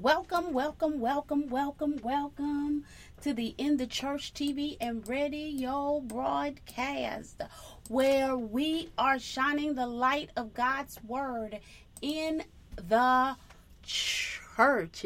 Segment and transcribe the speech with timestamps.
[0.00, 2.84] Welcome, welcome, welcome, welcome, welcome
[3.20, 7.42] to the In the Church TV and Radio broadcast,
[7.90, 11.60] where we are shining the light of God's Word
[12.00, 12.44] in
[12.76, 13.36] the
[13.82, 15.04] church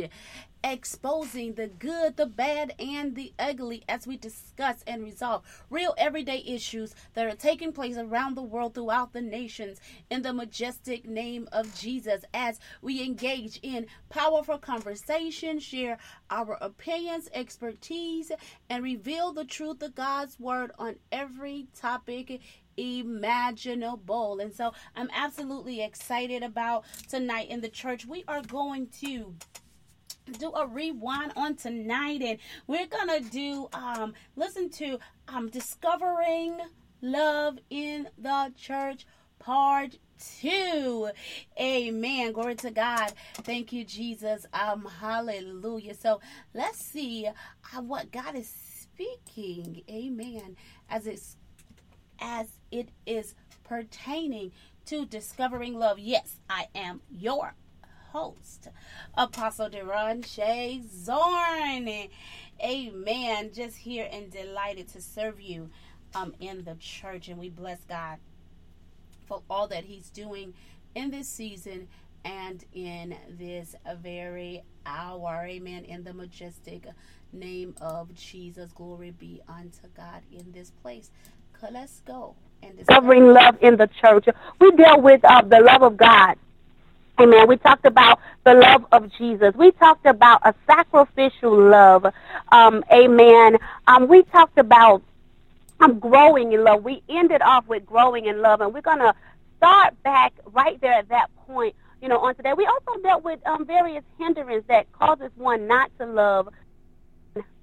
[0.65, 6.43] exposing the good, the bad, and the ugly as we discuss and resolve real everyday
[6.47, 9.79] issues that are taking place around the world throughout the nations
[10.09, 15.99] in the majestic name of Jesus as we engage in powerful conversation, share
[16.31, 18.33] our opinions, expertise,
[18.71, 22.41] and reveal the truth of God's word on every topic
[22.77, 24.41] imaginable.
[24.41, 28.07] And so I'm absolutely excited about tonight in the church.
[28.07, 29.35] We are going to
[30.33, 36.59] do a rewind on tonight and we're gonna do um listen to um discovering
[37.03, 39.07] love in the church
[39.39, 39.99] part
[40.41, 41.11] two.
[41.61, 42.33] Amen.
[42.33, 43.13] Glory to god.
[43.35, 44.47] Thank you jesus.
[44.53, 45.95] Um hallelujah.
[45.95, 46.21] So
[46.55, 49.83] let's see uh, what god is speaking.
[49.91, 50.57] Amen.
[50.89, 51.37] As it's
[52.21, 54.53] as it is pertaining
[54.87, 55.99] to discovering love.
[55.99, 57.55] Yes i am your
[58.15, 58.69] host,
[59.17, 61.89] Apostle Deron Shay Zorn.
[62.65, 63.51] Amen.
[63.53, 65.69] Just here and delighted to serve you
[66.15, 67.29] um, in the church.
[67.29, 68.19] And we bless God
[69.27, 70.55] for all that He's doing
[70.95, 71.89] in this season
[72.25, 75.45] and in this very hour.
[75.49, 75.85] Amen.
[75.85, 76.87] In the majestic
[77.33, 78.71] name of Jesus.
[78.73, 81.11] Glory be unto God in this place.
[81.73, 82.37] Let's go.
[82.63, 84.27] And discovering love in the church.
[84.61, 86.37] We deal with uh, the love of God
[87.21, 87.47] Amen.
[87.47, 89.55] We talked about the love of Jesus.
[89.55, 92.07] We talked about a sacrificial love.
[92.51, 93.59] Um, amen.
[93.87, 95.03] Um, we talked about
[95.81, 96.83] um, growing in love.
[96.83, 99.15] We ended off with growing in love, and we're going to
[99.59, 102.53] start back right there at that point, you know, on today.
[102.57, 106.49] We also dealt with um, various hindrances that causes one not to love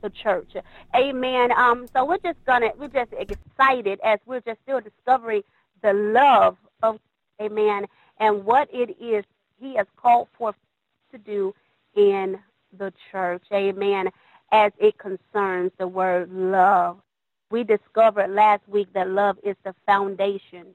[0.02, 0.54] the church.
[0.96, 1.52] Amen.
[1.52, 5.44] Um, so we're just gonna we're just excited as we're just still discovering
[5.84, 7.00] the love of
[7.42, 7.88] Amen
[8.20, 9.26] and what it is
[9.62, 10.56] he has called for
[11.12, 11.54] to do
[11.96, 12.40] in
[12.78, 13.44] the church.
[13.54, 14.10] Amen.
[14.52, 17.00] As it concerns the word love.
[17.52, 20.68] We discovered last week that love is the foundation,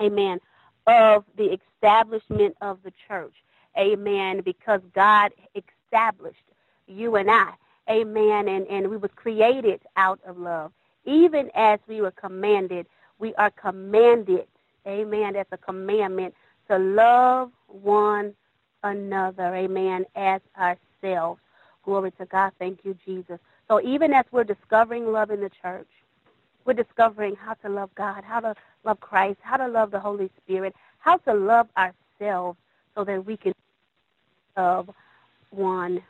[0.00, 0.40] amen,
[0.86, 3.34] of the establishment of the church.
[3.78, 4.42] Amen.
[4.44, 6.38] Because God established
[6.86, 7.52] you and I.
[7.90, 8.48] Amen.
[8.48, 10.72] And, and we were created out of love.
[11.06, 12.86] Even as we were commanded,
[13.18, 14.46] we are commanded,
[14.86, 16.34] amen, that's a commandment
[16.68, 18.34] to love one
[18.82, 21.40] another, amen, as ourselves.
[21.84, 22.52] Glory to God.
[22.58, 23.38] Thank you, Jesus.
[23.68, 25.88] So even as we're discovering love in the church,
[26.64, 28.54] we're discovering how to love God, how to
[28.84, 32.58] love Christ, how to love the Holy Spirit, how to love ourselves
[32.94, 33.52] so that we can
[34.56, 34.90] love
[35.50, 36.02] one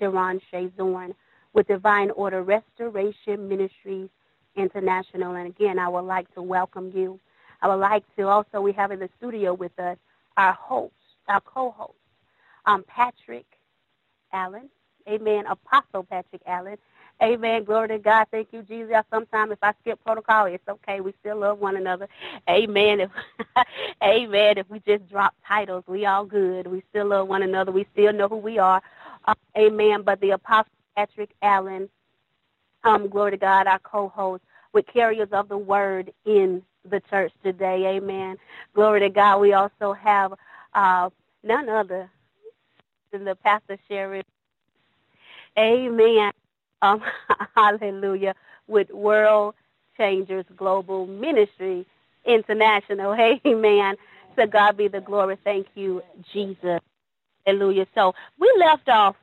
[0.00, 1.14] Deron Shay Zorn
[1.52, 4.08] with Divine Order Restoration Ministries
[4.56, 5.34] International.
[5.36, 7.20] And again, I would like to welcome you.
[7.62, 9.98] I would like to also, we have in the studio with us
[10.36, 10.94] our host,
[11.28, 11.94] our co-host,
[12.66, 13.46] um, Patrick
[14.32, 14.68] Allen.
[15.08, 15.46] Amen.
[15.46, 16.76] Apostle Patrick Allen.
[17.22, 17.64] Amen.
[17.64, 18.26] Glory to God.
[18.30, 18.96] Thank you, Jesus.
[19.10, 21.00] Sometimes if I skip protocol, it's okay.
[21.00, 22.08] We still love one another.
[22.50, 23.00] Amen.
[23.00, 23.10] If,
[24.04, 24.58] amen.
[24.58, 26.66] If we just drop titles, we all good.
[26.66, 27.72] We still love one another.
[27.72, 28.82] We still know who we are.
[29.26, 30.02] Uh, amen.
[30.02, 31.88] But the Apostle Patrick Allen,
[33.08, 34.42] glory to God, our co-host,
[34.72, 37.96] with carriers of the word in the church today.
[37.96, 38.36] Amen.
[38.74, 39.40] Glory to God.
[39.40, 40.34] We also have
[40.74, 41.10] uh,
[41.42, 42.10] none other
[43.12, 44.22] than the Pastor Sherry.
[45.58, 46.32] Amen.
[46.82, 47.02] Um,
[47.56, 48.34] hallelujah.
[48.68, 49.54] With World
[49.96, 51.86] Changers Global Ministry
[52.24, 53.14] International.
[53.46, 53.96] Amen.
[54.38, 55.38] To God be the glory.
[55.44, 56.80] Thank you, Jesus.
[57.46, 57.86] Hallelujah.
[57.94, 59.16] So we left off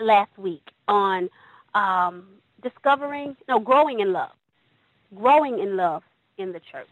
[0.00, 1.28] last week on
[1.74, 2.26] um,
[2.62, 4.30] discovering, no, growing in love
[5.14, 6.02] growing in love
[6.38, 6.88] in the church.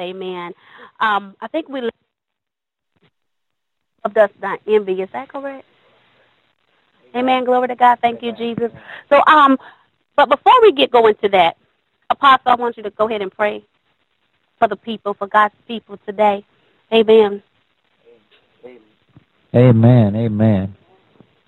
[0.00, 0.52] Amen.
[1.00, 1.82] Um, I think we
[3.88, 5.02] love us not envy.
[5.02, 5.66] Is that correct?
[7.16, 7.44] Amen.
[7.44, 7.98] Glory to God.
[8.02, 8.72] Thank you, Jesus.
[9.10, 9.58] So, um,
[10.16, 11.56] but before we get going to that,
[12.10, 13.64] Apostle, I want you to go ahead and pray
[14.58, 16.44] for the people, for God's people today.
[16.92, 17.42] Amen.
[19.54, 20.16] Amen.
[20.16, 20.76] Amen.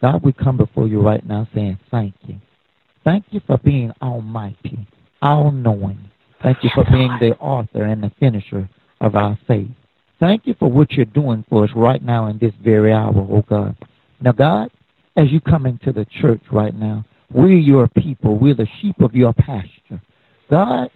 [0.01, 2.37] God, we come before you right now saying thank you.
[3.05, 4.87] Thank you for being almighty,
[5.23, 5.99] all knowing.
[6.43, 8.69] Thank you for being the author and the finisher
[9.01, 9.71] of our faith.
[10.21, 13.45] Thank you for what you're doing for us right now in this very hour, oh
[13.49, 13.77] God.
[14.21, 14.71] Now, God,
[15.17, 18.39] as you come into the church right now, We're your people.
[18.39, 20.01] We're the sheep of your pasture.
[20.51, 20.91] God,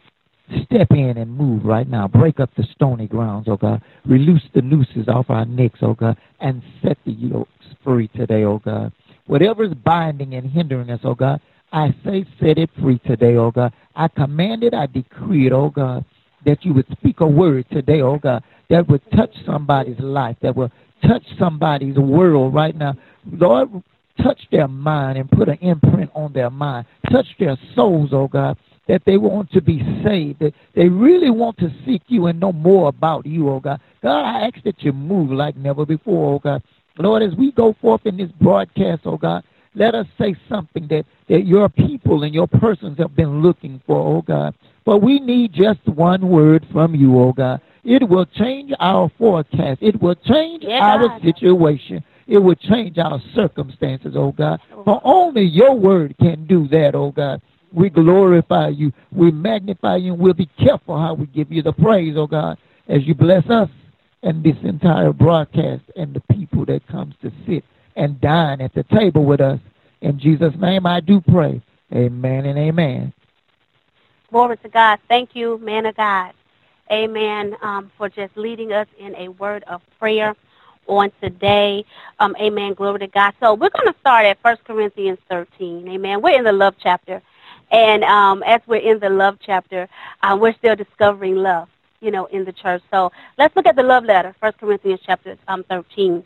[0.65, 2.09] step in and move right now.
[2.09, 3.83] Break up the stony grounds, oh God.
[4.05, 7.51] Release the nooses off our necks, oh God, and set the yokes
[7.85, 8.93] free today, oh God.
[9.27, 11.41] Whatever is binding and hindering us, oh God,
[11.73, 13.73] I say set it free today, oh God.
[13.95, 16.05] I command it, I decree it, oh God,
[16.45, 20.57] that you would speak a word today, oh God, that would touch somebody's life, that
[20.57, 20.71] will
[21.07, 22.95] touch somebody's world right now.
[23.31, 23.83] Lord,
[24.23, 26.87] touch their mind and put an imprint on their mind.
[27.11, 28.57] Touch their souls, oh God,
[28.89, 32.53] that they want to be saved, that they really want to seek you and know
[32.53, 33.81] more about you, oh God.
[34.03, 36.63] God, I ask that you move like never before, oh God.
[36.99, 39.45] Lord, as we go forth in this broadcast, oh God,
[39.75, 43.97] let us say something that, that your people and your persons have been looking for,
[43.97, 44.55] oh God.
[44.85, 47.61] But we need just one word from you, oh God.
[47.85, 49.79] It will change our forecast.
[49.81, 52.05] It will change Yeah, our situation.
[52.27, 54.61] It will change our circumstances, oh God.
[54.85, 57.41] For only your word can do that, oh God.
[57.73, 58.93] We glorify you.
[59.11, 60.15] We magnify you.
[60.15, 62.59] We'll be careful how we give you the praise, oh God,
[62.89, 63.69] as you bless us
[64.23, 67.65] and this entire broadcast and the people that comes to sit
[67.97, 69.59] and dine at the table with us.
[70.01, 71.63] In Jesus' name I do pray.
[71.93, 73.13] Amen and amen.
[74.31, 74.99] Glory to God.
[75.09, 76.33] Thank you, man of God.
[76.91, 77.57] Amen.
[77.63, 80.35] Um, for just leading us in a word of prayer
[80.87, 81.85] on today.
[82.19, 82.75] Um, amen.
[82.75, 83.35] Glory to God.
[83.41, 85.89] So we're going to start at 1 Corinthians 13.
[85.89, 86.23] Amen.
[86.23, 87.23] We're in the love chapter.
[87.73, 89.89] And um, as we're in the love chapter,
[90.23, 91.69] uh, we're still discovering love,
[92.01, 92.83] you know, in the church.
[92.91, 96.25] So let's look at the love letter, 1 Corinthians chapter um, 13.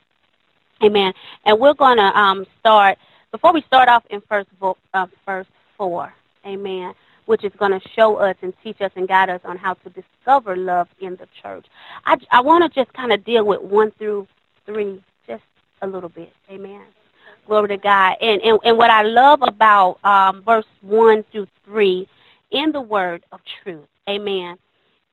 [0.85, 1.15] Amen.
[1.45, 2.99] And we're going to um, start,
[3.31, 5.47] before we start off in first, vo- uh, verse
[5.79, 6.13] 4.
[6.45, 6.95] Amen
[7.27, 9.91] which is going to show us and teach us and guide us on how to
[9.91, 11.67] discover love in the church.
[12.05, 14.27] I, I want to just kind of deal with 1 through
[14.65, 15.43] 3 just
[15.83, 16.33] a little bit.
[16.51, 16.83] Amen.
[17.47, 18.17] Glory to God.
[18.21, 22.09] And, and, and what I love about um, verse 1 through 3
[22.51, 23.87] in the word of truth.
[24.09, 24.59] Amen.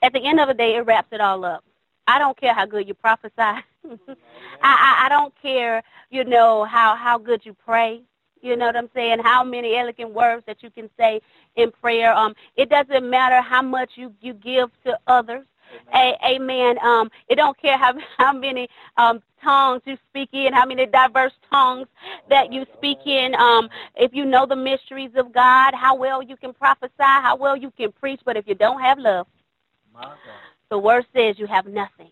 [0.01, 1.63] At the end of the day, it wraps it all up.
[2.07, 3.33] I don't care how good you prophesy.
[3.37, 3.63] I,
[4.61, 8.01] I, I don't care, you know, how, how good you pray.
[8.41, 9.19] You know what I'm saying?
[9.23, 11.21] How many elegant words that you can say
[11.55, 12.13] in prayer.
[12.13, 15.45] Um, it doesn't matter how much you, you give to others.
[15.93, 16.77] A, amen.
[16.83, 21.33] Um, it don't care how how many um, tongues you speak in, how many diverse
[21.51, 21.87] tongues
[22.29, 23.35] that you speak in.
[23.35, 27.55] Um, if you know the mysteries of God, how well you can prophesy, how well
[27.57, 29.27] you can preach, but if you don't have love,
[30.69, 32.11] the word says you have nothing.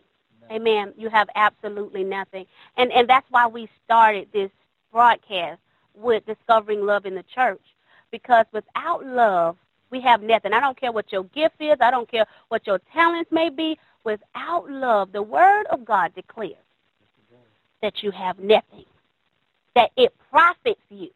[0.51, 0.93] Amen.
[0.97, 2.45] You have absolutely nothing,
[2.77, 4.51] and and that's why we started this
[4.91, 5.59] broadcast
[5.95, 7.61] with discovering love in the church
[8.11, 9.57] because without love,
[9.91, 10.53] we have nothing.
[10.53, 11.77] I don't care what your gift is.
[11.81, 13.77] I don't care what your talents may be.
[14.03, 16.55] Without love, the word of God declares
[17.81, 18.85] that you have nothing,
[19.75, 21.09] that it profits you.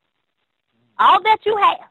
[0.99, 1.89] All that you have,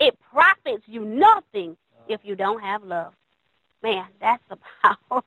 [0.00, 1.76] it profits you nothing
[2.08, 3.12] if you don't have love.
[3.82, 5.24] Man, that's a powerful,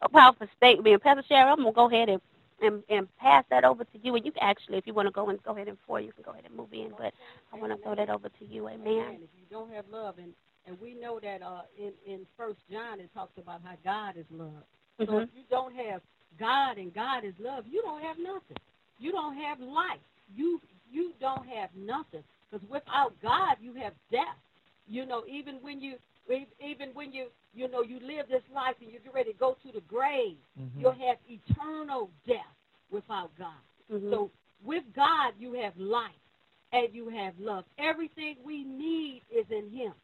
[0.00, 1.02] a powerful statement.
[1.02, 2.20] Pastor Sharon, I'm going to go ahead and
[2.62, 4.14] and, and pass that over to you.
[4.16, 6.12] And you can actually, if you want to go and go ahead and for, you
[6.12, 6.90] can go ahead and move in.
[6.96, 7.12] But
[7.52, 8.68] I want to throw that over to you.
[8.68, 9.18] Amen.
[9.22, 10.32] If you don't have love, and
[10.66, 14.26] and we know that uh, in in First John it talks about how God is
[14.30, 14.64] love.
[14.98, 15.22] So Mhm.
[15.24, 16.00] if you don't have
[16.38, 18.56] God and God is love, you don't have nothing.
[18.98, 20.00] You don't have life.
[20.34, 20.60] You
[20.90, 22.24] you don't have nothing.
[22.50, 24.38] Because without God, you have death.
[24.88, 25.96] You know, even when you
[26.60, 29.56] even when you you know you live this life and you get ready to go
[29.64, 30.80] to the grave, Mhm.
[30.80, 32.54] you'll have eternal death
[32.90, 33.60] without God.
[33.90, 34.10] Mhm.
[34.10, 34.30] So
[34.62, 36.20] with God, you have life
[36.72, 37.64] and you have love.
[37.78, 39.94] Everything we need is in Him.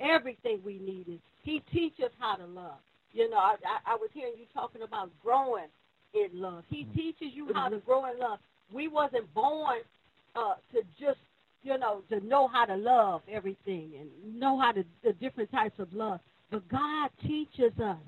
[0.00, 2.80] Everything we need is He teaches how to love.
[3.12, 5.68] You know, I, I, I was hearing you talking about growing
[6.14, 6.64] in love.
[6.68, 8.38] He teaches you how to grow in love.
[8.70, 9.80] We wasn't born
[10.34, 11.18] uh, to just
[11.62, 15.78] you know to know how to love everything and know how to the different types
[15.78, 16.20] of love.
[16.50, 17.98] But God teaches us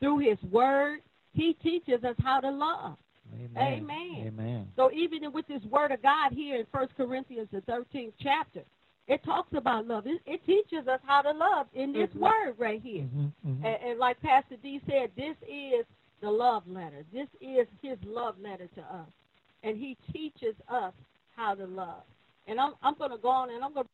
[0.00, 1.00] through His Word.
[1.32, 2.96] He teaches us how to love.
[3.34, 3.82] Amen.
[3.82, 4.24] Amen.
[4.26, 4.68] Amen.
[4.76, 8.62] So even with this word of God here in First Corinthians, the 13th chapter,
[9.08, 10.06] it talks about love.
[10.06, 12.20] It, it teaches us how to love in this Mhm.
[12.20, 13.02] word right here.
[13.02, 13.64] Mhm, mhm.
[13.64, 15.84] And, and like Pastor D said, this is
[16.20, 17.04] the love letter.
[17.12, 19.08] This is his love letter to us.
[19.62, 20.94] And he teaches us
[21.36, 22.04] how to love.
[22.46, 23.86] And I'm, I'm going to go on and I'm going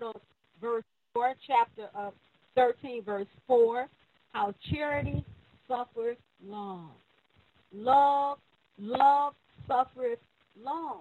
[0.00, 0.12] to
[0.60, 2.12] verse 4, chapter of
[2.54, 3.86] 13, verse 4,
[4.32, 5.24] how charity
[5.68, 6.90] suffers long.
[7.72, 8.38] Love,
[8.78, 9.34] love
[9.66, 10.18] suffereth
[10.62, 11.00] long.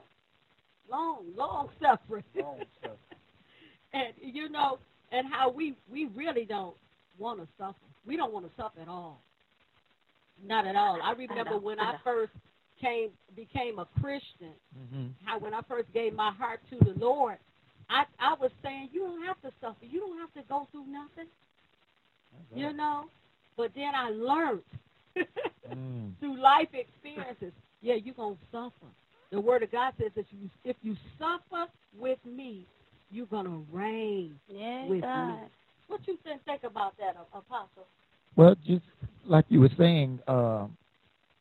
[0.89, 2.24] Long, long suffering.
[3.93, 4.77] and you know,
[5.12, 6.75] and how we we really don't
[7.17, 7.75] want to suffer.
[8.05, 9.22] We don't want to suffer at all.
[10.46, 11.00] Not at all.
[11.03, 11.63] I remember don't.
[11.63, 12.31] when I I first
[12.79, 15.13] came became a Christian, Mhm.
[15.24, 17.38] how when I first gave my heart to the Lord,
[17.89, 19.86] I I was saying you don't have to suffer.
[19.86, 21.27] You don't have to go through nothing.
[22.55, 23.10] You know.
[23.55, 24.62] But then I learned
[25.69, 26.12] mm.
[26.19, 27.53] through life experiences.
[27.81, 28.88] Yeah, you're gonna suffer.
[29.31, 32.65] The Word of God says that you, if you suffer with me,
[33.12, 35.41] you're gonna reign yeah, with God.
[35.41, 35.48] me.
[35.88, 37.88] What you think about that, Apostle?
[38.36, 38.86] Well, just
[39.25, 40.67] like you were saying, uh,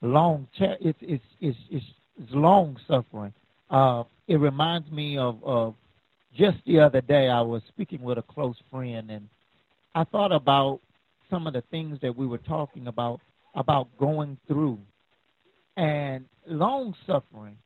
[0.02, 1.86] long it's, it's it's it's
[2.20, 3.32] it's long suffering.
[3.70, 5.74] Uh, it reminds me of, of
[6.36, 9.28] just the other day I was speaking with a close friend and
[9.94, 10.80] I thought about
[11.30, 13.20] some of the things that we were talking about
[13.54, 14.78] about going through
[15.76, 17.56] and long suffering.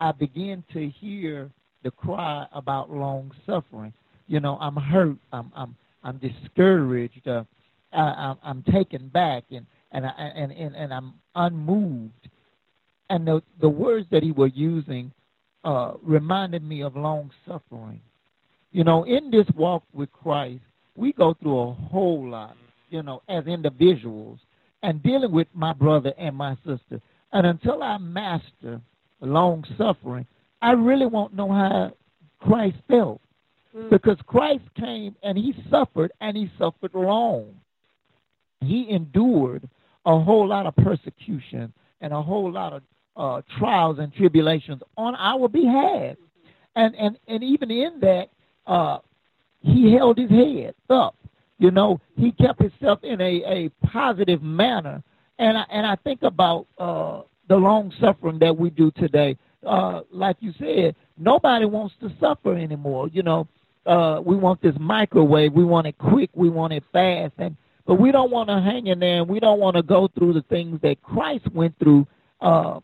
[0.00, 1.50] I began to hear
[1.82, 3.92] the cry about long suffering.
[4.26, 5.16] You know, I'm hurt.
[5.32, 7.26] I'm I'm I'm discouraged.
[7.26, 7.44] Uh,
[7.92, 12.28] I, I'm taken back, and and, I, and and and I'm unmoved.
[13.10, 15.12] And the the words that he was using
[15.64, 18.00] uh, reminded me of long suffering.
[18.72, 20.62] You know, in this walk with Christ,
[20.96, 22.56] we go through a whole lot.
[22.90, 24.38] You know, as individuals,
[24.82, 27.00] and dealing with my brother and my sister.
[27.32, 28.80] And until I master
[29.20, 30.26] long suffering,
[30.60, 31.92] I really won't know how
[32.40, 33.20] Christ felt.
[33.74, 33.88] Mm.
[33.88, 37.54] Because Christ came and he suffered and he suffered long.
[38.60, 39.68] He endured
[40.06, 42.82] a whole lot of persecution and a whole lot of
[43.16, 46.16] uh, trials and tribulations on our behalf.
[46.74, 48.28] And and, and even in that,
[48.66, 48.98] uh,
[49.60, 51.16] he held his head up.
[51.58, 55.02] You know, he kept himself in a, a positive manner.
[55.38, 59.36] And I, and I think about uh, the long suffering that we do today.
[59.64, 63.08] Uh, like you said, nobody wants to suffer anymore.
[63.12, 63.46] You know,
[63.86, 65.52] uh, we want this microwave.
[65.52, 66.30] We want it quick.
[66.34, 67.34] We want it fast.
[67.38, 70.08] And but we don't want to hang in there, and we don't want to go
[70.08, 72.06] through the things that Christ went through,
[72.40, 72.80] uh,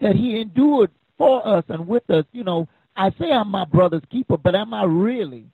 [0.00, 2.24] that He endured for us and with us.
[2.32, 5.46] You know, I say I'm my brother's keeper, but am I really?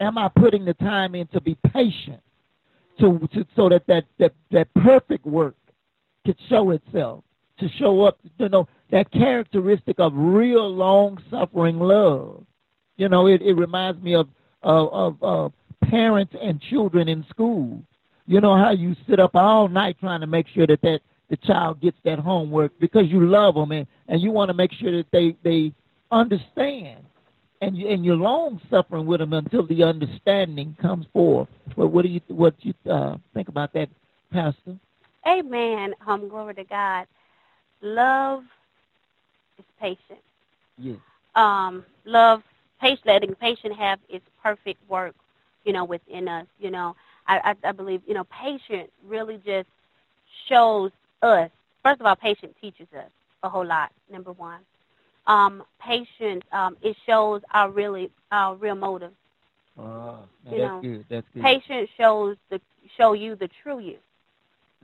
[0.00, 2.20] Am I putting the time in to be patient,
[3.00, 5.56] to, to so that that, that that perfect work
[6.24, 7.24] could show itself,
[7.60, 12.44] to show up, you know, that characteristic of real long suffering love.
[12.96, 14.28] You know, it, it reminds me of,
[14.62, 15.52] of, of, of
[15.90, 17.82] parents and children in school.
[18.26, 21.36] You know how you sit up all night trying to make sure that, that the
[21.36, 24.92] child gets that homework because you love them and, and you want to make sure
[24.92, 25.72] that they, they
[26.10, 27.04] understand.
[27.62, 31.48] And, you, and you're long suffering with them until the understanding comes forth.
[31.74, 33.88] Well, what do you what you uh, think about that,
[34.30, 34.76] Pastor?
[35.26, 35.94] Amen.
[36.06, 37.06] Um, glory to God.
[37.80, 38.44] Love
[39.58, 40.20] is patient.
[40.76, 40.98] Yes.
[41.34, 42.42] Um, love
[42.78, 45.14] patient, letting patient have its perfect work,
[45.64, 46.46] you know, within us.
[46.58, 46.94] You know,
[47.28, 49.68] I, I, I believe, you know, patient really just
[50.48, 50.90] shows
[51.22, 51.50] us.
[51.82, 53.10] First of all, patient teaches us
[53.42, 53.92] a whole lot.
[54.10, 54.60] Number one,
[55.26, 59.12] um, patience um, it shows our really our real motive.
[59.78, 61.04] Uh, that's know, good.
[61.08, 61.42] That's good.
[61.42, 62.60] Patience shows the
[62.96, 63.98] show you the true you.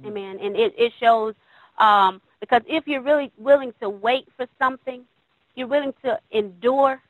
[0.03, 0.09] Mm.
[0.09, 0.39] Amen.
[0.41, 1.35] And it, it shows
[1.79, 5.05] um, because if you're really willing to wait for something,
[5.55, 7.01] you're willing to endure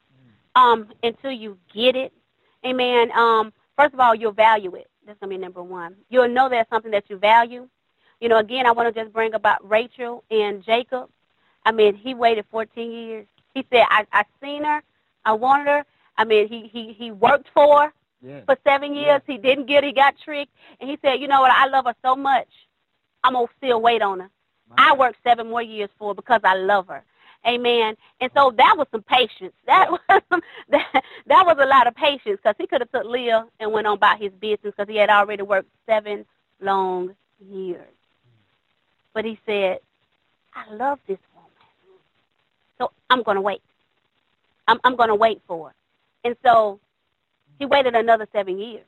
[0.55, 2.13] um, until you get it.
[2.65, 3.11] Amen.
[3.13, 4.89] Um, first of all, you'll value it.
[5.07, 5.97] That's gonna be number one.
[6.09, 7.69] You'll know that's something that you value.
[8.21, 11.11] You know, again, I want to just bring about Rachel and Jacob.
[11.65, 13.27] I mean, he waited 14 years.
[13.53, 14.81] He said, I, I seen her.
[15.25, 15.85] I wanted her.
[16.17, 17.93] I mean, he, he, he worked for her
[18.23, 18.41] yeah.
[18.47, 19.23] for seven years.
[19.27, 19.35] Yeah.
[19.35, 19.89] He didn't get her.
[19.89, 20.53] He got tricked.
[20.81, 21.51] And he said, you know what?
[21.51, 22.49] I love her so much.
[23.25, 24.31] I'm going to still wait on her.
[24.79, 27.05] I worked seven more years for her because I love her.
[27.47, 27.97] Amen.
[28.21, 29.53] And so that was some patience.
[29.67, 30.01] That was
[30.69, 33.87] that, that was a lot of patience because he could have took Leah and went
[33.87, 36.25] on about his business because he had already worked seven
[36.61, 37.89] long years.
[39.13, 39.79] But he said,
[40.55, 41.51] I love this woman.
[42.79, 43.63] So I'm going to wait.
[44.69, 45.75] I'm, I'm going to wait for her.
[46.25, 46.79] And so
[47.59, 48.85] he waited another seven years.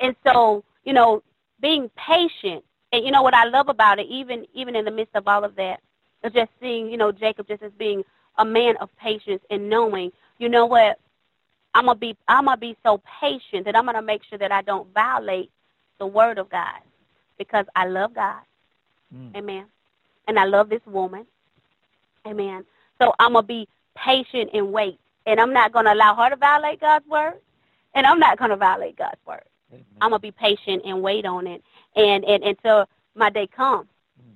[0.00, 1.22] And so, you know,
[1.60, 5.14] being patient, and you know what I love about it, even even in the midst
[5.14, 5.80] of all of that,
[6.24, 8.02] is just seeing, you know, Jacob just as being
[8.38, 10.98] a man of patience and knowing, you know what,
[11.74, 14.62] I'm gonna be I'm gonna be so patient that I'm gonna make sure that I
[14.62, 15.50] don't violate
[15.98, 16.80] the word of God
[17.38, 18.40] because I love God.
[19.14, 19.36] Mm.
[19.36, 19.66] Amen.
[20.26, 21.26] And I love this woman.
[22.26, 22.64] Amen.
[23.00, 24.98] So I'm to be patient and wait.
[25.26, 27.34] And I'm not going to allow her to violate God's word.
[27.94, 29.44] And I'm not going to violate God's word.
[29.72, 29.84] Amen.
[30.00, 31.62] I'm to be patient and wait on it.
[31.96, 33.88] And, and until my day comes.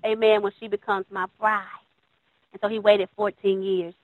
[0.04, 0.12] Mm.
[0.12, 0.42] Amen.
[0.42, 1.64] When she becomes my bride.
[2.52, 3.94] And so he waited 14 years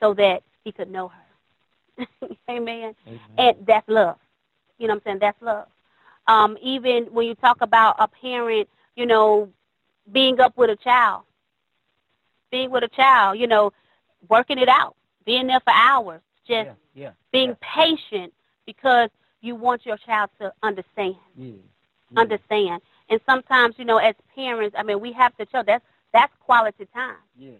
[0.00, 2.06] so that he could know her.
[2.50, 2.94] Amen.
[3.06, 3.20] Amen.
[3.38, 4.18] And that's love.
[4.78, 5.18] You know what I'm saying?
[5.20, 5.66] That's love.
[6.28, 9.48] Um, even when you talk about a parent, you know,
[10.12, 11.22] being up with a child,
[12.50, 13.72] being with a child, you know,
[14.28, 18.32] working it out, being there for hours, just yeah, yeah, being yeah, patient
[18.66, 19.10] because
[19.40, 21.16] you want your child to understand.
[22.16, 22.82] Understand.
[23.08, 26.86] And sometimes, you know, as parents, I mean, we have to show that's that's quality
[26.94, 27.16] time.
[27.36, 27.50] Yeah,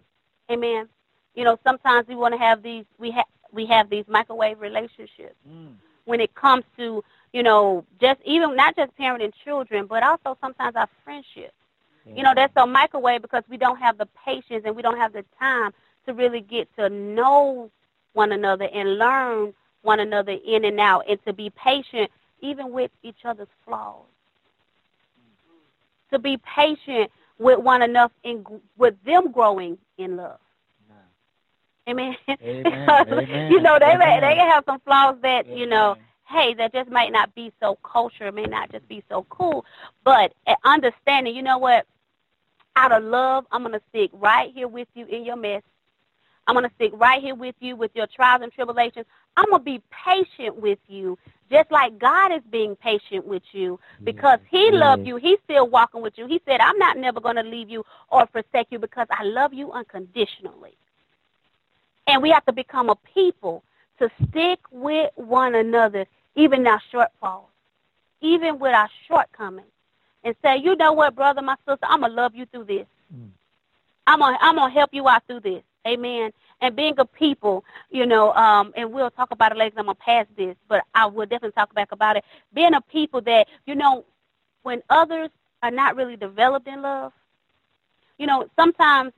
[0.50, 0.88] Amen.
[1.34, 5.36] You know, sometimes we want to have these we have we have these microwave relationships
[5.48, 5.74] mm,
[6.04, 10.76] when it comes to, you know, just even not just parenting children, but also sometimes
[10.76, 11.52] our friendships.
[12.14, 15.12] You know, that's a microwave because we don't have the patience and we don't have
[15.12, 15.72] the time
[16.06, 17.70] to really get to know
[18.12, 22.10] one another and learn one another in and out and to be patient
[22.40, 24.04] even with each other's flaws.
[26.12, 28.46] To be patient with one another and
[28.78, 30.38] with them growing in love.
[31.88, 32.16] Amen.
[32.42, 32.96] Amen.
[33.08, 33.52] Amen.
[33.52, 35.96] you know, they may, they can have some flaws that, you know,
[36.28, 39.64] hey, that just might not be so kosher, may not just be so cool.
[40.04, 40.32] But
[40.64, 41.86] understanding, you know what?
[42.74, 45.62] Out of love, I'm going to stick right here with you in your mess.
[46.46, 49.06] I'm going to stick right here with you with your trials and tribulations.
[49.36, 51.18] I'm going to be patient with you,
[51.50, 55.16] just like God is being patient with you because He loved you.
[55.16, 56.26] He's still walking with you.
[56.26, 59.52] He said, I'm not never going to leave you or forsake you because I love
[59.52, 60.76] you unconditionally.
[62.06, 63.64] And we have to become a people
[63.98, 67.46] to stick with one another, even in our shortfalls,
[68.20, 69.66] even with our shortcomings,
[70.22, 72.86] and say, you know what, brother, my sister, I'm going to love you through this.
[73.14, 73.30] Mm.
[74.06, 75.62] I'm going to I'm gonna help you out through this.
[75.86, 76.32] Amen.
[76.60, 79.78] And being a people, you know, um, and we'll talk about it later.
[79.78, 82.24] I'm to pass this, but I will definitely talk back about it.
[82.52, 84.04] Being a people that, you know,
[84.62, 85.30] when others
[85.62, 87.12] are not really developed in love,
[88.18, 89.12] you know, sometimes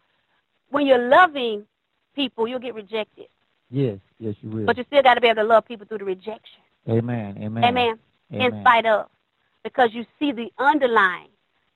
[0.71, 1.65] when you're loving
[2.15, 3.27] people, you'll get rejected.
[3.71, 4.67] Yes, yes, you will.
[4.67, 6.63] But you still got to be able to love people through the rejection.
[6.89, 7.39] Amen.
[7.41, 7.65] Amen.
[7.65, 7.99] Amen.
[8.33, 8.61] In Amen.
[8.63, 9.07] spite of,
[9.63, 11.29] because you see the underlying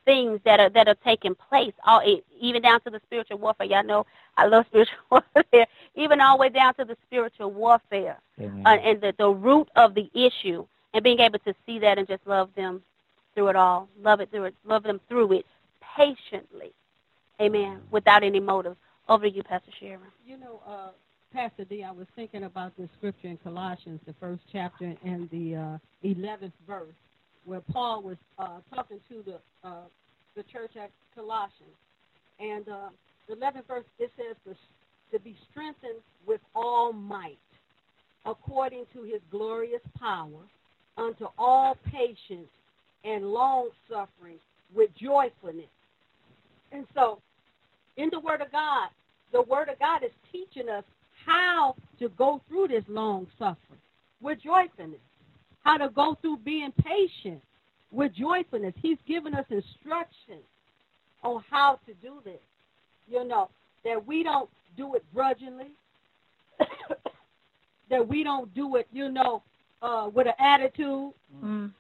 [0.05, 3.67] things that are that are taking place, all e- even down to the spiritual warfare.
[3.67, 4.07] Y'all know
[4.37, 8.63] I love spiritual warfare, even all the way down to the spiritual warfare Amen.
[8.67, 12.09] uh, and the the root of the issue, and being able to see that and
[12.09, 12.83] just love them
[13.35, 15.47] through it all, love it through it, love them through it
[15.97, 16.73] patiently.
[17.41, 17.81] Amen.
[17.91, 18.77] Without any motive.
[19.09, 20.01] Over to you, Pastor Sharon.
[20.27, 20.91] You know, uh,
[21.33, 25.57] Pastor D, I was thinking about this scripture in Colossians, the first chapter and the
[25.57, 26.95] uh, 11th verse,
[27.45, 29.85] where Paul was uh, talking to the uh,
[30.37, 31.77] the church at Colossians.
[32.41, 32.89] And uh,
[33.29, 37.39] the 11th verse, it says to, to be strengthened with all might,
[38.27, 40.41] according to his glorious power,
[40.97, 42.49] unto all patience
[43.05, 44.39] and long suffering
[44.75, 45.67] with joyfulness.
[46.71, 47.21] And so,
[47.97, 48.89] in the Word of God,
[49.33, 50.85] the Word of God is teaching us
[51.27, 53.81] how to go through this long suffering
[54.21, 55.01] with joyfulness,
[55.65, 57.41] how to go through being patient
[57.91, 58.75] with joyfulness.
[58.81, 60.45] He's given us instructions
[61.23, 62.41] on how to do this.
[63.09, 63.49] You know,
[63.85, 65.67] that we don't do it grudgingly,
[67.91, 69.43] that we don't do it, you know,
[69.83, 71.13] uh, with an attitude.
[71.45, 71.73] Mm.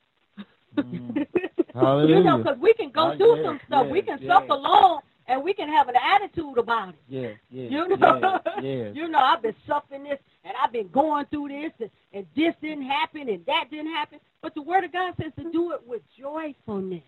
[0.77, 3.87] you know, because we can go Oh, through yeah, some stuff.
[3.89, 4.35] we can yeah.
[4.41, 6.95] suffer long, and we can have an attitude about it.
[7.09, 8.93] Yeah, yes, You know, yes, yes.
[8.95, 12.55] you know, I've been suffering this, and I've been going through this, and, and this
[12.61, 14.21] didn't happen, and that didn't happen.
[14.41, 17.03] But the Word of God says to do it with joyfulness.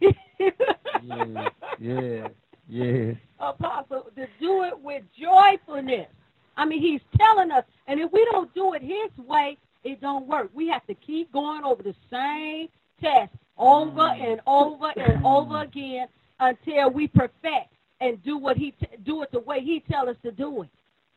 [0.00, 1.48] yeah,
[1.80, 2.28] yeah,
[2.68, 3.16] yes.
[3.40, 6.08] Apostle, to do it with joyfulness.
[6.56, 10.26] I mean, he's telling us, and if we don't do it his way, it don't
[10.26, 10.50] work.
[10.52, 12.68] We have to keep going over the same
[13.00, 14.32] test over mm.
[14.32, 16.08] and over and over again
[16.40, 20.16] until we perfect and do what he t- do it the way he tell us
[20.22, 20.68] to do it.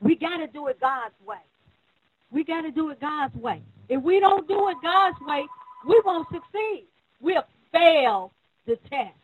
[0.01, 1.37] We got to do it God's way.
[2.31, 3.61] We got to do it God's way.
[3.89, 5.45] If we don't do it God's way,
[5.87, 6.87] we won't succeed.
[7.19, 8.31] We'll fail
[8.65, 9.15] the test.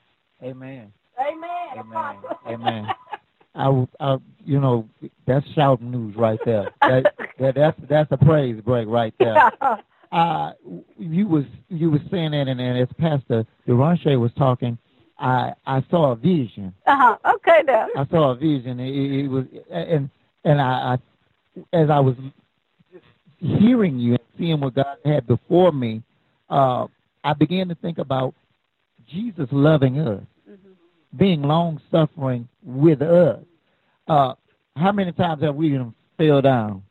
[0.44, 0.92] Amen.
[1.20, 1.50] Amen.
[1.78, 2.16] Amen.
[2.48, 2.88] Amen.
[3.56, 4.88] I, I, you know,
[5.26, 6.72] that's shouting news right there.
[6.82, 9.52] That, that that's that's a praise break right there.
[10.10, 10.54] Uh,
[10.98, 14.78] you was you was saying that, and, and as Pastor Duranche was talking,
[15.20, 16.74] I I saw a vision.
[16.86, 17.18] Uh-huh.
[17.36, 17.90] Okay, now.
[17.94, 18.80] I saw a vision.
[18.80, 20.10] It, it was, and
[20.48, 22.16] and I, I, as I was
[23.40, 26.02] hearing you and seeing what God had before me,
[26.50, 26.88] uh,
[27.24, 28.34] I began to think about
[29.10, 31.18] Jesus loving us, Mm-hmm.
[31.18, 33.40] being long suffering with us.
[34.08, 34.34] Uh,
[34.78, 36.84] how many times have we even fell down,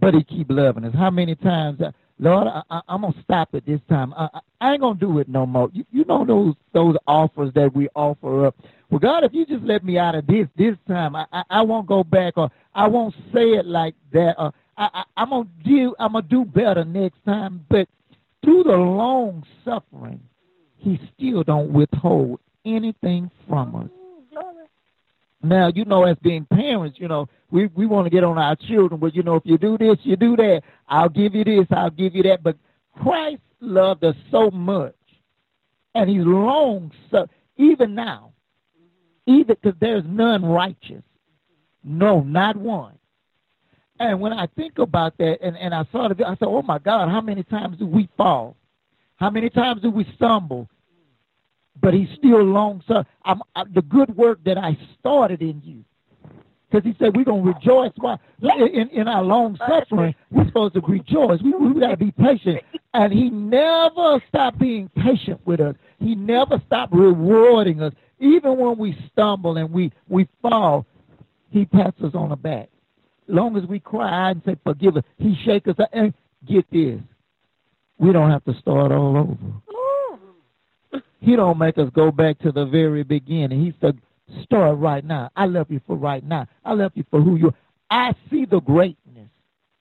[0.00, 0.94] but He keep loving us?
[0.94, 1.80] How many times?
[1.80, 4.12] Uh, Lord, I, I, I'm gonna stop it this time.
[4.16, 5.70] I, I- I ain't gonna do it no more.
[5.72, 8.56] You, you know those those offers that we offer up.
[8.90, 11.62] Well, God, if you just let me out of this this time, I I, I
[11.62, 15.48] won't go back, or I won't say it like that, or I, I I'm gonna
[15.64, 17.64] do I'm gonna do better next time.
[17.68, 17.88] But
[18.42, 20.20] through the long suffering,
[20.76, 23.90] He still don't withhold anything from us.
[25.42, 28.56] Now, you know, as being parents, you know, we, we want to get on our
[28.56, 30.62] children, but you know, if you do this, you do that.
[30.86, 32.42] I'll give you this, I'll give you that.
[32.42, 32.58] But
[33.02, 34.94] Christ loved us so much,
[35.94, 37.26] and He's long so
[37.56, 38.32] even now,
[39.30, 41.02] even because there's none righteous,
[41.84, 42.94] no, not one.
[43.98, 46.78] And when I think about that, and, and I saw it, I said, "Oh my
[46.78, 48.56] God, how many times do we fall?
[49.16, 50.68] How many times do we stumble?
[51.80, 55.84] But He's still long so I'm, I, the good work that I started in you."
[56.70, 60.14] Because he said we're going to rejoice while in, in our long suffering.
[60.30, 61.40] We're supposed to rejoice.
[61.42, 62.62] We, we got to be patient.
[62.94, 65.74] And he never stopped being patient with us.
[65.98, 67.92] He never stopped rewarding us.
[68.20, 70.86] Even when we stumble and we, we fall,
[71.50, 72.68] he pats us on the back.
[73.26, 75.88] Long as we cry and say, forgive us, he shakes us up.
[75.92, 76.12] And
[76.46, 77.00] get this,
[77.98, 79.36] we don't have to start all over.
[79.72, 80.18] Oh.
[81.20, 83.64] He don't make us go back to the very beginning.
[83.64, 83.98] He said,
[84.44, 85.30] Start right now.
[85.34, 86.46] I love you for right now.
[86.64, 87.54] I love you for who you are.
[87.90, 89.28] I see the greatness.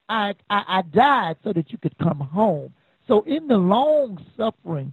[0.07, 2.73] I, I, I died so that you could come home.
[3.07, 4.91] So in the long suffering,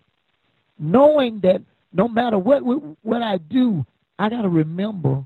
[0.78, 3.85] knowing that no matter what what I do,
[4.18, 5.25] I got to remember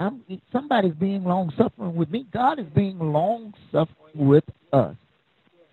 [0.00, 0.22] I'm
[0.52, 2.26] somebody's being long suffering with me.
[2.32, 4.96] God is being long suffering with us.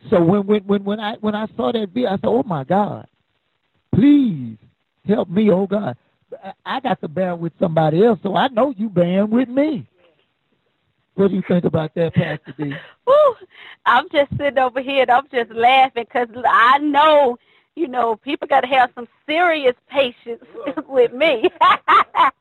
[0.09, 2.63] So when when when when I when I saw that video, I said, "Oh my
[2.63, 3.07] God,
[3.93, 4.57] please
[5.07, 5.97] help me, oh God."
[6.63, 9.87] I got to bear with somebody else, so I know you bearing with me.
[11.15, 12.73] What do you think about that, Pastor D?
[13.07, 13.35] Woo,
[13.85, 17.37] I'm just sitting over here and I'm just laughing because I know,
[17.79, 20.43] you know, people got to have some serious patience
[20.87, 21.49] with me.
[21.61, 22.31] my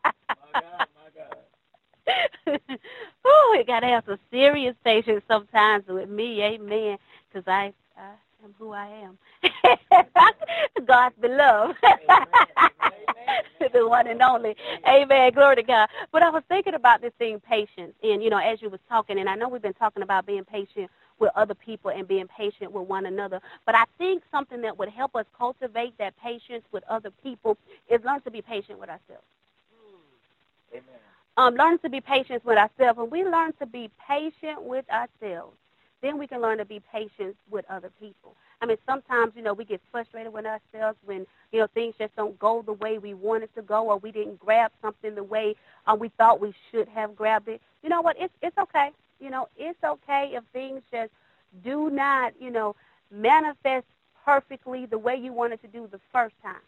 [0.52, 2.60] God, my God.
[3.24, 6.98] oh, you got to have some serious patience sometimes with me, amen,
[7.28, 9.16] because I, I am who I am.
[10.86, 11.76] God's beloved.
[13.72, 14.56] the one and only.
[14.88, 15.32] Amen.
[15.32, 15.88] Glory to God.
[16.10, 17.94] But I was thinking about this thing, patience.
[18.02, 20.44] And, you know, as you was talking, and I know we've been talking about being
[20.44, 23.40] patient with other people and being patient with one another.
[23.66, 27.56] But I think something that would help us cultivate that patience with other people
[27.88, 29.24] is learn to be patient with ourselves.
[30.72, 30.84] Amen.
[31.36, 32.98] Um, learn to be patient with ourselves.
[32.98, 35.56] When we learn to be patient with ourselves,
[36.02, 38.34] then we can learn to be patient with other people.
[38.60, 42.14] I mean, sometimes, you know, we get frustrated with ourselves when, you know, things just
[42.16, 45.22] don't go the way we want it to go or we didn't grab something the
[45.22, 45.54] way
[45.86, 47.60] uh, we thought we should have grabbed it.
[47.82, 48.16] You know what?
[48.18, 48.90] It's, it's okay.
[49.20, 51.12] You know, it's okay if things just
[51.64, 52.76] do not, you know,
[53.10, 53.86] manifest
[54.24, 56.60] perfectly the way you wanted to do the first time.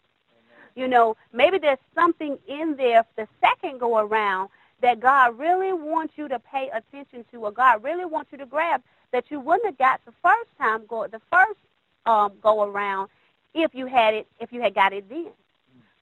[0.75, 4.49] You know, maybe there's something in there for the second go around
[4.81, 8.45] that God really wants you to pay attention to or God really wants you to
[8.45, 11.59] grab that you wouldn't have got the first time go the first
[12.05, 13.09] um, go around
[13.53, 15.27] if you had it if you had got it then.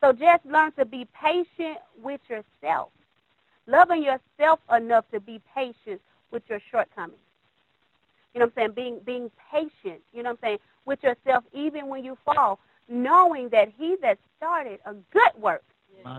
[0.02, 2.90] So just learn to be patient with yourself,
[3.68, 6.00] loving yourself enough to be patient
[6.32, 7.20] with your shortcomings.
[8.34, 8.72] You know what I'm saying?
[8.76, 10.02] Being being patient.
[10.14, 14.18] You know what I'm saying with yourself even when you fall, knowing that He that
[14.38, 15.64] started a good work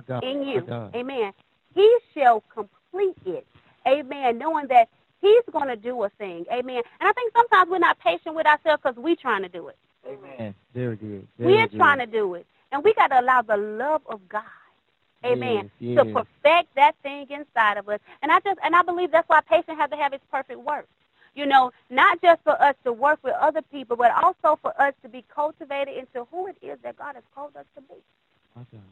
[0.07, 1.33] God, in you, Amen.
[1.75, 3.47] He shall complete it.
[3.87, 4.39] Amen.
[4.39, 4.89] Knowing that
[5.21, 6.47] He's going to do a thing.
[6.53, 6.83] Amen.
[7.01, 9.77] And I think sometimes we're not patient with ourselves because we're trying to do it.
[10.07, 10.55] Amen.
[10.75, 11.27] Very good.
[11.39, 11.77] Very we're good.
[11.77, 12.47] trying to do it.
[12.73, 14.43] And we got to allow the love of God,
[15.25, 16.07] amen, yes, yes.
[16.07, 18.01] to perfect that thing inside of us.
[18.23, 20.89] And I just and I believe that's why patience has to have its perfect work.
[21.35, 24.95] You know, not just for us to work with other people, but also for us
[25.03, 27.95] to be cultivated into who it is that God has called us to be.
[28.61, 28.83] Okay.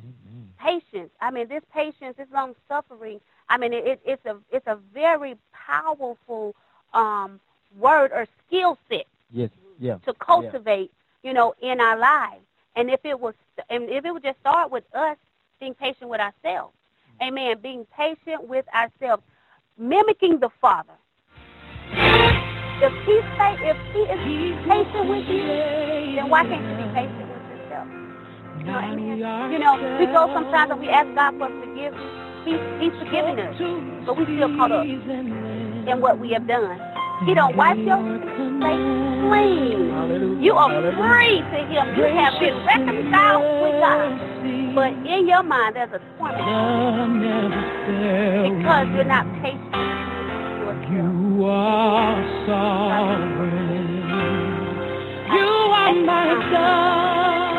[0.00, 0.52] Amen.
[0.58, 1.10] Patience.
[1.20, 3.20] I mean, this patience, this long suffering.
[3.48, 6.54] I mean, it, it's a it's a very powerful
[6.94, 7.40] um,
[7.78, 9.50] word or skill set yes.
[9.78, 9.98] yeah.
[10.06, 10.90] to cultivate,
[11.22, 11.28] yeah.
[11.28, 12.42] you know, in our lives.
[12.78, 13.34] And if it was,
[13.68, 15.16] and if it would just start with us
[15.60, 16.72] being patient with ourselves,
[17.20, 17.56] Amen.
[17.60, 19.22] Being patient with ourselves,
[19.76, 20.92] mimicking the Father.
[22.80, 25.42] If he say, if he is patient with you,
[26.14, 27.88] then why can't you be patient with yourself?
[28.58, 29.52] You know, amen.
[29.52, 31.98] You know, we go sometimes and we ask God for forgiveness.
[32.44, 36.78] He's, he's forgiven us, but we still caught up in what we have done.
[37.26, 40.40] He don't wipe your slate clean.
[40.42, 41.96] You are free to him.
[41.96, 44.10] You have been reconciled with God.
[44.74, 47.54] But in your mind, there's a torment
[48.54, 49.74] because you're not patient.
[50.90, 53.88] You are sovereign.
[55.32, 57.58] You are my God.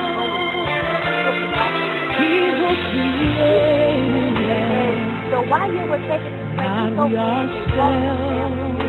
[2.18, 4.30] He will create.
[5.32, 7.12] So while you were taking this break,
[8.82, 8.89] you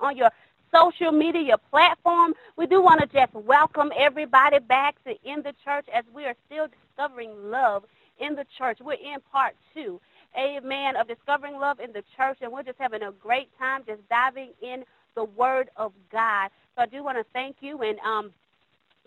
[0.00, 0.30] on your
[0.74, 2.34] social media platform.
[2.56, 6.34] We do want to just welcome everybody back to In the Church as we are
[6.46, 7.84] still discovering love
[8.20, 8.78] in the church.
[8.80, 10.00] We're in part two,
[10.38, 14.06] amen, of discovering love in the church, and we're just having a great time just
[14.08, 14.84] diving in
[15.14, 16.50] the Word of God.
[16.76, 18.30] So I do want to thank you and um,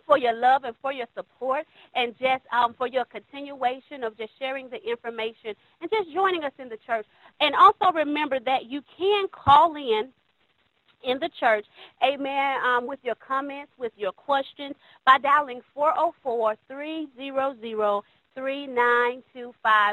[0.05, 1.65] for your love and for your support
[1.95, 6.51] and just um, for your continuation of just sharing the information and just joining us
[6.59, 7.05] in the church.
[7.39, 10.09] And also remember that you can call in
[11.03, 11.65] in the church,
[12.03, 14.75] amen, um, with your comments, with your questions
[15.05, 18.01] by dialing 404-300-3925.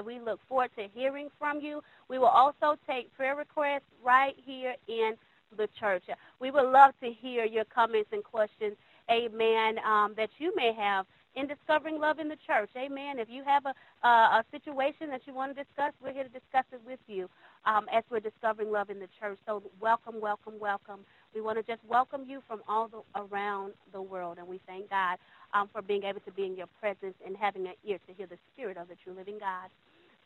[0.05, 1.83] We look forward to hearing from you.
[2.09, 5.15] We will also take prayer requests right here in
[5.57, 6.03] the church.
[6.41, 8.77] We would love to hear your comments and questions
[9.11, 11.07] amen, um, that you may have
[11.39, 12.71] in discovering love in the church.
[12.77, 13.19] Amen.
[13.19, 13.75] If you have a,
[14.07, 17.29] uh, a situation that you want to discuss, we're here to discuss it with you
[17.65, 19.39] um, as we're discovering love in the church.
[19.47, 21.01] So welcome, welcome, welcome.
[21.35, 24.91] We want to just welcome you from all the, around the world, and we thank
[24.91, 25.19] God
[25.55, 28.27] um, for being able to be in your presence and having an ear to hear
[28.27, 29.71] the spirit of the true living God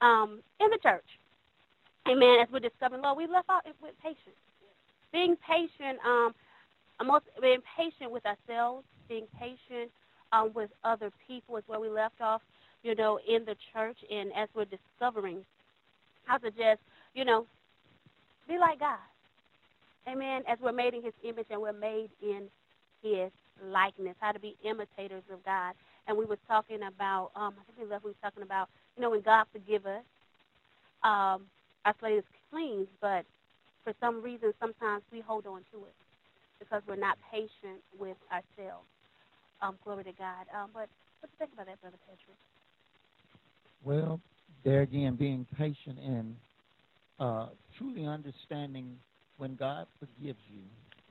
[0.01, 1.05] um, in the church.
[2.09, 2.39] Amen.
[2.41, 4.41] As we're discovering love, we left out with patience.
[5.13, 6.33] Being patient um,
[7.01, 7.11] I'm
[7.41, 9.91] being patient with ourselves, being patient
[10.33, 12.43] um, with other people is where we left off,
[12.83, 15.45] you know, in the church and as we're discovering
[16.43, 16.81] to just,
[17.15, 17.47] you know,
[18.49, 18.99] be like God.
[20.09, 20.43] Amen.
[20.49, 22.49] As we're made in his image and we're made in
[23.03, 23.31] his
[23.63, 25.75] likeness, how to be imitators of God.
[26.09, 29.03] And we was talking about, um, I think we left, we was talking about, you
[29.03, 30.03] know, when God forgive us,
[31.05, 31.43] um,
[31.85, 33.25] our slate is clean, but
[33.85, 35.95] for some reason, sometimes we hold on to it
[36.59, 38.87] because we're not patient with ourselves.
[39.63, 40.47] Um, glory to God.
[40.55, 40.89] Um, but
[41.21, 42.37] what do you think about that, Brother Patrick?
[43.85, 44.21] Well,
[44.65, 46.37] there again, being patient and
[47.19, 47.47] uh,
[47.79, 48.97] truly understanding
[49.37, 50.63] when God forgives you,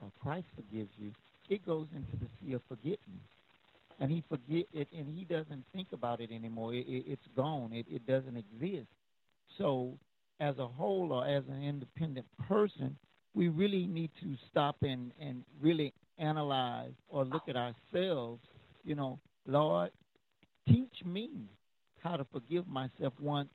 [0.02, 1.10] or Christ forgives you,
[1.48, 3.20] it goes into the sea of forgetting.
[4.00, 6.74] And he forget it, and he doesn't think about it anymore.
[6.74, 7.72] It, it, it's gone.
[7.72, 8.88] It, it doesn't exist.
[9.58, 9.92] So,
[10.40, 12.96] as a whole or as an independent person,
[13.34, 15.92] we really need to stop and, and really
[16.22, 18.40] analyze or look at ourselves.
[18.84, 19.90] You know, Lord,
[20.68, 21.30] teach me
[22.02, 23.48] how to forgive myself once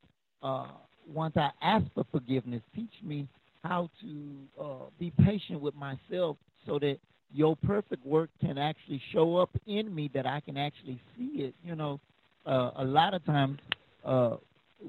[0.43, 0.67] uh,
[1.13, 2.61] once I ask for forgiveness.
[2.75, 3.27] Teach me
[3.63, 6.97] how to uh, be patient with myself so that
[7.33, 11.55] your perfect work can actually show up in me that I can actually see it.
[11.63, 11.99] You know,
[12.45, 13.59] uh, a lot of times
[14.05, 14.37] uh,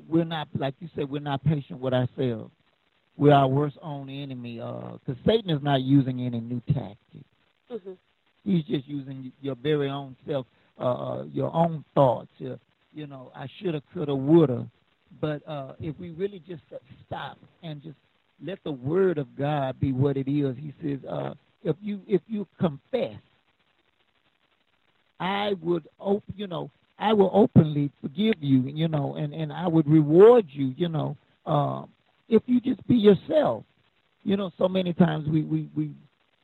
[0.09, 2.51] we're not, like you said, we're not patient with ourselves.
[3.17, 7.25] We're our worst own enemy because Satan is not using any new tactics.
[7.71, 7.93] Hmm
[8.45, 10.47] He's just using your very own self,
[10.81, 12.29] uh, uh, your own thoughts.
[12.39, 12.59] Your,
[12.95, 14.67] you know, I shoulda, coulda, woulda.
[15.21, 16.63] But uh, if we really just
[17.07, 17.97] stop and just
[18.45, 22.23] let the word of God be what it is, He says, uh, if you if
[22.27, 23.19] you confess,
[25.21, 25.87] I would
[26.37, 30.75] you know, I will openly forgive you, you know, and and I would reward you,
[30.77, 31.89] you know, um,
[32.29, 33.65] if you just be yourself.
[34.25, 35.91] You know, so many times we we we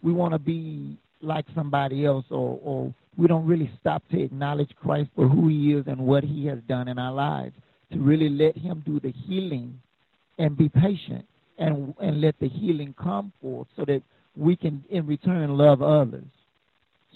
[0.03, 4.71] we want to be like somebody else, or or we don't really stop to acknowledge
[4.77, 7.55] Christ for who He is and what He has done in our lives.
[7.93, 9.81] To really let Him do the healing,
[10.39, 11.25] and be patient,
[11.59, 14.03] and and let the healing come forth, so that
[14.37, 16.25] we can in return love others.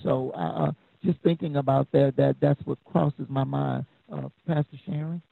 [0.02, 0.72] So uh,
[1.04, 5.22] just thinking about that, that that's what crosses my mind, uh, Pastor Sharon.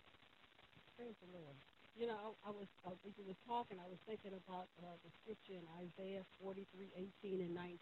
[0.99, 1.57] Lord.
[1.99, 5.11] You know, I, was, uh, as you was talking, I was thinking about uh, the
[5.23, 6.87] scripture in Isaiah 43,
[7.23, 7.79] 18 and 19,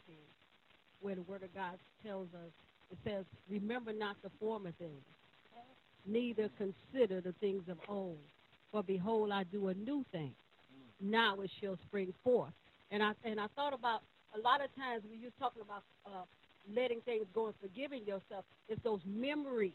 [1.01, 2.51] where the Word of God tells us,
[2.91, 5.03] it says, remember not the former things,
[6.07, 8.19] neither consider the things of old.
[8.73, 10.33] For behold, I do a new thing.
[11.01, 12.53] Now it shall spring forth.
[12.91, 14.03] And I and I thought about
[14.37, 16.25] a lot of times when you're talking about uh,
[16.75, 19.73] letting things go and forgiving yourself, it's those memories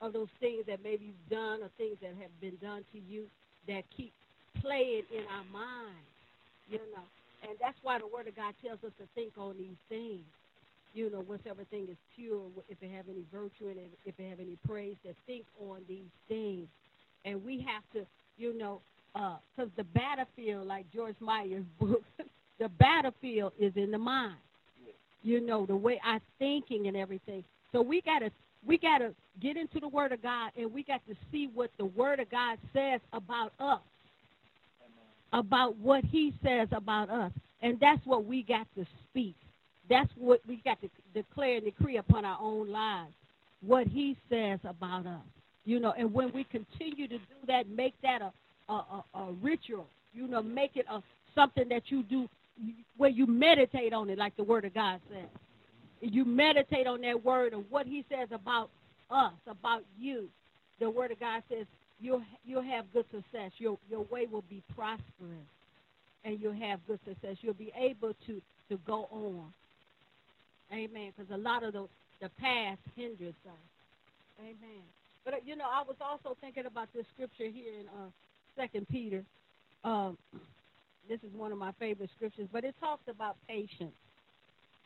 [0.00, 3.26] of those things that maybe you've done or things that have been done to you
[3.68, 4.12] that keep
[4.60, 6.04] playing in our mind,
[6.68, 7.06] you know.
[7.42, 10.24] And that's why the Word of God tells us to think on these things.
[10.94, 14.40] You know, once everything is pure, if it have any virtue it, if it have
[14.40, 16.68] any praise, to think on these things.
[17.24, 18.80] And we have to, you know,
[19.14, 22.02] uh, because the battlefield, like Joyce Meyer's book,
[22.58, 24.36] the battlefield is in the mind.
[25.22, 27.44] You know, the way I'm thinking and everything.
[27.72, 28.30] So we gotta
[28.66, 31.86] we gotta get into the Word of God and we got to see what the
[31.86, 33.80] Word of God says about us.
[35.32, 37.32] About what He says about us.
[37.62, 39.36] And that's what we got to speak.
[39.88, 43.12] That's what we got to declare and decree upon our own lives.
[43.64, 45.22] What He says about us.
[45.64, 48.32] You know, and when we continue to do that, make that a
[48.68, 49.86] a, a, a ritual.
[50.12, 51.02] You know, make it a
[51.34, 52.28] something that you do
[52.96, 55.28] where you meditate on it, like the Word of God says.
[56.00, 58.70] You meditate on that word and what He says about
[59.10, 60.28] us, about you.
[60.80, 61.66] The Word of God says
[62.02, 63.52] you'll you'll have good success.
[63.58, 65.48] Your your way will be prosperous,
[66.24, 67.36] and you'll have good success.
[67.40, 69.52] You'll be able to to go on.
[70.72, 71.12] Amen.
[71.16, 71.86] Because a lot of the
[72.20, 73.52] the past hinders us.
[74.40, 74.82] Amen.
[75.24, 78.10] But uh, you know, I was also thinking about this scripture here in uh,
[78.56, 79.24] Second Peter.
[79.84, 80.18] Um,
[81.08, 83.94] this is one of my favorite scriptures, but it talks about patience.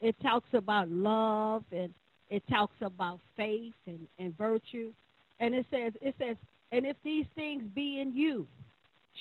[0.01, 1.93] It talks about love and
[2.31, 4.93] it talks about faith and, and virtue.
[5.41, 6.37] And it says, it says,
[6.73, 8.47] and if these things be in you,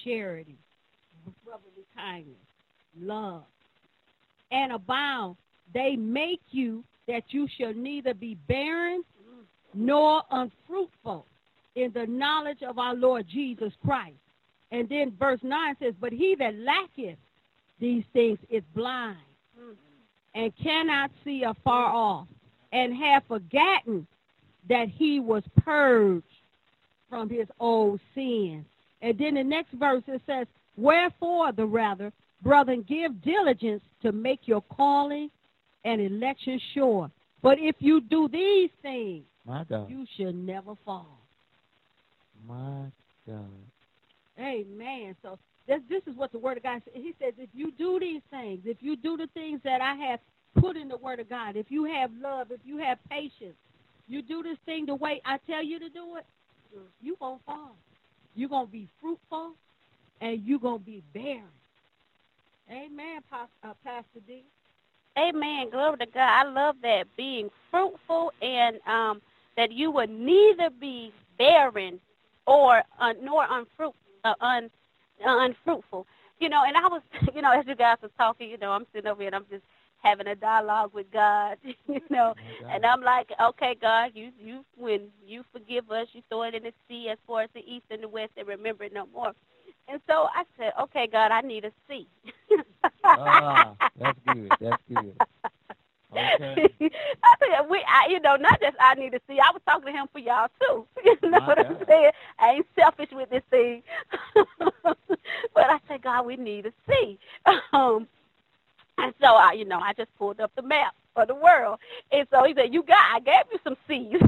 [0.03, 0.57] charity,
[1.45, 2.35] brotherly kindness,
[2.99, 3.43] love,
[4.51, 5.35] and abound,
[5.73, 9.03] they make you that you shall neither be barren
[9.73, 11.25] nor unfruitful
[11.75, 14.15] in the knowledge of our Lord Jesus Christ.
[14.71, 17.19] And then verse 9 says, But he that lacketh
[17.79, 19.17] these things is blind
[20.33, 22.27] and cannot see afar off,
[22.73, 24.05] and have forgotten
[24.67, 26.25] that he was purged
[27.15, 28.65] from his old sins.
[29.01, 32.11] And then the next verse it says, Wherefore the rather,
[32.41, 35.29] brethren, give diligence to make your calling
[35.85, 37.09] and election sure.
[37.41, 39.89] But if you do these things, My God.
[39.89, 41.21] you shall never fall.
[42.45, 42.91] My
[43.25, 43.45] God.
[44.37, 45.15] Amen.
[45.21, 46.95] So this this is what the Word of God says.
[47.01, 50.19] He says, if you do these things, if you do the things that I have
[50.59, 53.55] put in the Word of God, if you have love, if you have patience,
[54.05, 56.25] you do this thing the way I tell you to do it,
[57.01, 57.75] you won't fall.
[58.35, 59.53] You're gonna be fruitful,
[60.21, 61.43] and you're gonna be barren.
[62.69, 64.43] Amen, uh, Pastor D.
[65.17, 65.69] Amen.
[65.69, 66.19] Glory to God.
[66.19, 69.21] I love that being fruitful and um,
[69.55, 71.99] that you would neither be barren
[72.45, 73.93] or uh, nor unfruit,
[74.25, 74.69] uh, un,
[75.25, 76.05] uh, unfruitful.
[76.39, 77.01] You know, and I was,
[77.35, 79.45] you know, as you guys were talking, you know, I'm sitting over here and I'm
[79.49, 79.63] just
[80.05, 82.71] having a dialogue with God, you know, God.
[82.73, 86.63] and I'm like, okay, God, you, you, when you forgive us, you throw it in
[86.63, 89.33] the sea as far as the east and the west, and remember it no more.
[89.87, 92.07] And so I said, okay, God, I need a sea.
[93.03, 94.55] Ah, that's good.
[94.59, 95.15] That's good.
[96.13, 96.59] Okay.
[97.23, 99.39] I said, we, I, you know, not just I need to see.
[99.39, 100.85] I was talking to him for y'all too.
[101.03, 102.11] You know My what I'm saying?
[102.39, 103.83] I ain't selfish with this thing,
[105.53, 107.17] but I said, God, we need to see.
[107.73, 108.07] Um,
[108.97, 111.79] And so I, you know, I just pulled up the map of the world.
[112.11, 114.21] And so he said, "You got, I gave you some seas."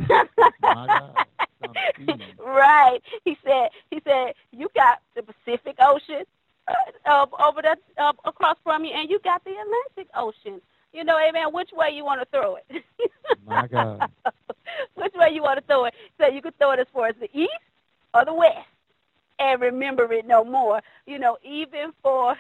[0.62, 1.26] My God,
[2.40, 3.00] right.
[3.26, 6.24] He said, he said, you got the Pacific Ocean
[6.68, 6.74] uh,
[7.06, 10.62] uh, over the uh, across from you, and you got the Atlantic Ocean.
[10.94, 11.54] You know, amen.
[11.54, 12.84] Which way you want to throw it?
[13.46, 14.10] My God.
[14.96, 15.94] Which way you want to throw it?
[16.20, 17.52] So you could throw it as far as the east
[18.14, 18.68] or the west,
[19.40, 20.82] and remember it no more.
[21.06, 22.36] You know, even for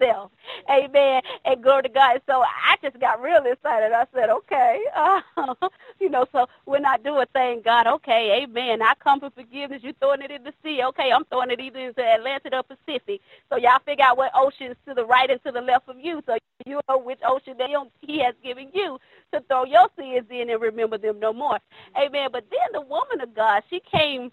[0.00, 0.30] yourself.
[0.70, 1.22] Amen.
[1.44, 2.20] And glory to God.
[2.26, 3.92] So I just got real excited.
[3.92, 4.82] I said, okay.
[4.94, 5.20] Uh,
[6.00, 8.82] you know, so when I do a thing, God, okay, amen.
[8.82, 9.82] I come for forgiveness.
[9.82, 10.82] You're throwing it in the sea.
[10.84, 13.20] Okay, I'm throwing it either into Atlantic or Pacific.
[13.50, 16.22] So y'all figure out what oceans to the right and to the left of you.
[16.26, 16.36] So
[16.66, 18.98] you know which ocean they he has given you
[19.32, 21.58] to throw your sins in and remember them no more.
[21.96, 22.30] Amen.
[22.32, 24.32] But then the woman of God, she came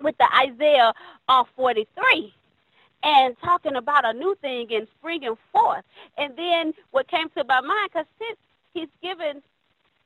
[0.00, 0.92] with the Isaiah
[1.28, 2.34] uh, 43
[3.02, 5.84] and talking about a new thing and springing forth.
[6.16, 8.38] And then what came to my mind, because since
[8.74, 9.42] he's given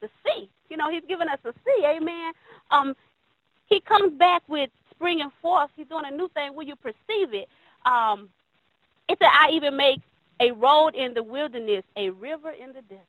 [0.00, 2.32] the sea, you know, he's given us a sea, amen.
[2.70, 2.96] Um,
[3.66, 5.70] he comes back with springing forth.
[5.76, 6.54] He's doing a new thing.
[6.54, 7.48] Will you perceive it?
[7.84, 8.28] Um,
[9.08, 10.00] it said, I even make
[10.40, 13.06] a road in the wilderness, a river in the desert.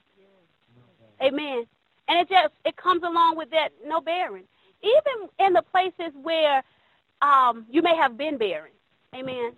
[1.21, 1.65] Amen.
[2.07, 4.43] And it just it comes along with that no bearing.
[4.81, 6.63] Even in the places where
[7.21, 8.73] um, you may have been bearing.
[9.15, 9.53] Amen.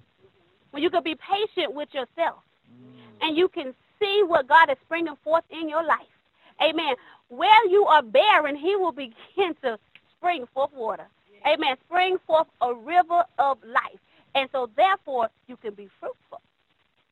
[0.76, 3.00] When you can be patient with yourself mm.
[3.22, 6.02] and you can see what God is bringing forth in your life.
[6.62, 6.96] Amen.
[7.30, 9.80] Where you are barren, He will begin to
[10.18, 11.08] spring forth water.
[11.48, 11.78] Amen.
[11.88, 14.02] Spring forth a river of life.
[14.36, 16.42] And so, therefore, you can be fruitful.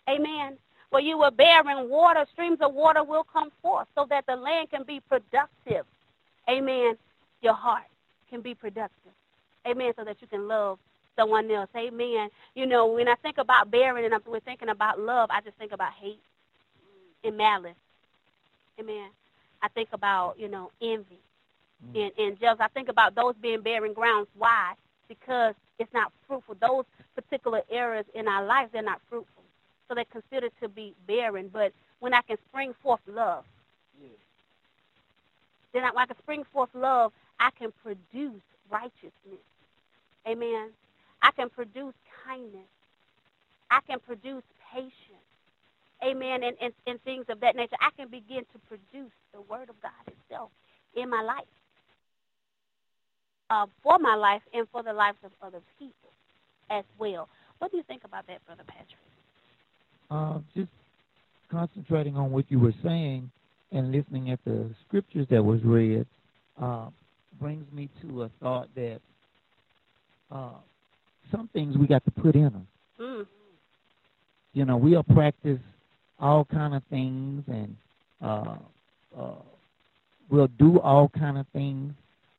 [0.09, 0.57] Amen.
[0.89, 4.72] Where you were barren, water, streams of water will come forth so that the land
[4.72, 5.86] can be productive.
[6.49, 6.97] Amen.
[7.41, 7.84] Your heart
[8.30, 9.14] can be productive.
[9.66, 9.93] Amen.
[9.95, 10.80] So that you can love
[11.16, 11.70] someone else.
[11.76, 12.30] Amen.
[12.55, 15.57] You know, when I think about bearing and I'm we're thinking about love, I just
[15.57, 16.20] think about hate
[17.24, 17.76] and malice.
[18.80, 19.09] Amen.
[19.61, 21.20] I think about, you know, envy
[21.93, 22.03] mm.
[22.03, 22.59] and, and jealous.
[22.59, 24.28] I think about those being bearing grounds.
[24.38, 24.74] Why?
[25.07, 26.55] Because it's not fruitful.
[26.59, 26.86] Those
[27.16, 29.43] particular areas in our life, they're not fruitful.
[29.88, 31.49] So they're considered to be barren.
[31.51, 33.45] But when I can spring forth love,
[35.74, 39.41] then I, when I can spring forth love, I can produce righteousness.
[40.28, 40.70] Amen.
[41.24, 41.94] I can produce
[42.28, 42.68] kindness.
[43.72, 44.94] I can produce patience.
[46.06, 46.44] Amen.
[46.44, 47.78] And, and, and things of that nature.
[47.80, 50.50] I can begin to produce the word of God itself
[50.96, 51.48] in my life.
[53.50, 56.10] Uh, for my life and for the lives of other people
[56.70, 57.30] as well.
[57.60, 59.00] What do you think about that, Brother Patrick?
[60.10, 60.72] Uh, just
[61.50, 63.30] concentrating on what you were saying
[63.72, 66.06] and listening at the scriptures that was read
[66.62, 66.88] uh,
[67.40, 69.00] brings me to a thought that
[70.32, 70.50] uh,
[71.32, 72.68] some things we got to put in them.
[73.00, 73.26] Mm.
[74.54, 75.60] You know, we'll practice
[76.20, 77.76] all kind of things and
[78.22, 78.56] uh,
[79.18, 79.32] uh,
[80.30, 81.94] we'll do all kind of things,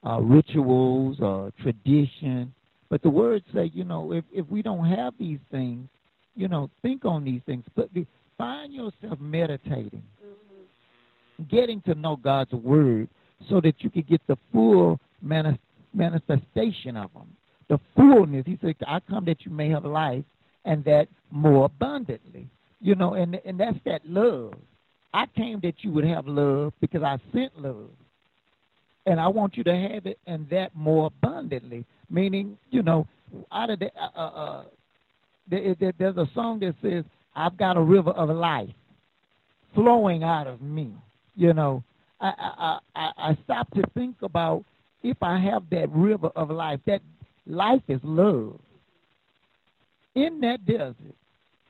[0.06, 2.54] uh, rituals or tradition.
[2.88, 5.88] But the words say, you know, if, if we don't have these things,
[6.36, 7.64] you know, think on these things.
[7.74, 8.06] But be,
[8.38, 10.02] find yourself meditating,
[11.50, 13.08] getting to know God's word
[13.48, 15.58] so that you can get the full mani-
[15.92, 17.28] manifestation of them
[17.68, 18.44] the fullness.
[18.46, 20.24] He said, I come that you may have life
[20.64, 22.48] and that more abundantly.
[22.80, 24.54] You know, and and that's that love.
[25.12, 27.88] I came that you would have love because I sent love.
[29.06, 31.84] And I want you to have it and that more abundantly.
[32.10, 33.06] Meaning, you know,
[33.52, 34.64] out of the uh, uh, uh
[35.50, 37.04] there, there, there's a song that says,
[37.36, 38.70] I've got a river of life
[39.74, 40.92] flowing out of me.
[41.36, 41.82] You know,
[42.20, 44.64] I, I, I, I stop to think about
[45.02, 47.02] if I have that river of life, that
[47.46, 48.58] Life is love.
[50.14, 51.14] In that desert,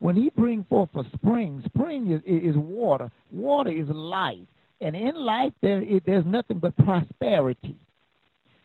[0.01, 3.11] when he bring forth a spring, spring is, is water.
[3.33, 4.47] Water is life.
[4.81, 7.77] And in life, there is, there's nothing but prosperity.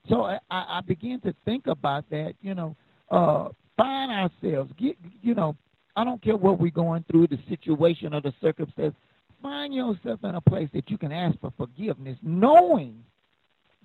[0.09, 2.75] So I, I begin to think about that, you know,
[3.09, 5.55] uh, find ourselves, get, you know,
[5.95, 8.95] I don't care what we're going through, the situation or the circumstance.
[9.41, 13.03] Find yourself in a place that you can ask for forgiveness, knowing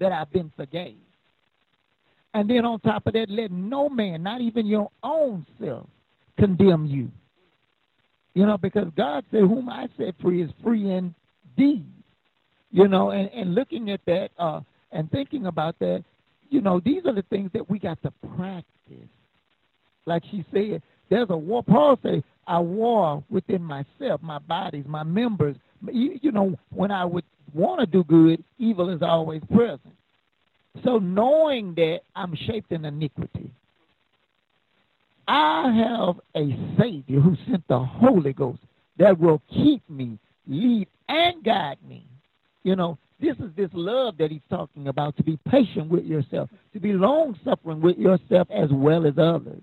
[0.01, 0.97] that I've been forgave.
[2.35, 5.87] And then on top of that, let no man, not even your own self,
[6.37, 7.09] condemn you.
[8.35, 11.87] You know, because God said, Whom I set free is free indeed.
[12.73, 14.61] You know, and, and looking at that uh,
[14.91, 16.03] and thinking about that,
[16.51, 19.09] you know, these are the things that we got to practice.
[20.07, 21.63] Like she said, there's a war.
[21.63, 25.57] Paul said, I war within myself, my bodies, my members.
[25.93, 27.25] You, you know, when I would
[27.55, 29.81] want to do good, evil is always present.
[30.83, 33.51] So knowing that I'm shaped in iniquity,
[35.29, 38.61] I have a Savior who sent the Holy Ghost
[38.99, 42.07] that will keep me, lead, and guide me.
[42.63, 46.51] You know, this is this love that he's talking about to be patient with yourself,
[46.73, 49.63] to be long suffering with yourself as well as others.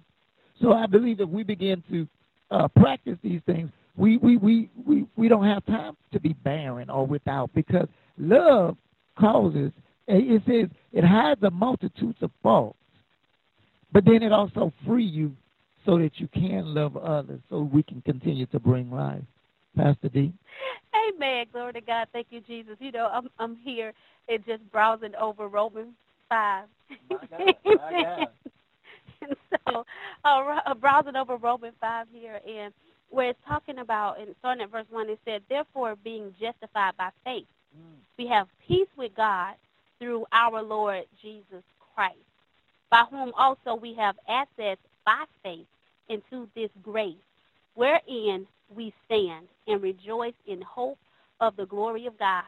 [0.62, 2.07] So I believe if we begin to
[2.49, 6.89] uh, practice these things, we, we, we, we, we don't have time to be barren
[6.89, 7.88] or without because
[8.18, 8.78] love
[9.20, 9.72] causes,
[10.08, 12.78] it says, it hides a multitude of faults.
[13.93, 15.36] But then it also free you
[15.86, 19.24] so that you can love others so we can continue to bring life.
[19.76, 20.34] Pastor D.
[21.16, 21.45] Amen.
[21.52, 22.08] Glory to God.
[22.14, 22.76] Thank you, Jesus.
[22.80, 23.93] You know, I'm I'm here
[24.28, 25.93] and just browsing over Romans
[26.28, 26.66] five.
[27.10, 28.28] My God, my God.
[29.22, 29.36] and
[29.68, 29.86] so,
[30.26, 32.74] uh, uh, browsing over Romans five here, and
[33.10, 37.10] where it's talking about, and starting at verse one, it said, "Therefore, being justified by
[37.24, 37.99] faith, Mm.
[38.18, 39.56] we have peace with God
[40.02, 42.18] through our Lord Jesus Christ,
[42.89, 45.68] by whom also we have access by faith
[46.10, 47.16] into this grace,
[47.76, 50.97] wherein we stand and rejoice in hope
[51.39, 52.43] of the glory of God.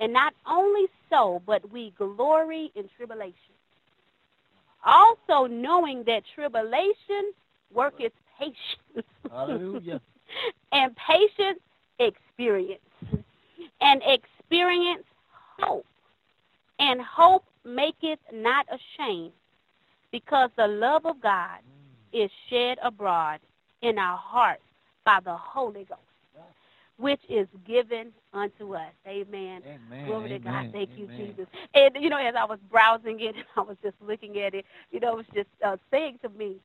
[0.00, 3.34] And not only so, but we glory in tribulation.
[4.84, 7.32] Also knowing that tribulation
[7.72, 9.06] worketh patience.
[9.30, 10.00] Hallelujah.
[10.72, 11.60] and patience
[11.98, 12.80] experience.
[13.80, 15.04] And experience
[15.58, 15.86] hope.
[16.82, 19.32] And hope maketh not ashamed,
[20.10, 21.60] because the love of God
[22.12, 23.38] is shed abroad
[23.82, 24.62] in our hearts
[25.04, 26.00] by the Holy Ghost,
[26.98, 28.92] which is given unto us.
[29.06, 29.62] Amen.
[29.64, 30.06] Amen.
[30.06, 30.50] Glory to God.
[30.50, 31.06] Amen, Thank you.
[31.16, 31.46] Jesus.
[31.74, 35.00] And, you know, as I was browsing it, I was just looking at it, you
[35.00, 36.56] know, it was just uh, saying to me,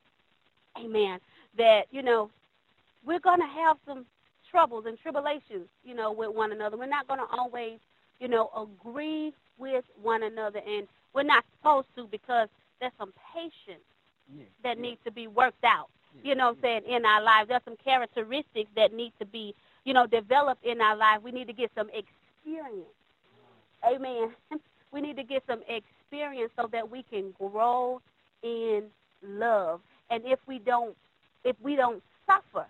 [0.78, 1.20] amen,
[1.56, 2.30] that, you know,
[3.04, 4.04] we're going to have some
[4.50, 6.76] troubles and tribulations, you know, with one another.
[6.76, 7.78] We're not going to always,
[8.20, 10.60] you know, agree with one another.
[10.66, 12.48] And we're not supposed to because
[12.80, 13.84] there's some patience
[14.28, 15.88] Yeah, that yeah, needs to be worked out.
[16.14, 17.48] yeah, You know what I'm saying, in our lives.
[17.48, 19.54] There's some characteristics that need to be,
[19.84, 21.22] you know, developed in our life.
[21.22, 22.88] We need to get some experience.
[23.84, 24.34] Amen.
[24.92, 28.00] We need to get some experience so that we can grow
[28.42, 28.84] in
[29.22, 29.80] love.
[30.10, 30.96] And if we don't
[31.44, 32.66] if we don't suffer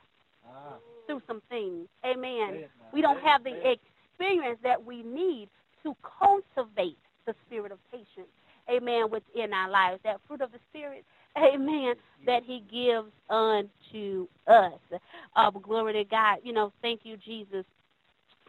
[0.46, 2.64] Ah, through some things, amen.
[2.92, 3.80] We don't have the it.
[4.18, 5.48] Experience that we need
[5.82, 8.32] to cultivate the spirit of patience,
[8.70, 10.00] amen, within our lives.
[10.04, 11.04] That fruit of the spirit,
[11.38, 11.94] amen,
[12.26, 15.00] that he gives unto us.
[15.36, 16.38] Uh, glory to God.
[16.42, 17.64] You know, thank you, Jesus.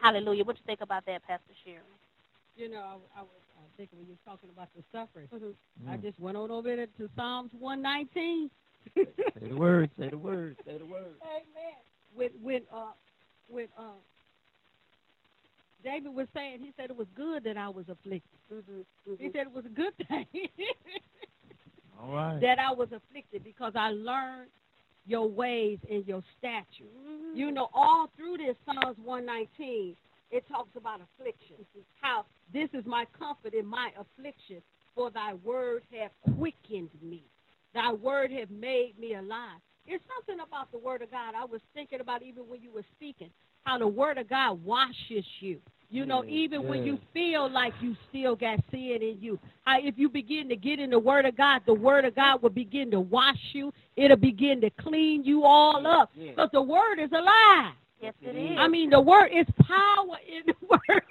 [0.02, 0.44] Hallelujah.
[0.44, 1.82] What do you think about that, Pastor Sharon?
[2.56, 5.90] You know, I, I was uh, thinking when you were talking about the suffering, Mm-hmm.
[5.90, 8.50] I just went on over there to Psalms 119.
[8.94, 9.04] Say
[9.48, 11.14] the word, say the word, say the word.
[11.22, 11.78] Amen.
[12.14, 12.92] When when uh
[13.48, 13.92] when uh
[15.82, 18.22] David was saying, he said it was good that I was afflicted.
[18.52, 19.12] Mm-hmm.
[19.18, 20.26] He said it was a good thing
[22.00, 22.40] All right.
[22.40, 24.50] that I was afflicted because I learned
[25.06, 26.94] your ways and your statutes.
[27.06, 27.36] Mm-hmm.
[27.36, 29.96] You know, all through this Psalms 119,
[30.30, 31.56] it talks about affliction.
[32.00, 34.62] How this is my comfort in my affliction,
[34.94, 37.22] for thy word hath quickened me.
[37.74, 39.60] Thy word hath made me alive.
[39.86, 41.34] It's something about the word of God.
[41.34, 43.30] I was thinking about even when you were speaking,
[43.64, 45.58] how the word of God washes you.
[45.92, 49.78] You know, Yeah, even when you feel like you still got sin in you, how
[49.80, 52.50] if you begin to get in the word of God, the word of God will
[52.50, 53.72] begin to wash you.
[53.96, 56.12] It'll begin to clean you all up.
[56.14, 56.30] Yeah.
[56.30, 57.74] Because the word is alive.
[58.00, 58.58] Yes, Yes, it it is.
[58.58, 61.02] I mean, the word is power in the word.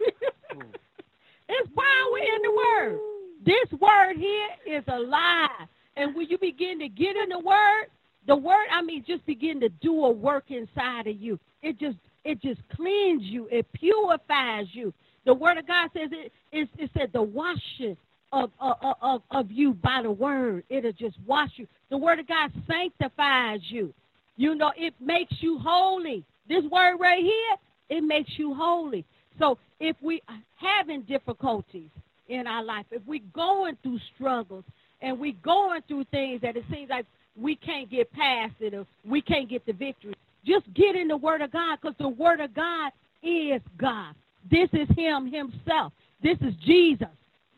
[1.50, 3.00] It's power in the word.
[3.45, 5.68] This word here is alive.
[5.97, 7.88] And when you begin to get in the word,
[8.28, 11.39] the word, I mean, just begin to do a work inside of you.
[11.62, 13.47] It just it just cleans you.
[13.51, 14.93] It purifies you.
[15.26, 17.97] The word of God says it it, it said the washing
[18.32, 20.63] of, of of of you by the word.
[20.70, 21.67] It'll just wash you.
[21.89, 23.93] The word of God sanctifies you.
[24.38, 26.24] You know, it makes you holy.
[26.47, 27.55] This word right here,
[27.89, 29.05] it makes you holy.
[29.38, 31.89] So if we are having difficulties
[32.28, 34.63] in our life, if we're going through struggles
[35.01, 37.05] and we're going through things that it seems like
[37.36, 40.15] we can't get past it or we can't get the victory,
[40.45, 42.91] just get in the Word of God because the Word of God
[43.23, 44.13] is God.
[44.49, 45.93] This is Him Himself.
[46.21, 47.07] This is Jesus.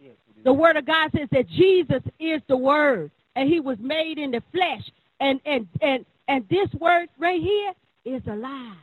[0.01, 0.43] Yes, it is.
[0.43, 4.31] The Word of God says that Jesus is the Word, and He was made in
[4.31, 4.81] the flesh.
[5.19, 7.73] And and and and this word right here
[8.05, 8.77] is alive.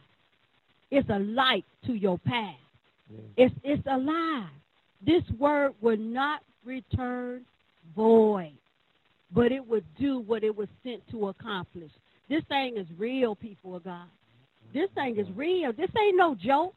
[0.90, 2.54] It's a light to your path.
[3.36, 4.50] It's it's alive.
[5.04, 7.44] This word will not return
[7.96, 8.52] void,
[9.32, 11.90] but it would do what it was sent to accomplish.
[12.28, 14.06] This thing is real, people of God.
[14.74, 15.72] This thing is real.
[15.72, 16.74] This ain't no joke.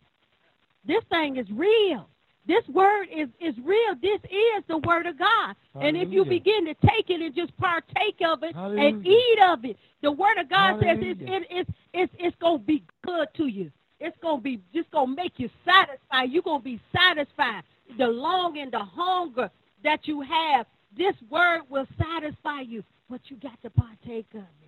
[0.86, 2.08] This thing is real.
[2.47, 3.95] This word is, is real.
[4.02, 5.56] This is the word of God.
[5.86, 9.64] And if you begin to take it and just partake of it and eat of
[9.66, 13.28] it, the word of God says it's, it, it's, it's, it's going to be good
[13.36, 13.72] to you.
[13.99, 16.32] it's gonna be just gonna make you satisfied.
[16.32, 17.64] You're gonna be satisfied.
[17.97, 19.52] The longing, the hunger
[19.84, 20.66] that you have,
[20.97, 22.84] this word will satisfy you.
[23.10, 24.61] But you got to partake of it.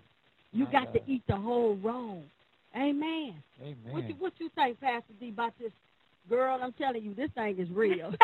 [0.53, 2.23] You My got to eat the whole roll.
[2.75, 3.35] Amen.
[3.61, 3.75] Amen.
[3.89, 5.71] What you what you think, Pastor D, about this
[6.29, 6.59] girl?
[6.61, 8.13] I'm telling you, this thing is real.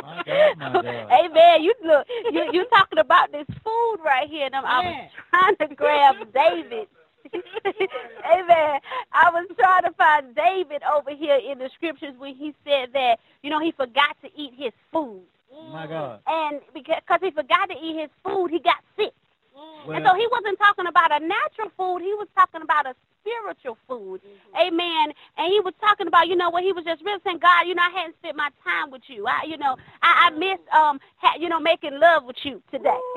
[0.00, 1.10] My God, my God.
[1.10, 4.80] Hey man, you look you you talking about this food right here and I'm, I
[4.80, 6.86] was trying to grab David.
[7.34, 8.80] Amen.
[9.12, 13.18] I was trying to find David over here in the scriptures when he said that,
[13.42, 15.22] you know, he forgot to eat his food.
[15.70, 16.20] My God.
[16.26, 19.12] And because cause he forgot to eat his food, he got sick.
[19.58, 19.96] Mm.
[19.96, 23.76] And so he wasn't talking about a natural food, he was talking about a spiritual
[23.86, 24.20] food.
[24.58, 25.12] Amen.
[25.36, 27.74] And he was talking about, you know, what he was just really saying, God, you
[27.74, 29.26] know, I hadn't spent my time with you.
[29.26, 32.98] I, you know, I, I missed, um, ha, you know, making love with you today.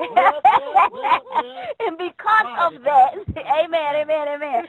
[1.80, 3.14] and because of that,
[3.64, 4.64] amen, amen, amen.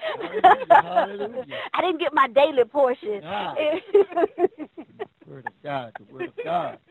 [0.69, 1.45] Hallelujah.
[1.73, 3.21] I didn't get my daily portion.
[3.23, 3.55] Ah.
[5.27, 6.79] Word of God, the word of God.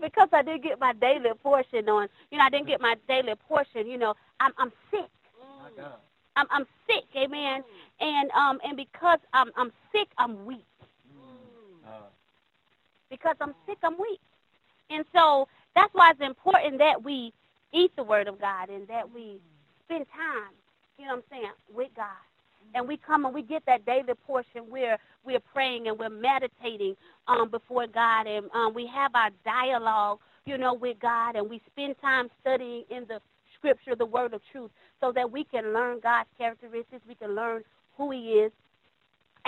[0.00, 3.34] Because I didn't get my daily portion on, you know, I didn't get my daily
[3.48, 5.08] portion, you know, I'm I'm sick.
[6.36, 7.62] I'm I'm sick, amen.
[8.00, 10.66] And um and because I'm I'm sick, I'm weak.
[11.86, 12.08] Uh,
[13.10, 14.20] Because I'm sick, I'm weak.
[14.90, 17.32] And so that's why it's important that we
[17.72, 19.40] eat the word of God and that we
[19.84, 20.52] spend time,
[20.98, 22.06] you know what I'm saying, with God.
[22.74, 26.96] And we come and we get that daily portion where we're praying and we're meditating
[27.28, 28.26] um, before God.
[28.26, 32.84] And um, we have our dialogue, you know, with God and we spend time studying
[32.90, 33.20] in the
[33.58, 37.62] scripture, the word of truth, so that we can learn God's characteristics, we can learn
[37.96, 38.52] who he is,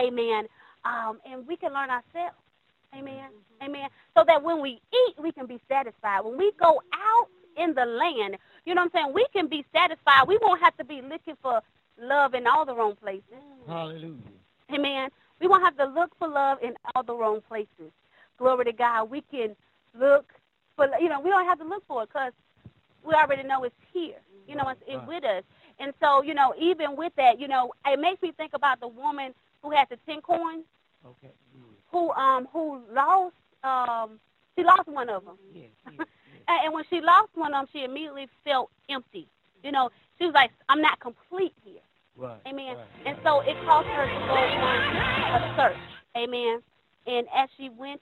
[0.01, 0.47] amen,
[0.85, 2.37] um, and we can learn ourselves,
[2.97, 3.31] amen,
[3.63, 6.23] amen, so that when we eat, we can be satisfied.
[6.25, 9.65] When we go out in the land, you know what I'm saying, we can be
[9.75, 10.25] satisfied.
[10.29, 11.61] We won't have to be looking for
[12.01, 13.23] love in all the wrong places.
[13.67, 14.17] hallelujah.
[14.73, 15.11] Amen.
[15.41, 17.93] We won't have to look for love in all the wrong places.
[18.39, 19.11] Glory to God.
[19.11, 19.55] We can
[19.99, 20.33] look
[20.77, 22.33] for, you know, we don't have to look for it because
[23.07, 24.17] we already know it's here.
[24.49, 25.43] You know, it's, with us.
[25.81, 28.89] And so, you know, even with that, you know, it makes me think about the
[28.89, 30.65] woman who had the ten coins,
[31.05, 31.33] Okay.
[31.91, 33.35] who um who lost
[33.65, 34.19] um
[34.57, 35.37] she lost one of them.
[35.53, 36.07] Yes, yes, yes.
[36.49, 39.27] And, and when she lost one of them, she immediately felt empty.
[39.67, 41.81] You know, she was like, I'm not complete here.
[42.17, 42.39] Right.
[42.47, 42.77] Amen.
[42.77, 42.87] right.
[43.05, 45.77] And so it caused her to go on a search.
[46.17, 46.63] Amen.
[47.09, 48.01] And as she went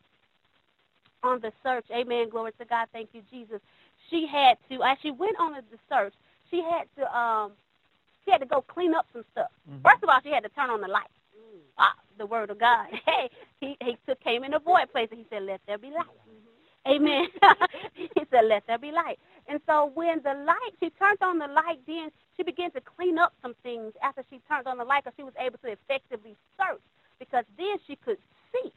[1.23, 3.63] on the search, amen, glory to God, thank you, Jesus,
[4.11, 6.13] she had to, as she went on the search,
[6.51, 7.53] she had to, um,
[8.25, 9.49] she had to go clean up some stuff.
[9.69, 9.83] Mhm.
[9.83, 11.09] First of all, she had to turn on the light.
[11.79, 12.89] Ah, the word of God.
[13.07, 15.91] Hey, he, he took, came in a void place and he said, let there be
[15.91, 16.07] light.
[16.87, 17.27] Amen.
[17.95, 19.19] he said, let there be light.
[19.49, 23.19] And so when the light, she turned on the light, then she began to clean
[23.19, 26.37] up some things after she turned on the light because she was able to effectively
[26.59, 26.81] search
[27.19, 28.19] because then she could
[28.53, 28.73] see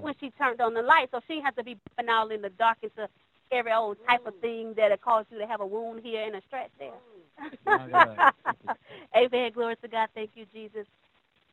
[0.00, 1.08] when she turned on the light.
[1.10, 3.08] So she didn't have to be putting all in the dark into
[3.50, 6.36] every old type of thing that it caused you to have a wound here and
[6.36, 6.92] a stretch there.
[9.16, 9.52] Amen.
[9.52, 10.08] Glory to God.
[10.14, 10.86] Thank you, Jesus.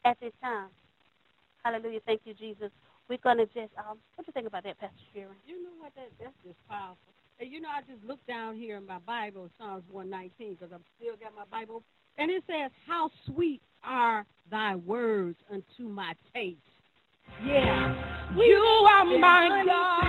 [0.06, 0.68] At this time.
[1.64, 2.00] Hallelujah.
[2.06, 2.72] Thank you, Jesus.
[3.10, 5.34] We're going to just, um, what do you think about that, Pastor Sharon?
[5.48, 5.90] You know what?
[5.98, 7.10] That that's just powerful.
[7.42, 10.86] And you know, I just looked down here in my Bible, Psalms 119, because I've
[11.02, 11.82] still got my Bible,
[12.22, 16.62] and it says, "How sweet are thy words unto my taste."
[17.42, 17.98] Yeah,
[18.38, 20.06] you are my God.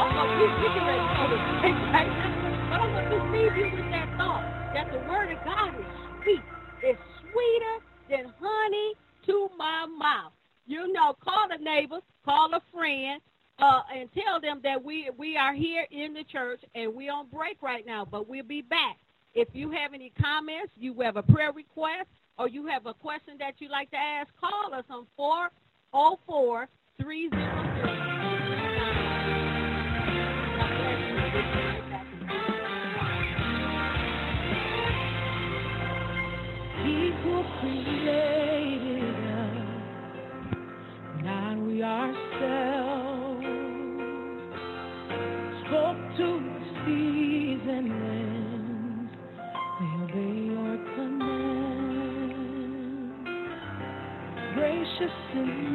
[0.00, 3.20] Also, we, we can ready to go to sleep right now, but I'm going to
[3.36, 5.84] leave you with that thought that the word of God is
[6.24, 6.44] sweet.
[6.80, 7.76] It's sweeter
[8.08, 8.94] than honey
[9.26, 10.32] to my mouth
[10.66, 13.20] you know, call a neighbor, call a friend,
[13.58, 17.26] uh, and tell them that we we are here in the church and we on
[17.32, 18.98] break right now, but we'll be back.
[19.34, 22.08] If you have any comments, you have a prayer request,
[22.38, 26.68] or you have a question that you'd like to ask, call us on 404
[27.00, 28.15] 300
[55.06, 55.65] Gracious in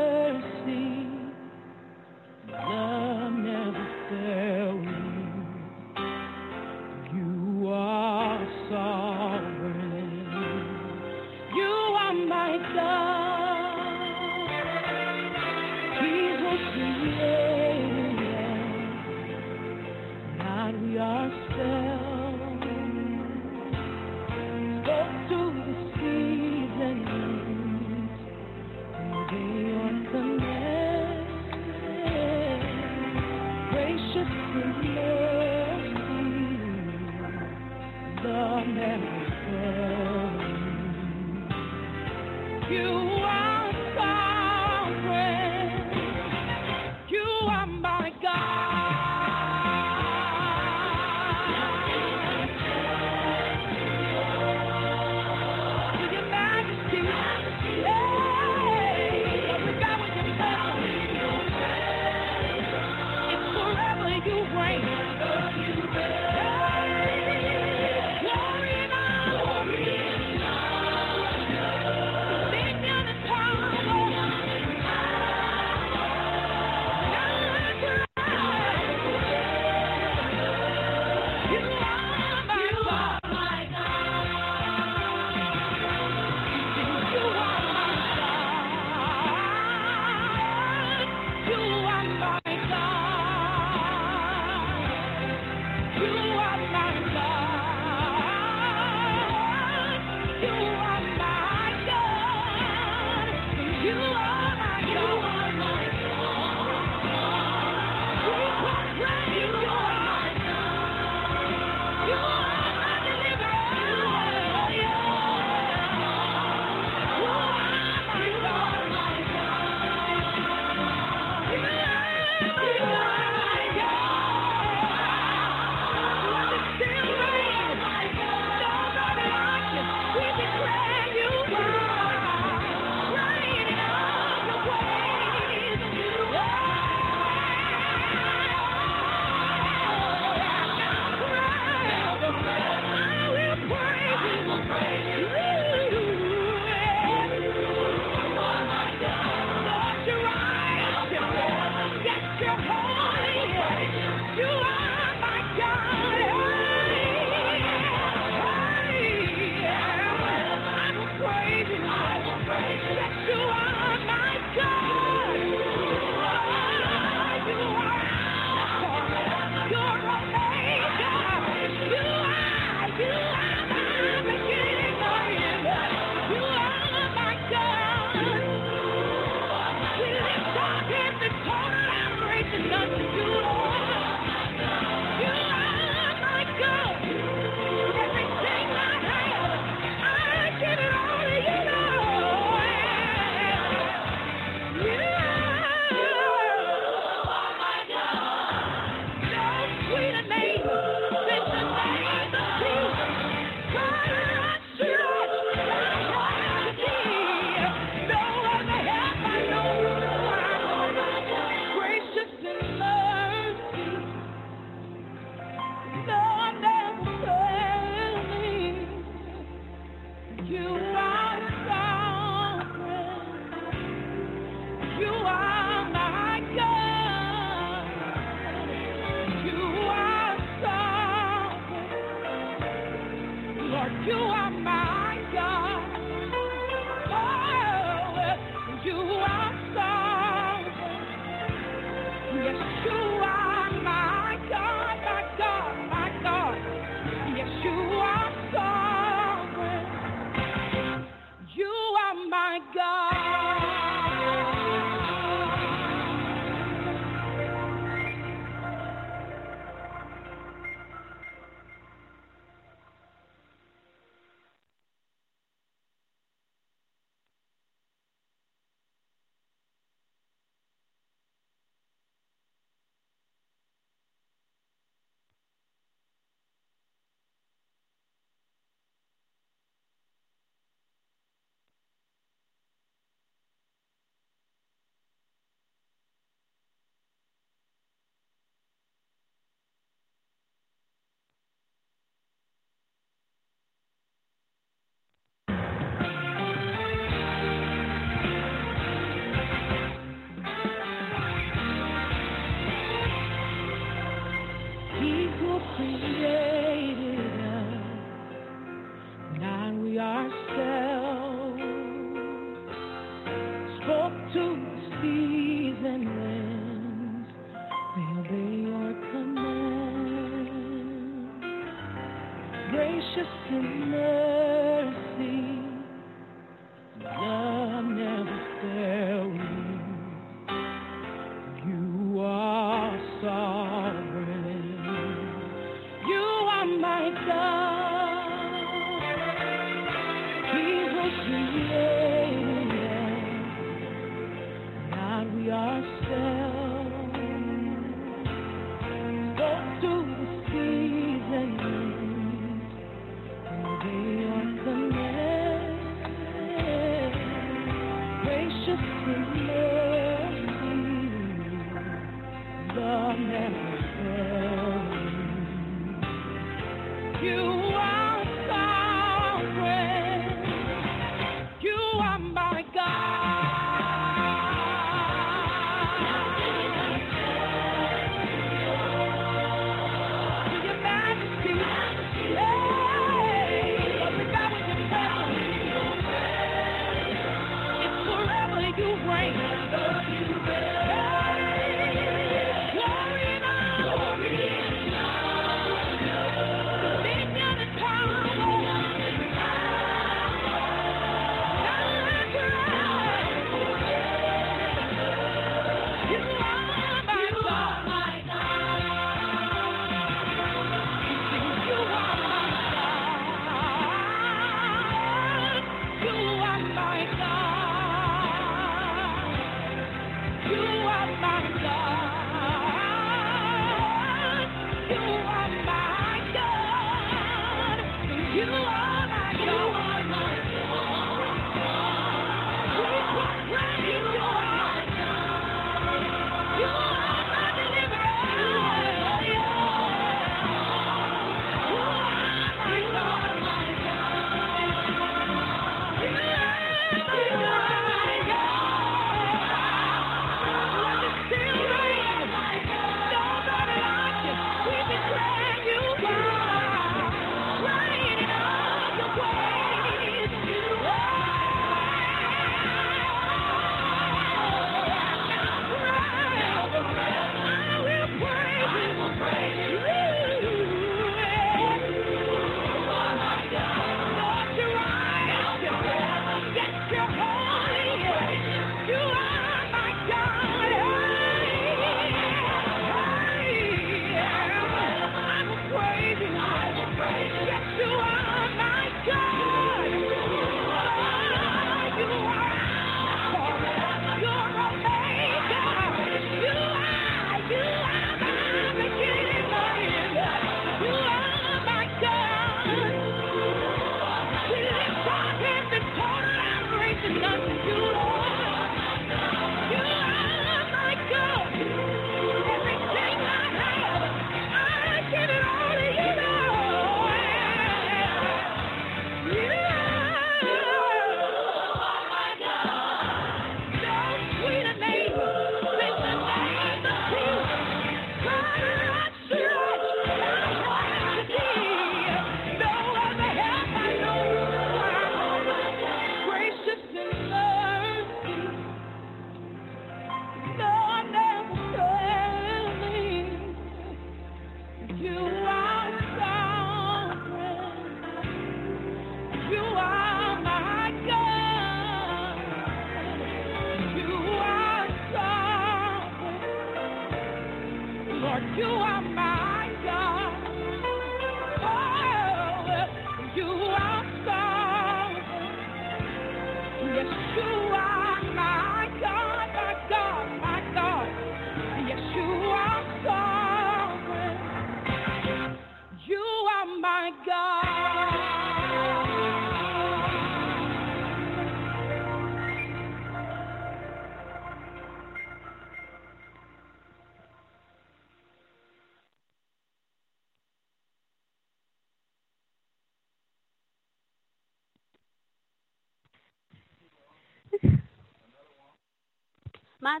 [599.82, 600.00] On.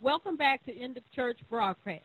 [0.00, 2.04] Welcome back to In The Church broadcast,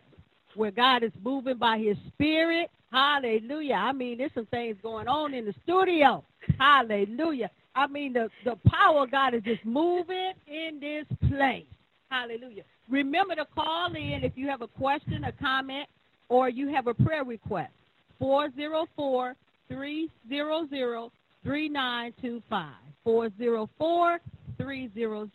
[0.56, 2.70] where God is moving by His Spirit.
[2.92, 3.76] Hallelujah.
[3.76, 6.26] I mean, there's some things going on in the studio.
[6.60, 7.50] Hallelujah.
[7.74, 11.66] I mean, the, the power of God is just moving in this place.
[12.10, 12.64] Hallelujah.
[12.90, 15.88] Remember to call in if you have a question, a comment,
[16.28, 17.72] or you have a prayer request.
[18.20, 19.36] 404
[19.70, 21.12] 300
[21.44, 22.81] 3925.
[23.04, 24.20] 404
[24.58, 25.30] 300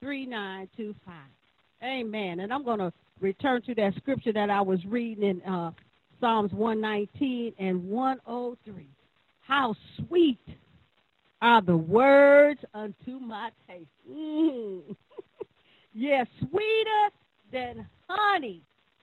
[0.00, 1.14] 3925.
[1.82, 2.40] Amen.
[2.40, 5.70] And I'm going to return to that scripture that I was reading in uh,
[6.20, 8.86] Psalms 119 and 103.
[9.40, 10.40] How sweet
[11.44, 13.88] are the words unto my taste.
[14.10, 14.96] Mm.
[15.94, 17.10] yes, sweeter
[17.52, 18.62] than honey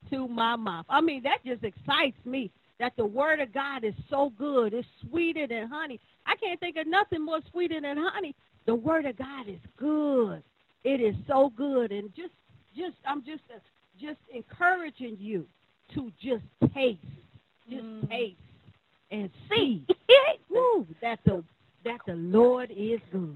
[0.09, 0.85] to my mouth.
[0.89, 2.51] I mean, that just excites me
[2.81, 4.73] that the word of God is so good.
[4.73, 5.99] It's sweeter than honey.
[6.25, 8.35] I can't think of nothing more sweeter than honey.
[8.65, 10.41] The word of God is good.
[10.83, 11.91] It is so good.
[11.91, 12.33] And just
[12.75, 13.59] just I'm just uh,
[13.99, 15.45] just encouraging you
[15.93, 16.43] to just
[16.73, 16.99] taste.
[17.69, 18.09] Just Mm.
[18.09, 18.37] taste
[19.11, 19.85] and see.
[20.49, 21.43] Woo, that the
[21.85, 23.35] that the Lord is good.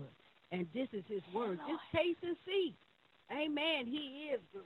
[0.51, 1.59] And this is his word.
[1.69, 2.73] Just taste and see.
[3.31, 3.85] Amen.
[3.85, 4.61] He is good.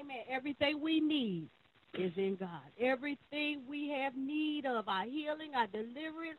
[0.00, 0.18] Amen.
[0.30, 1.48] Everything we need
[1.94, 2.48] is in God.
[2.80, 6.38] Everything we have need of, our healing, our deliverance,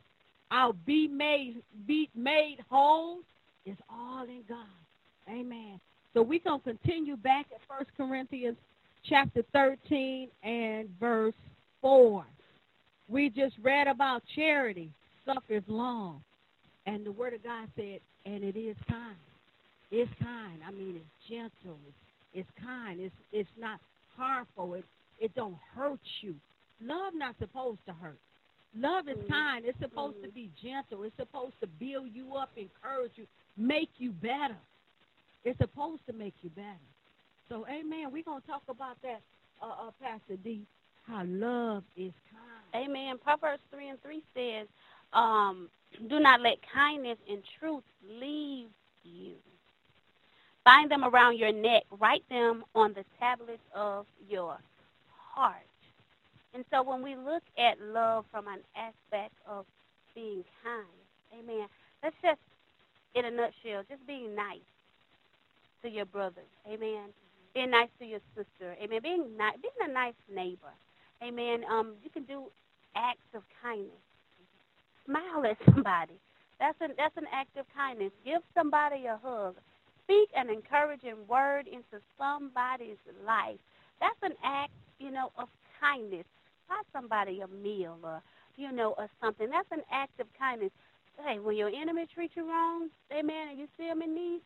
[0.50, 3.18] our be made be made whole
[3.66, 4.66] is all in God.
[5.28, 5.80] Amen.
[6.14, 8.56] So we're gonna continue back at First Corinthians
[9.04, 11.34] chapter thirteen and verse
[11.80, 12.24] four.
[13.08, 14.90] We just read about charity
[15.26, 16.22] suffers long.
[16.86, 19.16] And the word of God said, and it is kind.
[19.90, 20.60] It's kind.
[20.66, 21.78] I mean, it's gentle.
[21.86, 21.96] It's,
[22.34, 23.00] it's kind.
[23.00, 23.80] It's it's not
[24.16, 24.74] harmful.
[24.74, 24.84] It
[25.20, 26.34] it don't hurt you.
[26.80, 28.18] Love not supposed to hurt.
[28.74, 29.28] Love is Mhm.
[29.28, 29.64] kind.
[29.64, 31.02] It's supposed to be gentle.
[31.02, 33.26] It's supposed to build you up, encourage you,
[33.56, 34.58] make you better.
[35.44, 36.78] It's supposed to make you better.
[37.48, 38.12] So, amen.
[38.12, 39.22] We're going to talk about that,
[39.62, 40.66] uh, uh, Pastor D,
[41.06, 42.84] how love is kind.
[42.84, 43.18] Amen.
[43.18, 44.68] Proverbs 3 and 3 says,
[45.12, 45.70] um,
[46.08, 48.68] Do not let kindness and truth leave
[49.04, 49.34] you.
[50.64, 51.84] Bind them around your neck.
[51.98, 54.58] Write them on the tablets of your
[55.38, 55.70] heart.
[56.54, 59.66] And so when we look at love from an aspect of
[60.14, 60.98] being kind,
[61.38, 61.68] amen,
[62.02, 62.40] let's just,
[63.14, 64.66] in a nutshell, just being nice
[65.82, 67.14] to your brother, amen.
[67.54, 69.00] Being nice to your sister, amen.
[69.02, 70.74] Being, ni- being a nice neighbor,
[71.22, 71.62] amen.
[71.70, 72.44] Um, you can do
[72.96, 74.02] acts of kindness.
[75.06, 76.18] Smile at somebody.
[76.58, 78.10] That's an that's an act of kindness.
[78.24, 79.54] Give somebody a hug.
[80.04, 83.60] Speak an encouraging word into somebody's life.
[84.00, 85.48] That's an act, you know, of
[85.80, 86.24] kindness.
[86.68, 88.22] Buy somebody a meal or
[88.56, 89.48] you know or something.
[89.50, 90.70] That's an act of kindness.
[91.24, 94.40] Hey, when your enemy treats you wrong, amen, and you see them in need,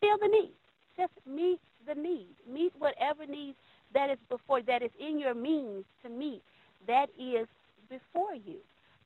[0.00, 0.52] feel the need.
[0.96, 2.28] Just meet the need.
[2.50, 3.56] Meet whatever needs
[3.94, 6.42] that is before that is in your means to meet.
[6.86, 7.46] That is
[7.88, 8.56] before you.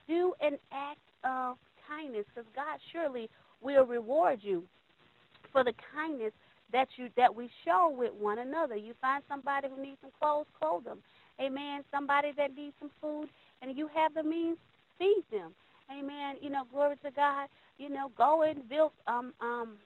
[0.09, 1.57] Do an act of
[1.89, 3.29] kindness because God surely
[3.61, 4.65] will reward you
[5.53, 6.33] for the kindness
[6.73, 8.77] that you that we show with one another.
[8.77, 10.99] You find somebody who needs some clothes, clothe them.
[11.41, 11.83] Amen.
[11.91, 13.29] Somebody that needs some food
[13.63, 14.59] and you have the means,
[14.99, 15.53] feed them.
[15.91, 16.37] Amen.
[16.41, 17.49] You know, glory to God.
[17.79, 19.77] You know, go and build um um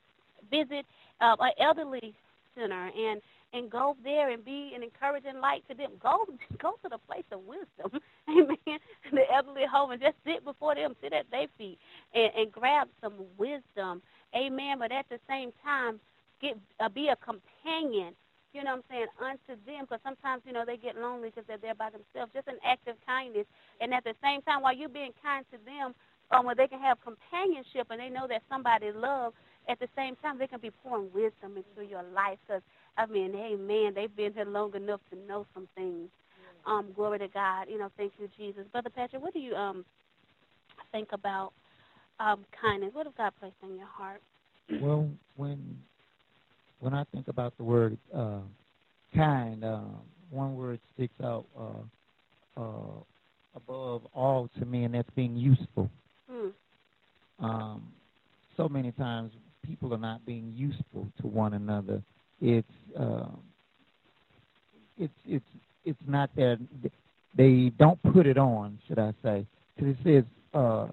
[0.50, 0.86] visit
[1.20, 2.14] uh, an elderly
[2.56, 3.20] center and
[3.52, 5.92] and go there and be an encouraging light to them.
[6.02, 6.26] Go
[6.62, 8.78] go to the place of wisdom, amen.
[9.12, 11.78] The elderly home and just sit before them, sit at their feet,
[12.14, 14.02] and, and grab some wisdom,
[14.36, 14.78] amen.
[14.78, 16.00] But at the same time,
[16.40, 18.14] get uh, be a companion.
[18.52, 21.44] You know what I'm saying unto them because sometimes you know they get lonely because
[21.46, 22.32] they're there by themselves.
[22.32, 23.44] Just an act of kindness,
[23.80, 25.92] and at the same time, while you're being kind to them,
[26.30, 29.34] um, where they can have companionship and they know that somebody loves.
[29.68, 32.62] At the same time, they can be pouring wisdom into your life because
[32.96, 36.08] I mean, hey man, they've been here long enough to know some things.
[36.66, 37.66] Um, glory to God.
[37.68, 38.64] You know, thank you, Jesus.
[38.72, 39.84] Brother Patrick, what do you um
[40.92, 41.52] think about
[42.20, 42.90] um kindness?
[42.92, 44.20] What has God placed in your heart?
[44.80, 45.78] Well, when
[46.86, 48.38] when I think about the word uh,
[49.12, 49.80] kind, uh,
[50.30, 53.00] one word sticks out uh, uh,
[53.56, 55.90] above all to me, and that's being useful.
[56.30, 57.44] Hmm.
[57.44, 57.88] Um,
[58.56, 59.32] so many times
[59.66, 62.00] people are not being useful to one another.
[62.40, 63.30] It's uh,
[64.96, 65.44] it's it's
[65.84, 66.60] it's not that
[67.36, 69.44] they don't put it on, should I say?
[69.74, 70.86] Because it says, uh,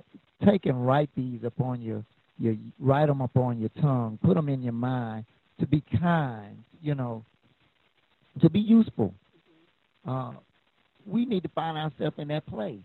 [0.43, 2.03] "Take and write these upon your
[2.39, 5.25] your write them upon your tongue, put them in your mind
[5.59, 7.23] to be kind, you know,
[8.41, 9.13] to be useful."
[10.07, 10.33] Uh,
[11.05, 12.81] we need to find ourselves in that place.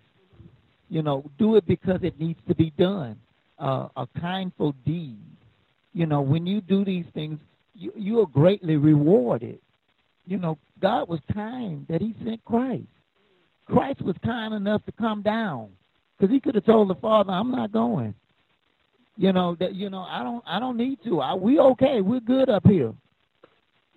[0.88, 3.16] You know, do it because it needs to be done.
[3.58, 5.18] Uh, a kindful deed.
[5.92, 7.38] You know, when you do these things,
[7.74, 9.58] you, you are greatly rewarded.
[10.26, 12.86] You know, God was kind that He sent Christ.
[13.66, 15.68] Christ was kind enough to come down
[16.16, 18.14] because He could have told the Father, "I'm not going."
[19.18, 19.74] You know that.
[19.74, 20.44] You know, I don't.
[20.46, 21.20] I don't need to.
[21.20, 22.00] I, we okay.
[22.00, 22.94] We're good up here.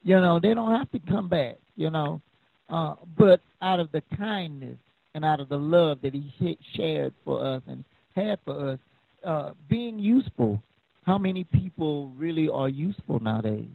[0.04, 1.58] You know, they don't have to come back.
[1.76, 2.22] You know,
[2.70, 4.78] uh, but out of the kindness
[5.14, 7.86] and out of the love that He shared for us and
[8.16, 8.80] had for us,
[9.24, 10.62] uh, being useful.
[11.06, 13.70] How many people really are useful nowadays?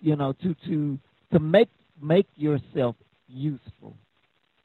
[0.00, 0.98] You know, to to
[1.32, 1.68] to make
[2.02, 2.96] make yourself
[3.28, 3.94] useful.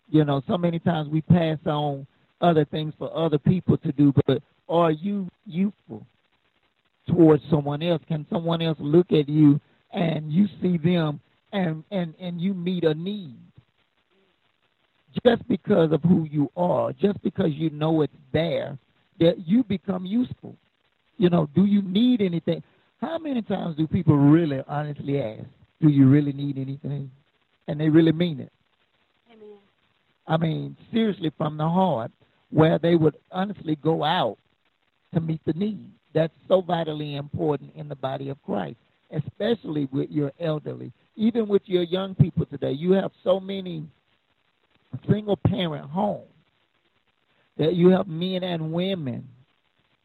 [0.10, 2.08] You know, so many times we pass on
[2.40, 6.06] other things for other people to do, but are you useful
[7.08, 8.02] towards someone else?
[8.08, 9.60] Can someone else look at you
[9.92, 11.20] and you see them
[11.52, 13.36] and and and you meet a need?
[15.26, 18.78] Just because of who you are, just because you know it's there,
[19.20, 20.56] that you become useful.
[21.18, 22.64] You know, do you need anything?
[23.02, 25.44] How many times do people really honestly ask,
[25.82, 27.10] do you really need anything?
[27.68, 28.52] And they really mean it.
[29.32, 29.58] Amen.
[30.28, 32.12] I mean, seriously, from the heart,
[32.52, 34.38] where they would honestly go out
[35.14, 35.92] to meet the need.
[36.14, 38.78] That's so vitally important in the body of Christ,
[39.12, 40.92] especially with your elderly.
[41.16, 43.84] Even with your young people today, you have so many
[45.10, 46.26] single parent homes
[47.58, 49.28] that you have men and women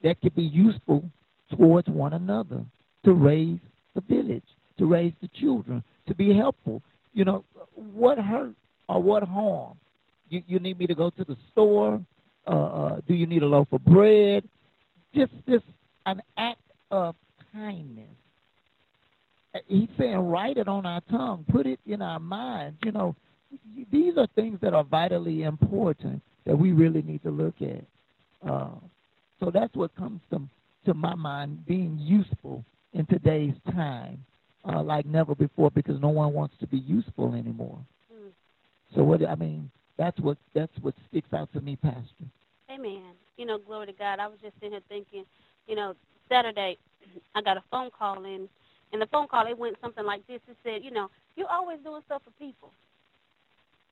[0.03, 1.09] that could be useful
[1.51, 2.65] towards one another
[3.05, 3.61] to raise
[3.95, 4.45] the village,
[4.79, 6.83] to raise the children, to be helpful.
[7.13, 7.45] You know,
[7.75, 8.55] what hurt
[8.89, 9.77] or what harm?
[10.29, 12.01] You, you need me to go to the store?
[12.47, 14.45] Uh, uh, do you need a loaf of bread?
[15.15, 15.65] Just, just
[16.07, 16.61] an act
[16.91, 17.15] of
[17.53, 18.07] kindness.
[19.69, 22.77] He's saying, write it on our tongue, put it in our minds.
[22.83, 23.15] You know,
[23.93, 27.85] these are things that are vitally important that we really need to look at.
[28.49, 28.71] Uh,
[29.41, 30.43] so that's what comes to,
[30.87, 34.25] to my mind, being useful in today's time,
[34.69, 37.79] uh, like never before, because no one wants to be useful anymore.
[38.13, 38.31] Mm.
[38.95, 42.25] So what I mean, that's what that's what sticks out to me, Pastor.
[42.71, 43.13] Amen.
[43.37, 44.21] You know, glory to God.
[44.21, 45.25] I was just sitting here thinking,
[45.69, 45.95] you know,
[46.29, 46.79] Saturday
[47.35, 48.49] I got a phone call in,
[48.93, 50.41] and the phone call it went something like this.
[50.49, 52.73] It said, you know, you're always doing stuff for people.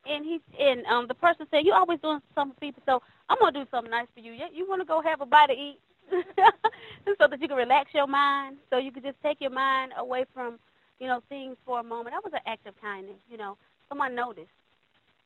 [0.06, 3.38] And he and um the person said, you're always doing something for people, so I'm
[3.40, 4.32] gonna do something nice for you.
[4.32, 5.78] You, you want to go have a bite to eat,
[6.10, 10.24] so that you can relax your mind, so you can just take your mind away
[10.34, 10.58] from,
[11.00, 12.14] you know, things for a moment.
[12.14, 13.16] That was an act of kindness.
[13.30, 13.56] You know,
[13.88, 14.48] someone noticed,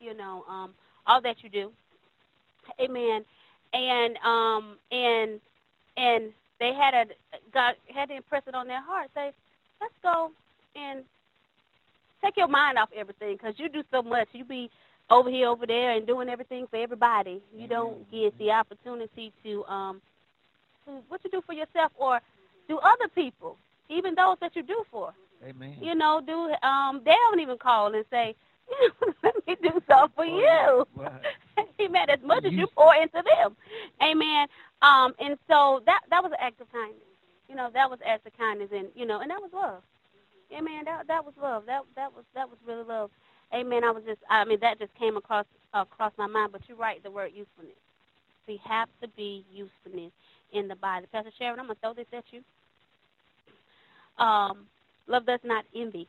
[0.01, 0.75] you know, um,
[1.07, 1.73] all that you do.
[2.81, 3.25] Amen.
[3.77, 5.40] And um and
[5.98, 7.05] and they had a
[7.53, 9.11] got had to impress it on their heart.
[9.15, 9.32] Say,
[9.81, 10.31] let's go
[10.74, 11.05] and
[12.24, 14.28] take your mind off everything because you do so much.
[14.32, 14.70] You be
[15.11, 17.43] over here, over there, and doing everything for everybody.
[17.55, 20.01] You don't get the opportunity to um
[20.86, 22.20] to what you do for yourself or
[22.69, 23.59] do other people,
[23.90, 25.12] even those that you do for.
[25.47, 25.77] Amen.
[25.82, 28.35] You know, do um they don't even call and say,
[29.23, 30.86] let me do something for you.
[31.81, 32.11] Amen.
[32.11, 33.57] As much as you pour into them.
[34.03, 34.47] Amen.
[34.83, 37.01] Um, and so that that was an act of kindness.
[37.49, 39.83] You know, that was act of kindness and you know, and that was love.
[40.53, 40.85] Amen.
[40.85, 41.65] That that was love.
[41.66, 43.11] That that was that was really love.
[43.55, 43.85] Amen.
[43.85, 47.03] I was just I mean that just came across across my mind, but you're right,
[47.03, 47.77] the word usefulness.
[48.47, 50.12] We have to be usefulness
[50.53, 51.07] in the body.
[51.12, 52.43] Pastor Sharon, I'm gonna throw this at you.
[54.23, 54.66] Um,
[55.07, 56.09] love does not envy.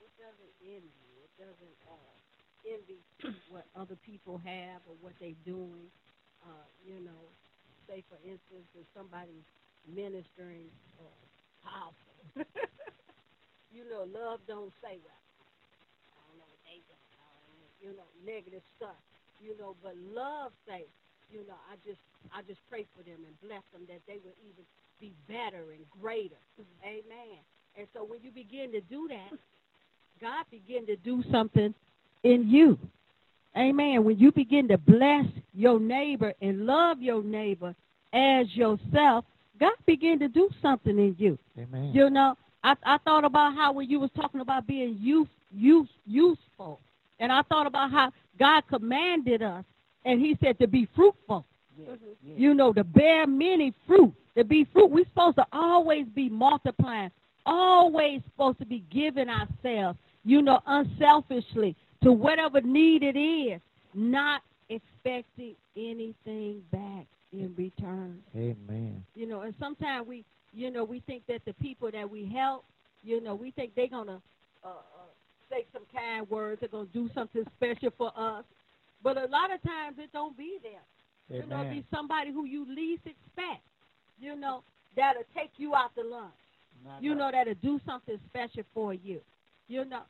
[0.00, 0.92] It doesn't envy.
[1.24, 2.16] It doesn't uh,
[2.66, 3.00] envy
[3.50, 5.86] what other people have or what they're doing.
[6.42, 7.22] Uh, you know,
[7.88, 9.46] say for instance, if somebody's
[9.86, 11.22] ministering uh,
[11.62, 12.14] powerful,
[13.74, 15.22] you know, love don't say well.
[16.14, 16.96] I don't know what they do.
[17.82, 18.98] You know, negative stuff.
[19.42, 20.86] You know, but love say,
[21.30, 22.00] you know, I just
[22.32, 24.64] I just pray for them and bless them that they will even
[25.00, 26.40] be better and greater.
[26.82, 27.38] Amen.
[27.76, 29.36] And so when you begin to do that,
[30.20, 31.74] God begin to do something
[32.26, 32.78] in you.
[33.56, 34.04] Amen.
[34.04, 37.74] When you begin to bless your neighbor and love your neighbor
[38.12, 39.24] as yourself,
[39.58, 41.38] God began to do something in you.
[41.58, 41.92] Amen.
[41.94, 45.88] You know, I I thought about how when you was talking about being use, use,
[46.04, 46.80] useful,
[47.18, 49.64] and I thought about how God commanded us,
[50.04, 51.46] and He said to be fruitful.
[51.80, 52.40] Mm-hmm.
[52.40, 54.90] You know, to bear many fruit, to be fruit.
[54.90, 57.10] We're supposed to always be multiplying,
[57.44, 63.60] always supposed to be giving ourselves, you know, unselfishly to whatever need it is,
[63.94, 68.18] not expecting anything back in return.
[68.34, 69.04] Amen.
[69.14, 72.64] You know, and sometimes we, you know, we think that the people that we help,
[73.02, 74.20] you know, we think they're gonna
[74.64, 74.72] uh, uh,
[75.50, 78.44] say some kind words, they're gonna do something special for us.
[79.02, 81.38] But a lot of times it don't be there.
[81.40, 81.72] You know, Amen.
[81.78, 83.62] be somebody who you least expect.
[84.20, 84.62] You know,
[84.94, 86.32] that'll take you out to lunch.
[87.00, 89.20] You know, that'll do something special for you.
[89.68, 90.02] You know,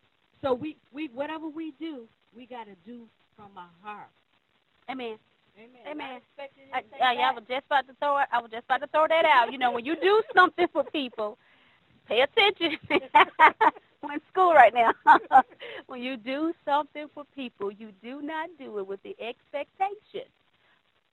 [0.42, 2.04] so we we whatever we do,
[2.34, 3.02] we gotta do
[3.36, 4.08] from our heart.
[4.90, 5.16] Amen.
[5.58, 5.80] Amen.
[5.90, 6.20] Amen.
[6.38, 8.16] I, anything I, I was just about to throw.
[8.16, 9.52] I was just about to throw that out.
[9.52, 11.38] You know, when you do something for people,
[12.08, 12.78] pay attention.
[14.02, 14.92] We're in school right now.
[15.86, 20.28] when you do something for people, you do not do it with the expectation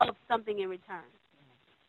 [0.01, 1.07] of something in return.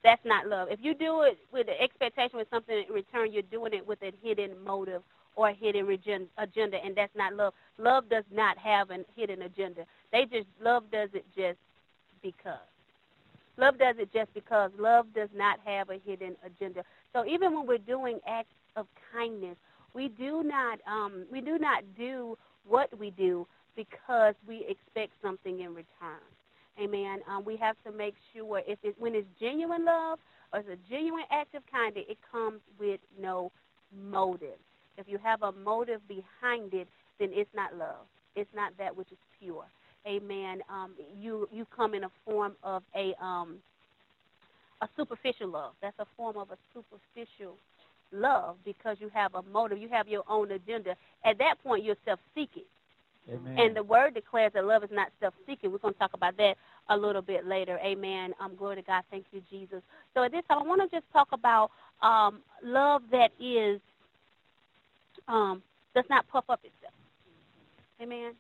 [0.05, 0.69] That's not love.
[0.71, 4.03] If you do it with the expectation of something in return, you're doing it with
[4.03, 5.03] a hidden motive
[5.37, 5.89] or a hidden
[6.39, 7.55] agenda, and that's not love.
[7.79, 9.85] Love does not have a hidden agenda.
[10.13, 11.59] They just love does it just
[12.23, 12.59] because.
[13.57, 14.71] Love does it just because.
[14.79, 16.83] Love does not have a hidden agenda.
[17.13, 19.57] So even when we're doing acts of kindness,
[19.95, 22.37] we do not um, we do not do
[22.67, 23.47] what we do
[23.77, 26.23] because we expect something in return.
[26.81, 27.21] Amen.
[27.31, 30.19] Um, we have to make sure if it, when it's genuine love
[30.53, 33.53] or it's a genuine act of kindness, it comes with no
[33.97, 34.59] motive.
[34.97, 36.89] If you have a motive behind it,
[37.19, 38.07] then it's not love.
[38.37, 39.65] It's not that which is pure.
[40.07, 40.61] Amen.
[40.69, 43.57] Um, you you come in a form of a um,
[44.83, 45.73] a superficial love.
[45.81, 47.57] That's a form of a superficial
[48.13, 49.79] love because you have a motive.
[49.79, 50.95] You have your own agenda.
[51.25, 52.65] At that point, you're self-seeking.
[53.33, 53.59] Amen.
[53.59, 55.73] And the word declares that love is not self-seeking.
[55.73, 56.57] We're going to talk about that
[56.91, 57.79] a little bit later.
[57.83, 58.35] Amen.
[58.39, 59.03] Um, glory to God.
[59.11, 59.81] Thank you, Jesus.
[60.13, 61.71] So at this time, I want to just talk about
[62.03, 63.81] um, love that is
[65.29, 65.63] um,
[65.95, 66.95] does not puff up itself.
[68.01, 68.33] Amen.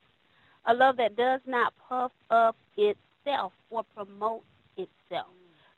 [0.67, 4.43] A love that does not puff up itself or promote
[4.77, 5.29] itself.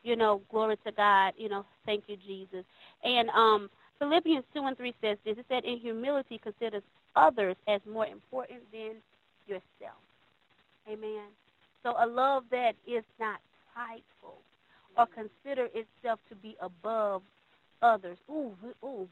[0.03, 1.35] You know, glory to God.
[1.37, 2.65] You know, thank you, Jesus.
[3.03, 3.69] And um,
[3.99, 5.37] Philippians 2 and 3 says this.
[5.39, 6.83] It said, in humility, considers
[7.17, 8.95] others as more important than
[9.47, 9.99] yourself.
[10.89, 11.27] Amen.
[11.83, 13.41] So a love that is not
[13.75, 14.39] prideful
[14.97, 17.23] or consider itself to be above
[17.83, 18.19] others.
[18.31, 18.53] Ooh,
[18.85, 19.09] ooh.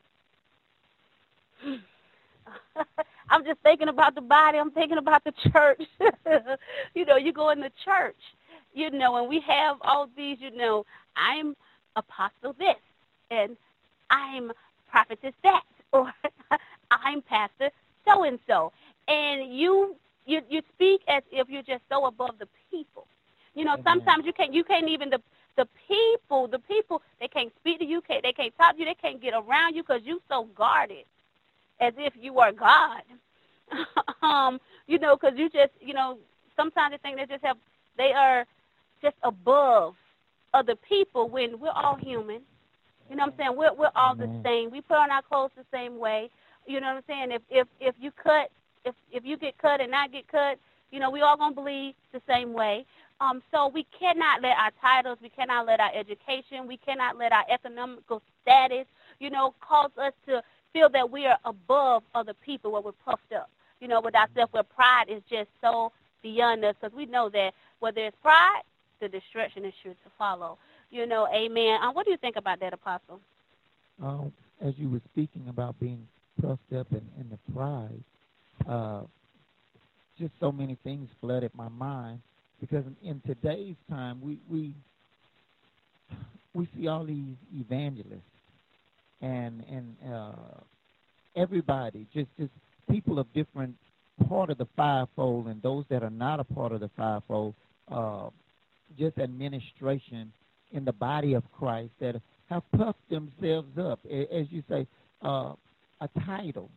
[3.31, 4.59] I'm just thinking about the body.
[4.59, 5.83] I'm thinking about the church.
[6.95, 8.17] you know, you go in the church,
[8.73, 10.85] you know, and we have all these, you know,
[11.17, 11.55] I'm
[11.97, 12.77] apostle this,
[13.31, 13.57] and
[14.11, 14.53] I'm
[14.91, 15.63] prophetess that,
[15.93, 16.13] or
[16.91, 17.71] I'm pastor
[18.05, 18.73] so and so,
[19.09, 23.07] and you you you speak as if you're just so above the people.
[23.55, 23.85] You know, Amen.
[23.85, 25.21] sometimes you can't you can't even the
[25.57, 28.85] the people the people they can't speak to you, can't they can't talk to you,
[28.85, 31.05] they can't get around you because you're so guarded,
[31.81, 33.03] as if you are God.
[34.23, 36.19] um, you know, because you just you know
[36.57, 37.57] sometimes they think they just have
[37.97, 38.47] they are
[39.03, 39.95] just above
[40.53, 42.41] other people when we're all human.
[43.11, 43.57] You know what I'm saying?
[43.57, 44.71] We're we're all the same.
[44.71, 46.31] We put on our clothes the same way.
[46.67, 47.33] You know what I'm saying?
[47.33, 48.51] If if if you cut
[48.85, 50.59] if if you get cut and I get cut,
[50.91, 52.87] you know, we all gonna bleed the same way.
[53.21, 57.33] Um, so we cannot let our titles, we cannot let our education, we cannot let
[57.33, 58.87] our economical status,
[59.21, 60.43] you know, cause us to
[60.75, 63.51] feel that we are above other people where we're puffed up.
[63.81, 65.93] You know, with ourselves, where pride is just so
[66.23, 68.63] beyond us, because we know that where there's pride,
[69.01, 70.59] the destruction is sure to follow.
[70.91, 71.81] You know, amen.
[71.83, 73.21] Um, what do you think about that, Apostle?
[74.03, 76.07] um, as you were speaking about being
[76.43, 78.05] puffed up in, in the pride,
[78.69, 79.03] uh,
[80.19, 82.21] just so many things flooded my mind
[82.61, 84.75] because in today's time we we
[86.55, 88.23] we see all these evangelists
[89.25, 90.61] and and uh,
[91.37, 92.53] everybody just just
[92.91, 93.75] people of different
[94.29, 97.55] part of the fivefold and those that are not a part of the fivefold,
[97.91, 98.29] uh,
[98.99, 100.33] just administration
[100.73, 102.21] in the body of Christ that
[102.51, 104.87] have puffed themselves up, as you say,
[105.25, 105.55] uh,
[106.01, 106.71] a title.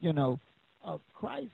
[0.00, 0.38] You know,
[0.84, 1.50] uh, Christ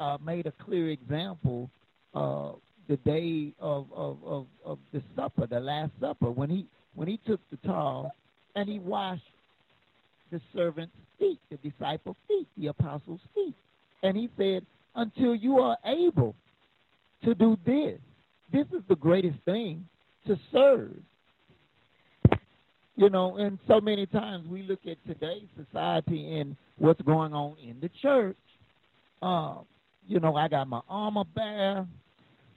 [0.00, 1.70] uh, made a clear example
[2.14, 2.52] uh,
[2.88, 7.18] the day of, of, of, of the supper, the Last Supper, when he when he
[7.26, 8.12] took the towel
[8.54, 9.22] and he washed
[10.30, 13.54] the servants' feet, the disciples' feet, the apostles' feet,
[14.02, 14.64] and he said,
[14.94, 16.34] "Until you are able
[17.24, 18.00] to do this,
[18.52, 19.86] this is the greatest thing
[20.26, 20.96] to serve."
[22.96, 27.56] You know, and so many times we look at today's society and what's going on
[27.58, 28.36] in the church.
[29.20, 29.64] Um,
[30.06, 31.86] you know, I got my armor bearer,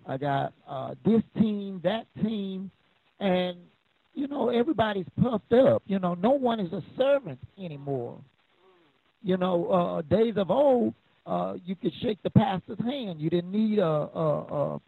[0.06, 2.70] I got uh, this team, that team,
[3.20, 3.58] and
[4.18, 5.84] you know everybody's puffed up.
[5.86, 8.18] You know, no one is a servant anymore.
[9.22, 10.94] You know, uh, days of old,
[11.26, 13.22] uh, you could shake the pastor's hand.
[13.22, 14.82] You didn't need a, a, a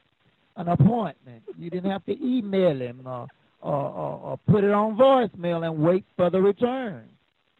[0.57, 1.43] an appointment.
[1.57, 3.27] You didn't have to email him or,
[3.61, 7.03] or, or, or put it on voicemail and wait for the return.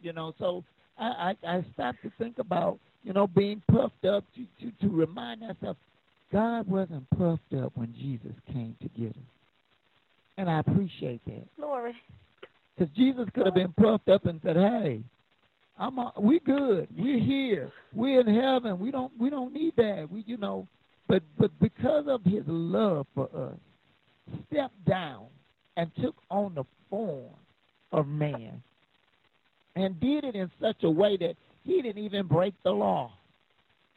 [0.02, 0.64] You know, so
[0.98, 4.94] I, I, I stopped to think about, you know, being puffed up to, to, to
[4.94, 5.78] remind ourselves
[6.32, 9.39] God wasn't puffed up when Jesus came to get us.
[10.40, 11.56] And I appreciate that.
[11.58, 11.92] Glory.
[12.74, 15.02] Because Jesus could have been puffed up and said, "Hey,
[15.78, 16.88] I'm a, we good.
[16.96, 17.70] We're here.
[17.92, 18.78] We're in heaven.
[18.78, 20.08] We don't we don't need that.
[20.10, 20.66] We you know."
[21.08, 23.58] But but because of His love for us,
[24.50, 25.26] stepped down
[25.76, 27.34] and took on the form
[27.92, 28.62] of man,
[29.76, 31.34] and did it in such a way that
[31.64, 33.12] He didn't even break the law,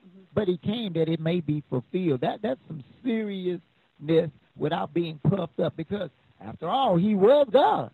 [0.06, 0.24] mm-hmm.
[0.36, 2.20] but He came that it may be fulfilled.
[2.20, 6.10] That that's some seriousness without being puffed up because
[6.42, 7.92] after all, He was God.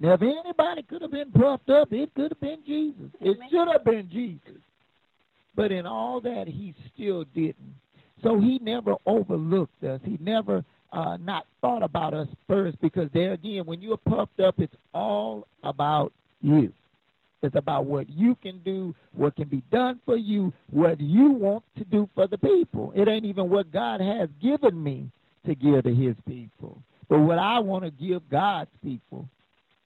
[0.00, 3.10] Now, if anybody could have been puffed up, it could have been Jesus.
[3.20, 4.60] It should have been Jesus.
[5.54, 7.74] But in all that, he still didn't.
[8.22, 10.00] So he never overlooked us.
[10.04, 14.54] He never uh, not thought about us first because there again, when you're puffed up,
[14.58, 16.72] it's all about you.
[17.42, 21.64] It's about what you can do, what can be done for you, what you want
[21.78, 22.92] to do for the people.
[22.94, 25.10] It ain't even what God has given me
[25.46, 29.28] to give to his people, but what I want to give God's people.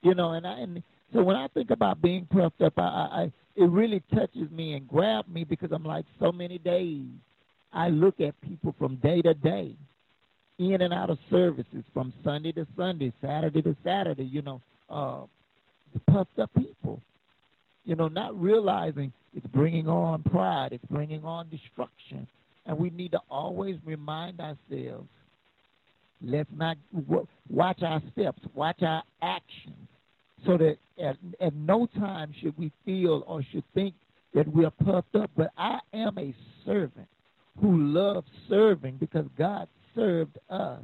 [0.02, 0.82] You know, and I and
[1.12, 4.86] so when I think about being puffed up, I, I, it really touches me and
[4.86, 7.06] grabs me because I'm like so many days.
[7.72, 9.74] I look at people from day to day,
[10.58, 14.24] in and out of services, from Sunday to Sunday, Saturday to Saturday.
[14.24, 14.60] You know,
[14.90, 15.22] uh,
[15.94, 17.00] the puffed up people.
[17.84, 22.26] You know, not realizing it's bringing on pride, it's bringing on destruction,
[22.66, 25.08] and we need to always remind ourselves.
[26.22, 26.76] Let's not
[27.50, 29.88] watch our steps, watch our actions
[30.46, 33.94] so that at, at no time should we feel or should think
[34.34, 35.30] that we are puffed up.
[35.36, 36.34] But I am a
[36.64, 37.08] servant
[37.60, 40.82] who loves serving because God served us.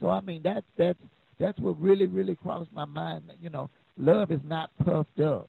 [0.00, 0.98] So I mean that's that's
[1.40, 3.24] that's what really really crossed my mind.
[3.40, 5.48] You know, love is not puffed up.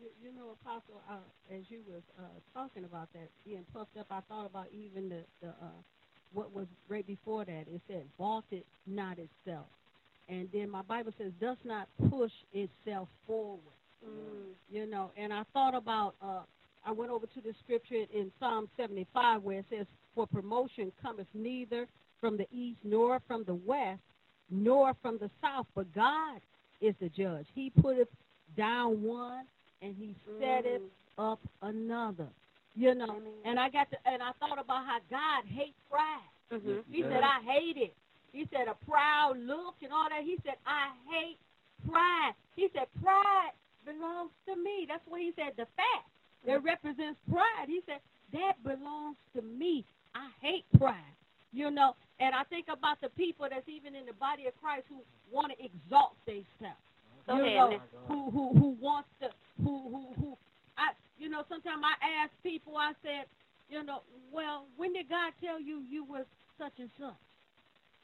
[0.00, 2.22] You, you know, Apostle, uh, as you was uh,
[2.54, 5.80] talking about that being puffed up, I thought about even the, the uh,
[6.32, 7.66] what was right before that.
[7.68, 9.66] It said, "Vaunted not itself,"
[10.28, 13.60] and then my Bible says, "Does not push itself forward."
[14.04, 14.52] Mm.
[14.70, 16.14] You know, and I thought about.
[16.22, 16.42] Uh,
[16.84, 21.26] I went over to the scripture in Psalm 75 where it says, "For promotion cometh
[21.34, 21.88] neither
[22.20, 24.00] from the east nor from the west,
[24.50, 26.40] nor from the south, but God
[26.80, 27.46] is the judge.
[27.54, 28.08] He putteth
[28.56, 29.46] down one
[29.82, 31.32] and he setteth Mm.
[31.32, 32.28] up another.
[32.76, 36.28] You know, and I got to, and I thought about how God hates pride.
[36.52, 36.84] Mhm.
[36.92, 37.08] He Yeah.
[37.08, 37.94] said, I hate it.
[38.32, 40.22] He said, a proud look and all that.
[40.22, 41.38] He said, I hate
[41.88, 42.34] pride.
[42.54, 43.52] He said, pride
[43.86, 44.84] belongs to me.
[44.86, 46.04] That's what he said, the fat
[46.44, 47.66] that represents pride.
[47.66, 48.00] He said,
[48.32, 49.84] that belongs to me.
[50.14, 51.14] I hate pride.
[51.52, 54.84] You know, and I think about the people that's even in the body of Christ
[54.88, 55.00] who
[55.32, 56.82] want to exalt themselves.
[57.26, 59.30] Go you know, who who who wants to
[59.64, 60.38] who who who
[60.76, 60.92] I
[61.26, 63.26] you know sometimes I ask people I said
[63.66, 66.22] you know well when did God tell you you was
[66.54, 67.18] such and such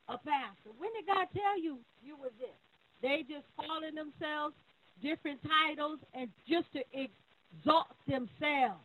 [0.09, 0.75] a pastor?
[0.77, 2.59] When did God tell you you was this?
[3.01, 4.59] They just calling themselves
[4.99, 8.83] different titles and just to exalt themselves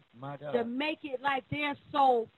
[0.54, 2.30] to make it like they're so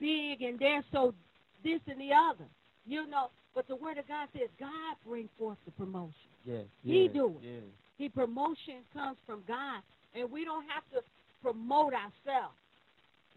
[0.00, 1.14] big and they're so
[1.62, 2.50] this and the other
[2.84, 3.30] you know.
[3.54, 6.34] But the word of God says God bring forth the promotion.
[6.44, 7.46] Yes, He do it.
[7.46, 7.62] yes.
[7.98, 9.82] the promotion comes from God,
[10.14, 11.06] and we don't have to
[11.42, 12.56] promote ourselves.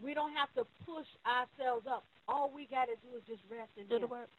[0.03, 2.03] We don't have to push ourselves up.
[2.27, 4.29] All we got to do is just rest and Do the work.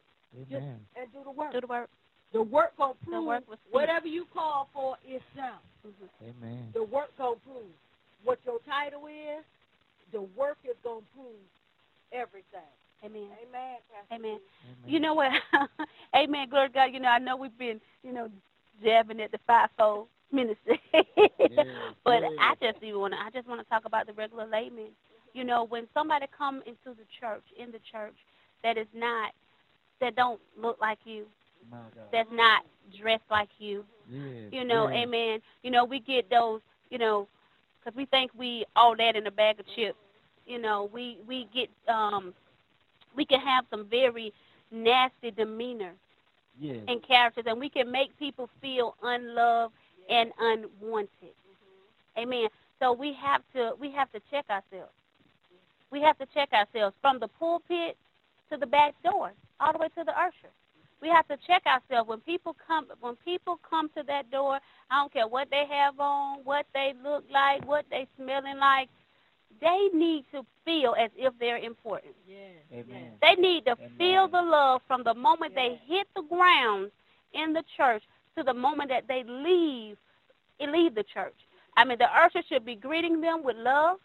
[0.49, 0.79] Just, Amen.
[0.97, 1.53] and do the work.
[1.53, 1.89] Do the work.
[2.33, 5.61] The work gonna The prove work whatever you call for is done.
[5.85, 6.43] Mm-hmm.
[6.43, 6.67] Amen.
[6.73, 7.69] The work gonna prove
[8.23, 9.45] what your title is.
[10.11, 11.45] The work is gonna prove
[12.11, 12.73] everything.
[13.05, 13.27] Amen.
[13.47, 13.77] Amen.
[13.91, 14.39] Pastor Amen.
[14.87, 15.31] You know what?
[16.15, 16.47] Amen.
[16.49, 16.85] Glory to God.
[16.93, 18.29] You know, I know we've been, you know,
[18.83, 20.81] jabbing at the fivefold ministry,
[22.05, 22.39] but yes.
[22.39, 23.19] I just even want to.
[23.19, 24.91] I just want to talk about the regular layman.
[25.33, 28.15] You know, when somebody come into the church, in the church,
[28.63, 29.31] that is not,
[30.01, 31.25] that don't look like you,
[32.11, 32.63] that's not
[32.99, 33.85] dressed like you.
[34.07, 34.93] Yes, You know, yes.
[34.93, 35.39] amen.
[35.63, 37.27] You know, we get those, you know,
[37.79, 39.97] because we think we all that in a bag of chips.
[40.45, 42.33] You know, we we get um,
[43.15, 44.33] we can have some very
[44.71, 45.93] nasty demeanor
[46.57, 46.87] Yes.
[46.87, 49.73] and characters, and we can make people feel unloved
[50.09, 51.35] and unwanted.
[52.17, 52.47] Amen.
[52.79, 54.91] So we have to we have to check ourselves.
[55.91, 57.97] We have to check ourselves from the pulpit
[58.51, 60.51] to the back door, all the way to the usher.
[61.01, 64.59] We have to check ourselves when people come when people come to that door.
[64.89, 68.89] I don't care what they have on, what they look like, what they smelling like.
[69.61, 72.15] They need to feel as if they're important.
[72.27, 72.51] Yes.
[72.73, 73.11] Amen.
[73.21, 73.91] They need to Amen.
[73.97, 75.61] feel the love from the moment Yeah.
[75.69, 76.91] they hit the ground
[77.33, 78.03] in the church
[78.37, 79.97] to the moment that they leave
[80.71, 81.35] leave the church.
[81.75, 83.97] I mean, the usher should be greeting them with love.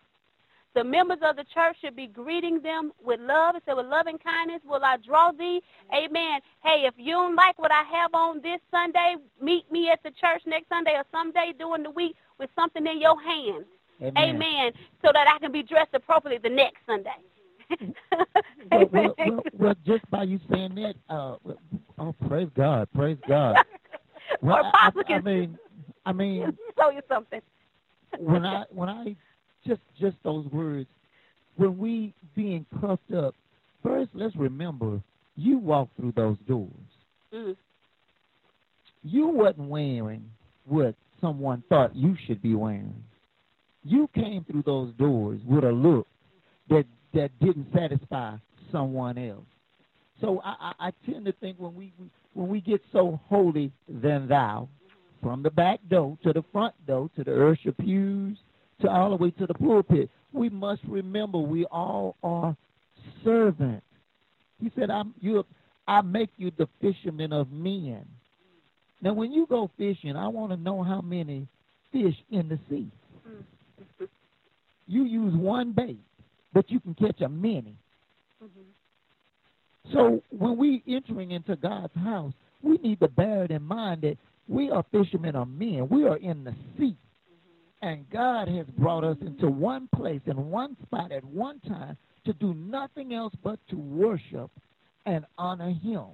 [0.75, 3.55] The members of the church should be greeting them with love.
[3.55, 5.61] and said, with love and kindness will I draw thee.
[5.95, 6.41] Amen.
[6.63, 10.11] Hey, if you don't like what I have on this Sunday, meet me at the
[10.11, 13.65] church next Sunday or someday during the week with something in your hand.
[14.01, 14.37] Amen.
[14.37, 14.73] Amen.
[15.05, 17.17] So that I can be dressed appropriately the next Sunday.
[18.71, 21.37] Well, well, well, well, just by you saying that, uh,
[21.99, 23.57] oh, praise God, praise God.
[24.43, 25.59] Well, or I, I, I mean,
[26.07, 27.41] I mean, show you something.
[28.19, 29.17] when I when I
[29.67, 30.89] just just those words,
[31.57, 33.35] when we being puffed up,
[33.83, 35.01] first let's remember
[35.37, 36.71] you walked through those doors.
[37.33, 37.57] Mm.
[39.03, 40.25] You wasn't wearing
[40.67, 42.95] what someone thought you should be wearing.
[43.85, 46.07] You came through those doors with a look
[46.69, 46.85] that
[47.15, 48.37] that didn't satisfy
[48.71, 49.45] someone else.
[50.21, 53.73] So I, I, I tend to think when we we- when we get so holy
[53.89, 54.69] than thou,
[55.20, 58.39] from the back door to the front door to the usher pews
[58.81, 62.56] to all the way to the pulpit, we must remember we all are
[63.24, 63.85] servants.
[64.60, 65.44] He said, "I'm you.
[65.89, 68.06] I make you the fishermen of men."
[69.01, 71.48] Now, when you go fishing, I want to know how many
[71.90, 72.89] fish in the sea.
[73.28, 74.09] Mm.
[74.86, 75.98] You use one bait,
[76.52, 77.74] but you can catch a many.
[78.40, 78.65] Mhm.
[79.93, 82.32] So when we entering into God's house,
[82.62, 84.16] we need to bear it in mind that
[84.48, 85.89] we are fishermen of men.
[85.89, 86.97] We are in the sea.
[87.81, 92.32] And God has brought us into one place and one spot at one time to
[92.35, 94.51] do nothing else but to worship
[95.06, 96.06] and honor him.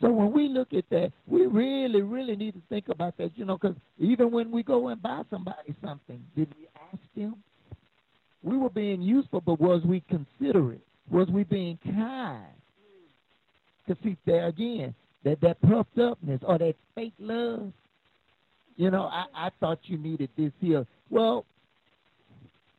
[0.00, 3.44] So when we look at that, we really, really need to think about that, you
[3.44, 7.36] know, because even when we go and buy somebody something, did we ask them?
[8.42, 10.84] We were being useful, but was we considerate?
[11.12, 12.46] Was we being kind?
[13.86, 14.94] To see there again,
[15.24, 17.70] that that puffed upness or that fake love.
[18.76, 20.86] You know, I, I thought you needed this here.
[21.10, 21.44] Well,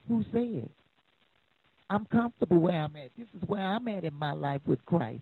[0.08, 0.68] who said?
[1.90, 3.12] I'm comfortable where I'm at.
[3.18, 5.22] This is where I'm at in my life with Christ.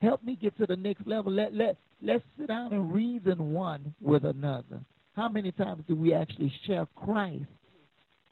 [0.00, 1.30] Help me get to the next level.
[1.30, 4.80] Let let let's sit down and reason one with another.
[5.14, 7.44] How many times do we actually share Christ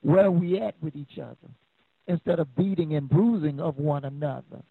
[0.00, 1.50] where we at with each other
[2.06, 4.62] instead of beating and bruising of one another?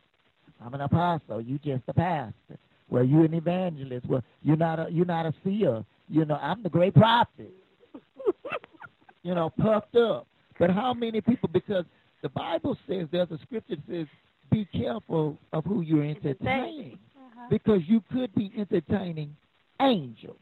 [0.63, 1.41] I'm an apostle.
[1.41, 2.57] You just a pastor.
[2.89, 4.05] Well, you're an evangelist.
[4.07, 5.83] Well, you're not a you're not a seer.
[6.09, 7.51] You know, I'm the great prophet.
[9.23, 10.27] you know, puffed up.
[10.57, 11.49] But how many people?
[11.53, 11.85] Because
[12.21, 14.07] the Bible says there's a scripture that says,
[14.51, 17.47] "Be careful of who you're entertaining." Uh-huh.
[17.49, 19.35] because you could be entertaining
[19.79, 20.35] angels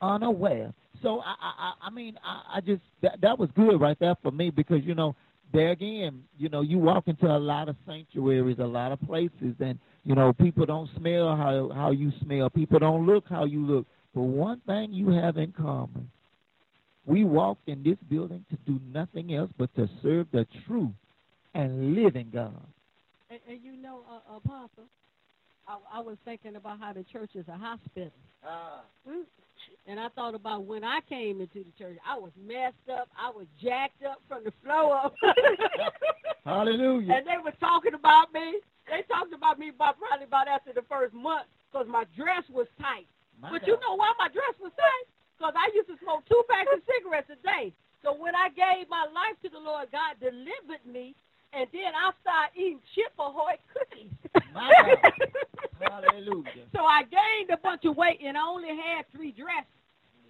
[0.00, 0.72] unaware.
[1.02, 4.30] So I, I, I- mean, I, I just that, that was good right there for
[4.30, 5.14] me because you know,
[5.52, 9.54] there again, you know, you walk into a lot of sanctuaries, a lot of places,
[9.60, 12.50] and you know, people don't smell how how you smell.
[12.50, 13.86] People don't look how you look.
[14.14, 16.10] But one thing you have in common,
[17.06, 20.92] we walked in this building to do nothing else but to serve the true
[21.54, 22.66] and living God.
[23.30, 24.84] And, and you know, uh, Apostle,
[25.66, 28.12] I, I was thinking about how the church is a hospital.
[29.08, 29.24] Mm.
[29.86, 33.08] And I thought about when I came into the church, I was messed up.
[33.16, 35.14] I was jacked up from the flow up.
[36.44, 37.12] Hallelujah.
[37.14, 38.60] and they were talking about me.
[38.88, 42.66] They talked about me about probably about after the first month because my dress was
[42.80, 43.06] tight.
[43.40, 43.68] My but God.
[43.68, 45.06] you know why my dress was tight?
[45.36, 47.72] Because I used to smoke two packs of cigarettes a day.
[48.02, 51.14] So when I gave my life to the Lord, God delivered me,
[51.52, 54.12] and then I started eating chip ahoy cookies.
[54.54, 55.12] My God.
[55.80, 56.66] Hallelujah.
[56.74, 59.68] So I gained a bunch of weight, and I only had three dresses,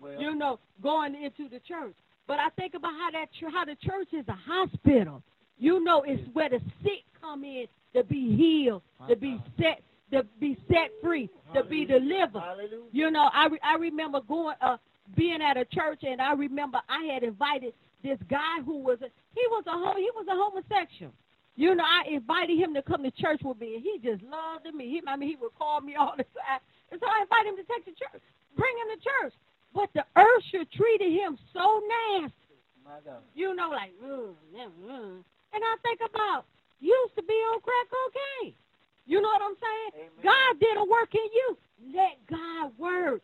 [0.01, 1.95] Well, you know, going into the church.
[2.27, 5.23] But I think about how that how the church is a hospital.
[5.59, 10.25] You know, it's where the sick come in to be healed, to be set, to
[10.39, 12.39] be set free, to be delivered.
[12.41, 12.83] hallelujah.
[12.93, 14.77] You know, I re- I remember going uh
[15.17, 17.73] being at a church, and I remember I had invited
[18.03, 21.13] this guy who was a, he was a ho- he was a homosexual.
[21.59, 24.73] You know, I invited him to come to church with me, and he just loved
[24.73, 24.95] me.
[24.95, 26.63] He, I mean, he would call me all the time,
[26.95, 28.23] and so I invited him to take to church,
[28.55, 29.35] bring him to church.
[29.75, 31.83] But the usher treated him so
[32.15, 32.63] nasty.
[33.35, 35.19] You know, like, mm, mm, mm.
[35.53, 36.47] and I think about
[36.81, 38.55] used to be on crack cocaine.
[39.07, 40.07] You know what I'm saying?
[40.07, 40.23] Amen.
[40.23, 41.59] God did a work in you.
[41.93, 43.21] Let God work.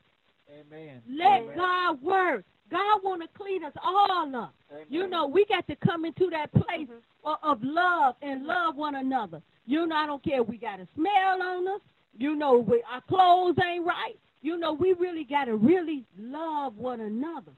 [0.51, 1.01] Amen.
[1.09, 1.57] Let Amen.
[1.57, 2.45] God work.
[2.71, 4.55] God want to clean us all up.
[4.73, 4.87] Amen.
[4.89, 7.37] You know, we got to come into that place Mhm.
[7.43, 9.43] of, love and love one another.
[9.67, 11.81] You know, I don't care if we got a smell on us.
[12.17, 14.19] You know, we, our clothes ain't right.
[14.43, 17.53] You know, we really got to really love one another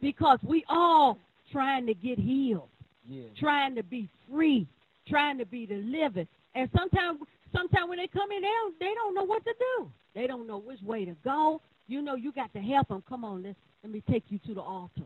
[0.00, 1.18] because we all
[1.52, 2.68] trying to get healed,
[3.08, 3.24] Yeah.
[3.38, 4.66] trying to be free,
[5.08, 6.28] trying to be delivered.
[6.54, 7.20] And sometimes,
[7.52, 9.90] sometimes when they come in, they don't, they don't know what to do.
[10.14, 11.60] They don't know which way to go.
[11.88, 13.02] You know, you got to help them.
[13.08, 15.04] Come on, let's let me take you to the altar.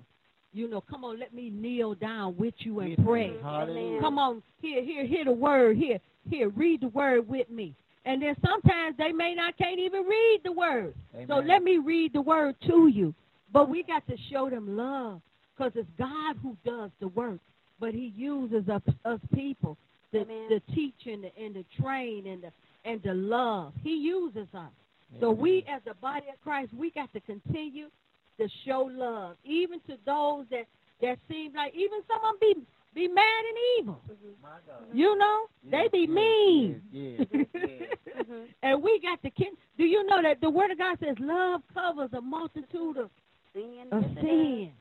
[0.55, 3.35] You know, come on, let me kneel down with you and pray.
[3.43, 4.01] Hallelujah.
[4.01, 5.77] Come on, here, here, hear the word.
[5.77, 5.99] Here,
[6.31, 7.75] here, read the word with me.
[8.07, 10.95] And then sometimes they may not can't even read the word.
[11.29, 13.15] So let me read the word to you.
[13.53, 15.21] But we got to show them love
[15.55, 17.39] because it's God who does the work.
[17.79, 19.77] But He uses us, us people,
[20.11, 20.49] the, Amen.
[20.49, 22.51] the teach and the, and the train and the
[22.87, 23.75] and the love.
[23.85, 24.71] He uses us.
[25.21, 27.89] So we, as the body of Christ, we got to continue
[28.41, 30.67] to show love, even to those that
[31.01, 34.01] that seem like even some of them be be mad and evil.
[34.43, 34.85] My God.
[34.93, 36.83] You know, they be Yes, mean.
[36.93, 37.27] Yes.
[38.21, 38.47] Mhm.
[38.63, 41.63] And we got to kin- do you know that the word of God says love
[41.73, 43.11] covers a multitude of,
[43.55, 43.87] Sin.
[43.93, 44.73] of Yes, sin.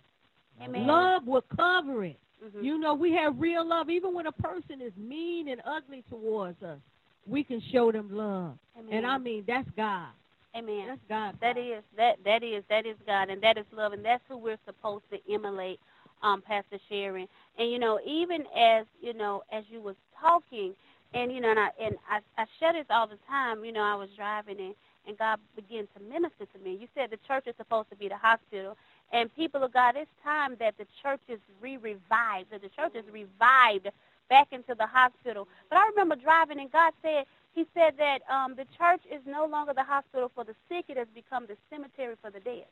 [0.62, 0.88] Amen.
[0.88, 2.20] Love will cover it.
[2.44, 2.64] Mhm.
[2.64, 3.90] You know, we have real love.
[3.90, 6.80] Even when a person is mean and ugly towards us,
[7.26, 8.58] we can show them love.
[8.78, 8.94] Amen.
[8.94, 10.10] And I mean, that's God.
[10.58, 10.88] Amen.
[10.88, 11.36] That's God.
[11.42, 14.38] That is that that is that is God and that is love and that's who
[14.38, 15.80] we're supposed to emulate,
[16.24, 17.28] um, Pastor Sharon.
[17.60, 20.76] And you know, even as you know, as you was talking,
[21.14, 23.64] and you know, and I and I, I share this all the time.
[23.64, 24.76] You know, I was driving and
[25.08, 26.78] and God began to minister to me.
[26.82, 28.76] You said the church is supposed to be the hospital,
[29.14, 32.52] and people of God, it's time that the church is re-revived.
[32.52, 33.90] That the church is revived
[34.30, 35.48] back into the hospital.
[35.70, 37.26] But I remember driving and God said,
[37.60, 40.96] He said that um, the church is no longer the hospital for the sick; it
[40.96, 42.64] has become the cemetery for the dead.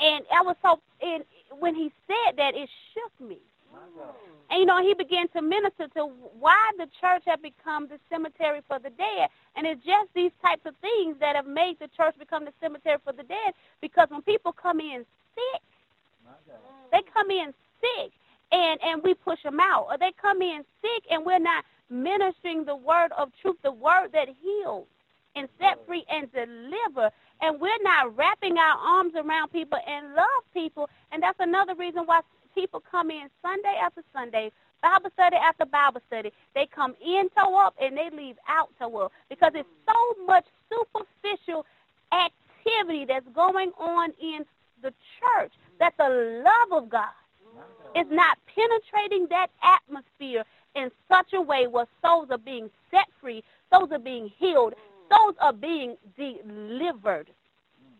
[0.00, 1.24] And I was so, and
[1.58, 3.36] when He said that, it shook me.
[4.50, 6.06] And you know, he began to minister to
[6.38, 9.28] why the church had become the cemetery for the dead.
[9.54, 12.96] And it's just these types of things that have made the church become the cemetery
[13.04, 13.52] for the dead.
[13.82, 15.04] Because when people come in
[15.34, 15.62] sick,
[16.92, 18.10] they come in sick,
[18.52, 22.64] and and we push them out, or they come in sick, and we're not ministering
[22.64, 24.86] the word of truth, the word that heals
[25.36, 27.10] and set free and deliver.
[27.40, 30.88] And we're not wrapping our arms around people and love people.
[31.12, 32.20] And that's another reason why
[32.54, 34.50] people come in Sunday after Sunday,
[34.82, 36.32] Bible study after Bible study.
[36.54, 39.92] They come in toe up and they leave out toe up because it's mm.
[39.92, 41.66] so much superficial
[42.12, 44.44] activity that's going on in
[44.82, 47.08] the church that the love of God
[47.96, 50.44] is not penetrating that atmosphere
[50.74, 53.42] in such a way where souls are being set free,
[53.72, 54.74] souls are being healed,
[55.12, 57.28] souls are being delivered.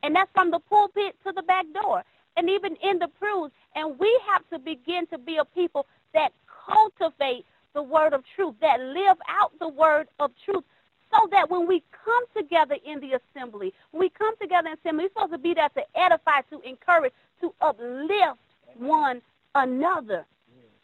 [0.02, 2.04] And that's from the pulpit to the back door
[2.36, 3.50] and even in the pews.
[3.74, 6.32] And we have to begin to be a people that
[6.66, 7.44] cultivate
[7.74, 10.64] the word of truth, that live out the word of truth,
[11.12, 15.04] so that when we come together in the assembly, when we come together in assembly,
[15.04, 18.38] we're supposed to be there to edify, to encourage, to uplift
[18.76, 19.20] one
[19.54, 20.24] another.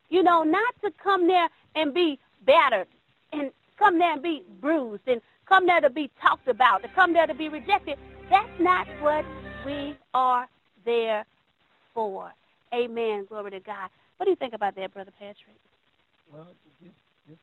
[0.09, 2.87] You know, not to come there and be battered
[3.33, 7.13] and come there and be bruised and come there to be talked about, to come
[7.13, 7.99] there to be rejected.
[8.31, 9.25] That's not what
[9.65, 10.49] we are
[10.85, 11.25] there
[11.93, 12.33] for.
[12.73, 13.27] Amen.
[13.29, 13.91] Glory to God.
[14.17, 15.57] What do you think about that, Brother Patrick?
[16.33, 16.47] Well,
[16.83, 16.95] just,
[17.29, 17.41] just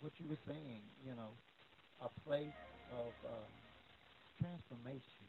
[0.00, 1.30] what you were saying, you know,
[2.02, 2.56] a place
[2.92, 3.46] of uh,
[4.40, 5.24] transformation,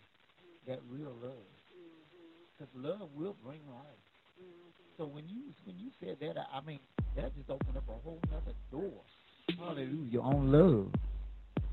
[0.67, 1.47] that real love.
[2.57, 4.03] Because love will bring life.
[4.99, 6.79] So when you when you said that, I I mean,
[7.15, 8.91] that just opened up a whole other door.
[9.57, 10.93] Hallelujah, on love.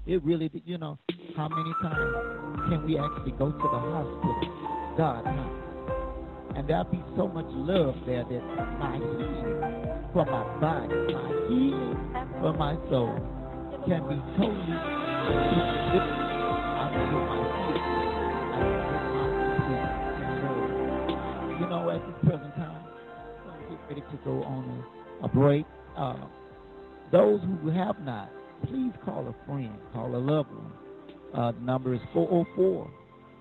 [0.06, 0.96] It really, you know,
[1.36, 5.26] how many times can we actually go to the hospital, God
[6.54, 8.42] and there'll be so much love there that
[8.78, 9.58] my healing
[10.12, 11.98] for my body, my healing
[12.40, 13.10] for my soul
[13.88, 15.66] can be totally delivered.
[16.78, 17.90] I my healing.
[18.54, 19.34] I my
[20.46, 21.60] love.
[21.60, 22.45] You know, at this present
[23.88, 24.84] ready to go on
[25.22, 25.64] a, a break.
[25.96, 26.26] Uh,
[27.12, 28.30] those who have not,
[28.68, 30.72] please call a friend, call a loved one.
[31.34, 32.90] Uh, the number is 404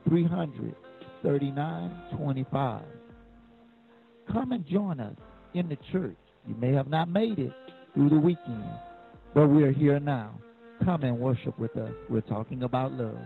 [0.07, 0.75] 300
[1.21, 2.83] 3925.
[4.31, 5.15] Come and join us
[5.53, 6.17] in the church.
[6.47, 7.51] You may have not made it
[7.93, 8.65] through the weekend,
[9.33, 10.39] but we are here now.
[10.83, 11.91] Come and worship with us.
[12.09, 13.17] We're talking about love.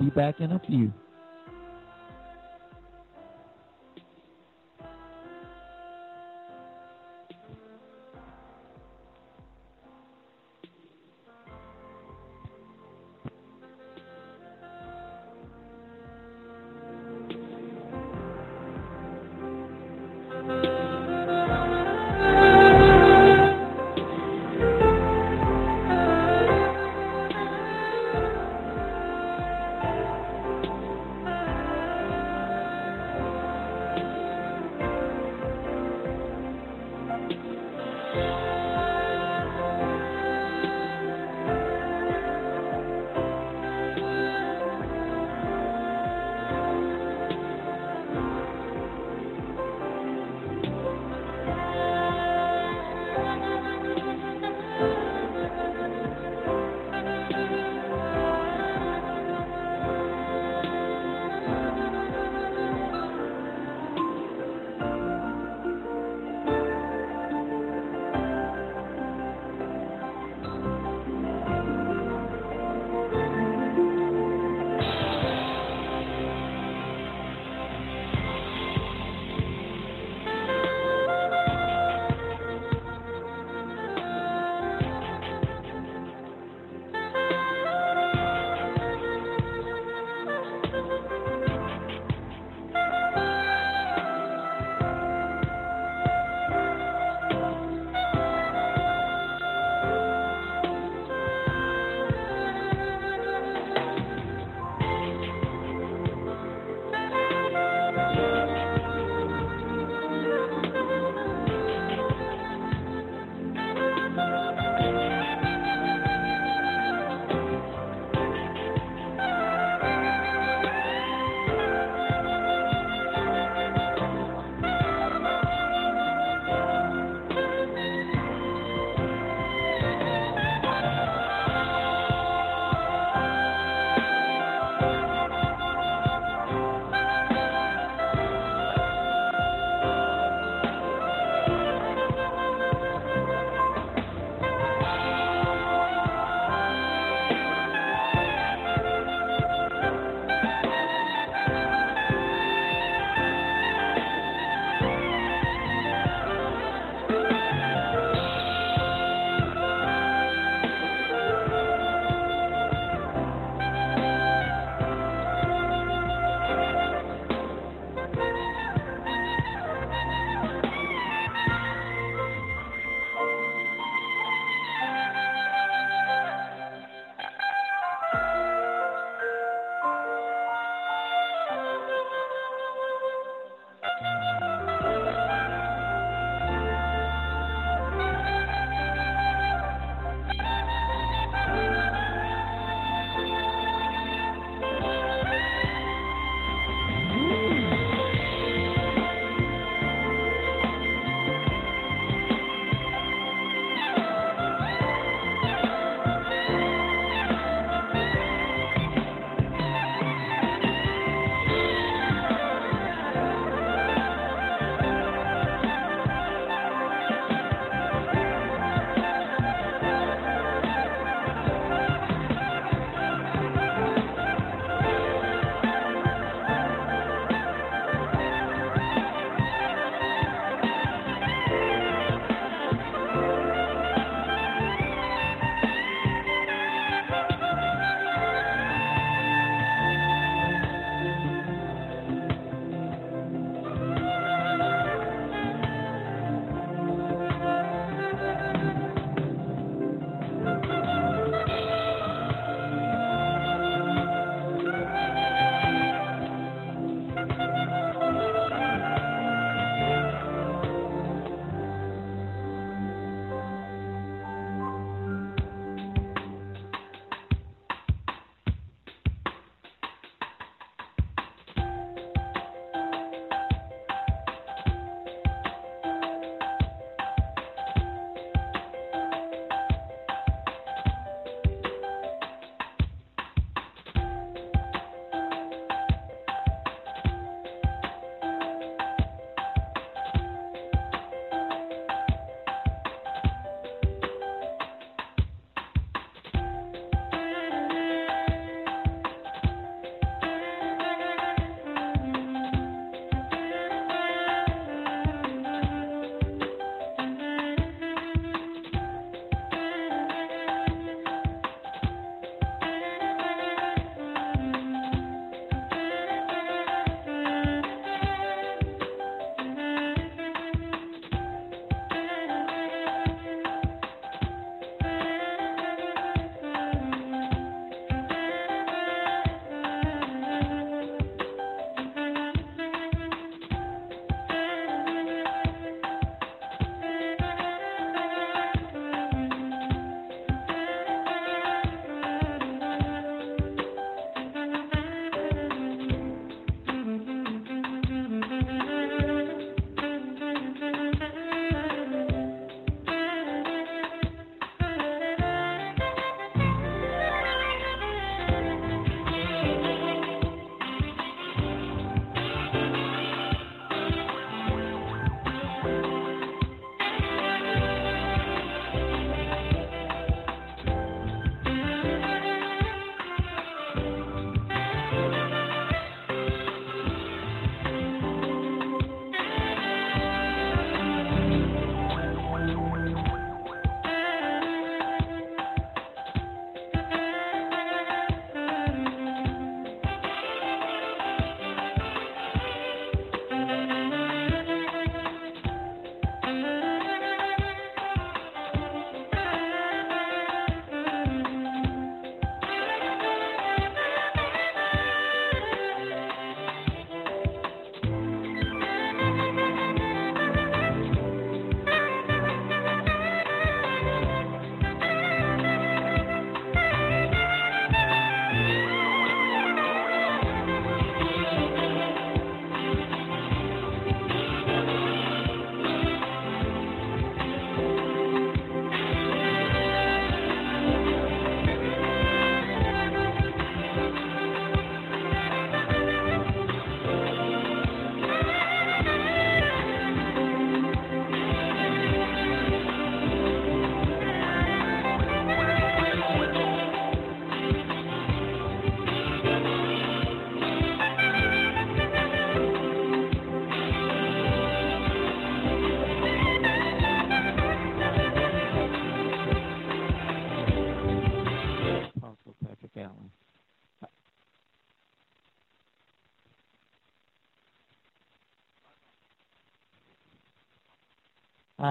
[0.00, 0.92] Be back in a few.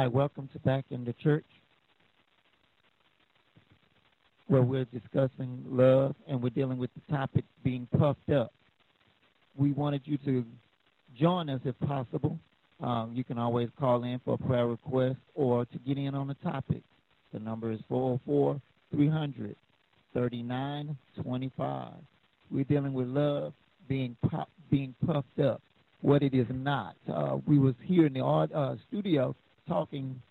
[0.03, 1.45] Hi, welcome to Back in the Church,
[4.49, 8.51] where we're discussing love and we're dealing with the topic being puffed up.
[9.55, 10.43] We wanted you to
[11.17, 12.37] join us if possible.
[12.81, 16.27] Um, you can always call in for a prayer request or to get in on
[16.27, 16.81] the topic.
[17.31, 18.59] The number is 404
[18.93, 19.55] 300
[20.13, 21.93] 3925.
[22.51, 23.53] We're dealing with love
[23.87, 25.61] being pop, being puffed up,
[26.01, 26.97] what it is not.
[27.09, 29.33] Uh, we was here in the uh, studio
[29.67, 30.21] talking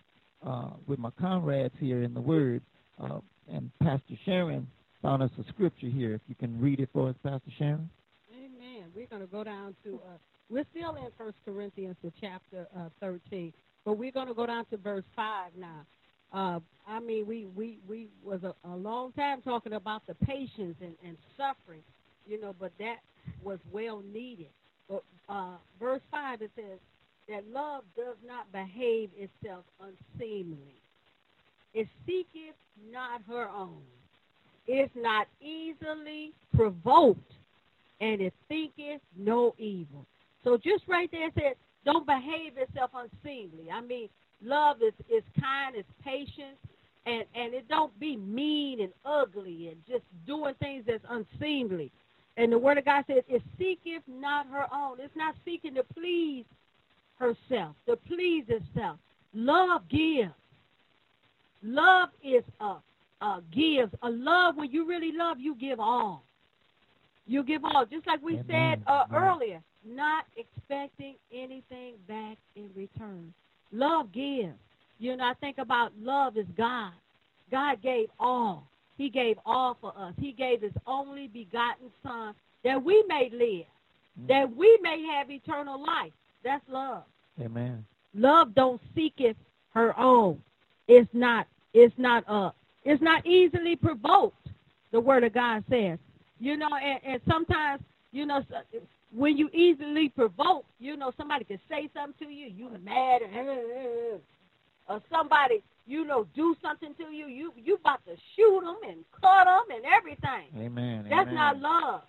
[0.45, 2.61] uh, with my comrades here in the Word,
[3.01, 3.19] uh,
[3.51, 4.67] and Pastor Sharon
[5.01, 6.13] found us a scripture here.
[6.13, 7.89] If you can read it for us, Pastor Sharon.
[8.33, 8.85] Amen.
[8.95, 10.17] We're going to go down to, uh,
[10.49, 13.53] we're still in First Corinthians, the chapter uh, 13,
[13.85, 15.85] but we're going to go down to verse 5 now.
[16.33, 20.75] Uh, I mean, we, we, we was a, a long time talking about the patience
[20.81, 21.83] and, and suffering,
[22.25, 22.97] you know, but that
[23.43, 24.49] was well needed.
[24.89, 26.79] But uh, verse 5, it says,
[27.29, 30.75] that love does not behave itself unseemly.
[31.73, 32.55] It seeketh
[32.91, 33.81] not her own.
[34.67, 37.31] It is not easily provoked,
[37.99, 40.05] and it thinketh no evil.
[40.43, 41.55] So just right there it says,
[41.85, 43.69] don't behave itself unseemly.
[43.71, 44.07] I mean,
[44.43, 46.57] love is, is kind, it's patient,
[47.05, 51.91] and, and it don't be mean and ugly and just doing things that's unseemly.
[52.37, 54.97] And the word of God says, it seeketh not her own.
[54.99, 56.45] It's not seeking to please
[57.23, 58.97] herself, to please herself.
[59.33, 60.31] Love gives.
[61.63, 62.75] Love is a,
[63.21, 63.91] a gives.
[64.03, 66.23] A love when you really love, you give all.
[67.25, 67.85] You give all.
[67.85, 68.45] Just like we Amen.
[68.49, 73.33] said uh, earlier, not expecting anything back in return.
[73.71, 74.53] Love gives.
[74.99, 76.91] You know, I think about love is God.
[77.51, 78.67] God gave all.
[78.97, 80.13] He gave all for us.
[80.19, 83.65] He gave his only begotten son that we may live,
[84.19, 84.27] Mm.
[84.27, 86.13] that we may have eternal life.
[86.43, 87.03] That's love.
[87.41, 87.85] Amen.
[88.13, 89.37] Love don't seeketh
[89.73, 90.41] her own.
[90.87, 91.47] It's not.
[91.73, 92.23] It's not.
[92.27, 92.51] Uh.
[92.85, 94.47] It's not easily provoked.
[94.91, 95.97] The word of God says.
[96.39, 97.81] You know, and, and sometimes
[98.11, 98.43] you know
[99.15, 104.19] when you easily provoke, you know somebody can say something to you, you mad, and,
[104.89, 108.97] or somebody you know do something to you, you you about to shoot them and
[109.19, 110.47] cut them and everything.
[110.57, 111.07] Amen.
[111.09, 111.35] That's Amen.
[111.35, 112.01] not love.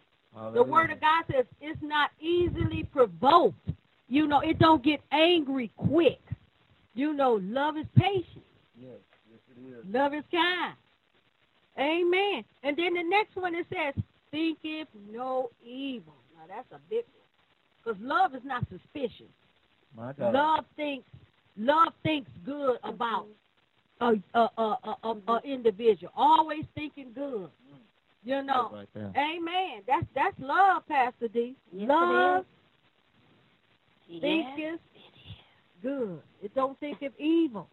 [0.53, 3.71] The word of God says it's not easily provoked.
[4.15, 6.21] You know, it don't get angry quick.
[6.95, 8.45] You know, love is patient.
[8.81, 8.91] Yes,
[9.29, 9.85] yes it is.
[9.93, 10.77] Love is kind.
[11.77, 12.45] Amen.
[12.63, 14.01] And then the next one it says,
[14.31, 16.15] thinketh no evil.
[16.39, 17.27] Now that's a big one.
[17.83, 19.33] Because love is not suspicious.
[19.97, 20.33] My God.
[20.33, 21.09] Love thinks
[21.57, 23.27] love thinks good about
[24.01, 26.13] a a a a, a, a individual.
[26.17, 27.51] Always thinking good.
[28.23, 28.71] You know.
[28.73, 29.13] Right there.
[29.17, 29.83] Amen.
[29.89, 31.57] That's that's love, Pastor D.
[31.73, 32.45] Yes, love
[34.09, 34.81] Yes, thinketh
[35.83, 36.21] good.
[36.43, 37.69] It don't think of evil.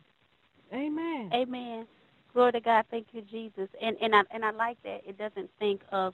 [0.74, 1.32] Amen.
[1.34, 1.88] Amen.
[2.34, 2.86] Glory to God.
[2.92, 3.68] Thank you, Jesus.
[3.82, 5.02] And and I and I like that.
[5.08, 6.14] It doesn't think of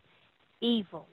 [0.61, 1.07] evil.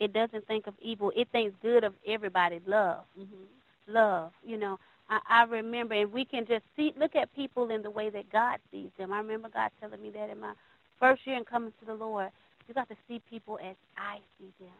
[0.00, 1.12] It doesn't think of evil.
[1.14, 2.60] It thinks good of everybody.
[2.66, 3.04] Love.
[3.18, 3.92] Mm-hmm.
[3.94, 4.32] Love.
[4.44, 7.90] You know, I, I remember, and we can just see, look at people in the
[7.90, 9.12] way that God sees them.
[9.12, 10.54] I remember God telling me that in my
[10.98, 12.30] first year in coming to the Lord.
[12.66, 14.74] You got to see people as I see them.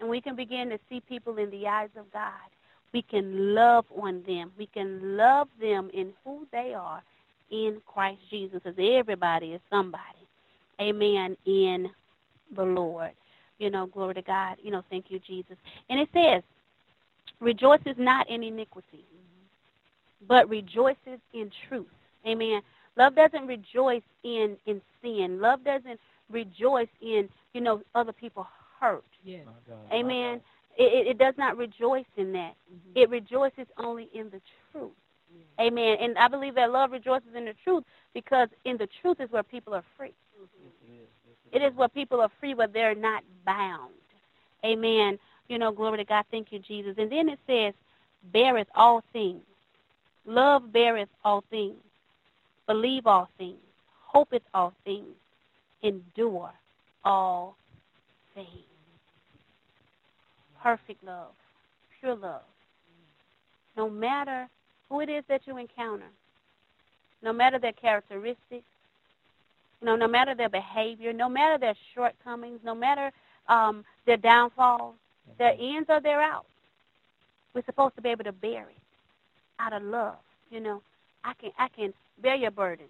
[0.00, 2.48] And we can begin to see people in the eyes of God.
[2.92, 4.52] We can love on them.
[4.58, 7.02] We can love them in who they are
[7.50, 10.02] in Christ Jesus, because everybody is somebody.
[10.80, 11.36] Amen.
[11.46, 11.90] In
[12.54, 13.12] the Lord.
[13.58, 14.56] You know, glory to God.
[14.62, 15.56] You know, thank you, Jesus.
[15.88, 16.42] And it says,
[17.40, 19.04] rejoices not in iniquity,
[20.26, 21.86] but rejoices in truth.
[22.26, 22.62] Amen.
[22.96, 25.40] Love doesn't rejoice in in sin.
[25.40, 25.98] Love doesn't
[26.30, 28.46] rejoice in you know other people
[28.78, 29.04] hurt.
[29.24, 29.46] Yes.
[29.46, 29.92] My God.
[29.92, 30.40] Amen.
[30.78, 32.54] It, it, does not rejoice in that.
[32.72, 33.02] Mhm.
[33.02, 34.40] It rejoices only in the
[34.72, 34.92] truth.
[35.60, 35.98] Amen.
[36.00, 37.84] And I believe that love rejoices in the truth
[38.14, 40.14] because in the truth is where people are free.
[41.52, 43.92] It is where people are free, where they're not bound.
[44.64, 45.18] Amen.
[45.48, 46.24] You know, glory to God.
[46.30, 46.94] Thank you, Jesus.
[46.96, 47.74] And then it says,
[48.32, 49.42] beareth all things.
[50.24, 51.76] Love beareth all things.
[52.66, 53.58] Believe all things.
[54.06, 55.16] Hopeth all things.
[55.82, 56.52] Endure
[57.04, 57.56] all
[58.34, 58.69] things.
[60.62, 61.32] Perfect love.
[62.00, 62.42] Pure love.
[63.76, 64.48] No matter
[64.88, 66.10] who it is that you encounter,
[67.22, 68.64] no matter their characteristics,
[69.80, 73.12] you know, no matter their behavior, no matter their shortcomings, no matter
[73.48, 74.94] um, their downfalls,
[75.38, 76.46] their ins or their outs,
[77.54, 78.78] we're supposed to be able to bear it
[79.60, 80.16] out of love.
[80.50, 80.82] You know,
[81.24, 82.86] I can I can bear your burden.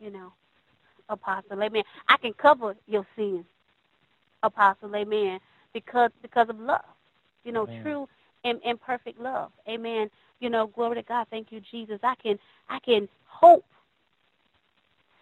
[0.00, 0.32] You know,
[1.08, 1.84] apostle, amen.
[2.08, 3.44] I can cover your sins,
[4.42, 5.40] apostle, amen,
[5.74, 6.82] because because of love.
[7.46, 7.82] You know, Amen.
[7.82, 8.08] true
[8.42, 9.52] in, in perfect love.
[9.68, 10.10] Amen.
[10.40, 11.28] You know, glory to God.
[11.30, 12.00] Thank you, Jesus.
[12.02, 13.64] I can I can hope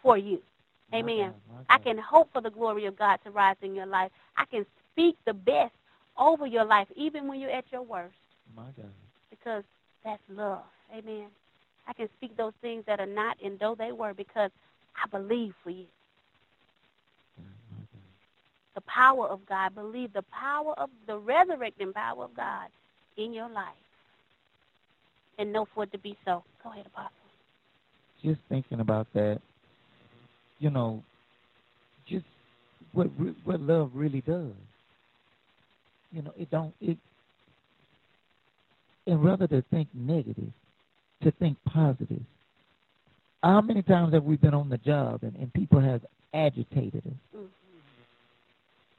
[0.03, 0.41] for you.
[0.95, 1.33] Amen.
[1.33, 4.11] God, my I can hope for the glory of God to rise in your life.
[4.39, 5.75] I can speak the best
[6.17, 8.15] over your life, even when you're at your worst,
[8.57, 8.91] My God.
[9.29, 9.65] because
[10.03, 10.63] that's love.
[10.97, 11.27] Amen.
[11.87, 14.51] I can speak those things that are not and though they were because
[14.97, 15.87] I believe for you.
[18.97, 19.17] My God.
[19.17, 19.75] The power of God.
[19.75, 22.69] Believe the power of the resurrecting power of God
[23.17, 23.75] in your life.
[25.39, 26.45] And know for it to be so.
[26.63, 27.11] Go ahead, Apostle.
[28.23, 29.41] just thinking about that,
[30.61, 31.03] you know,
[32.07, 32.25] just
[32.93, 33.07] what
[33.45, 34.53] what love really does.
[36.13, 36.99] You know, it don't it.
[39.07, 40.53] And rather to think negative,
[41.23, 42.23] to think positive.
[43.43, 47.13] How many times have we been on the job and, and people have agitated us,
[47.37, 47.49] Mhm.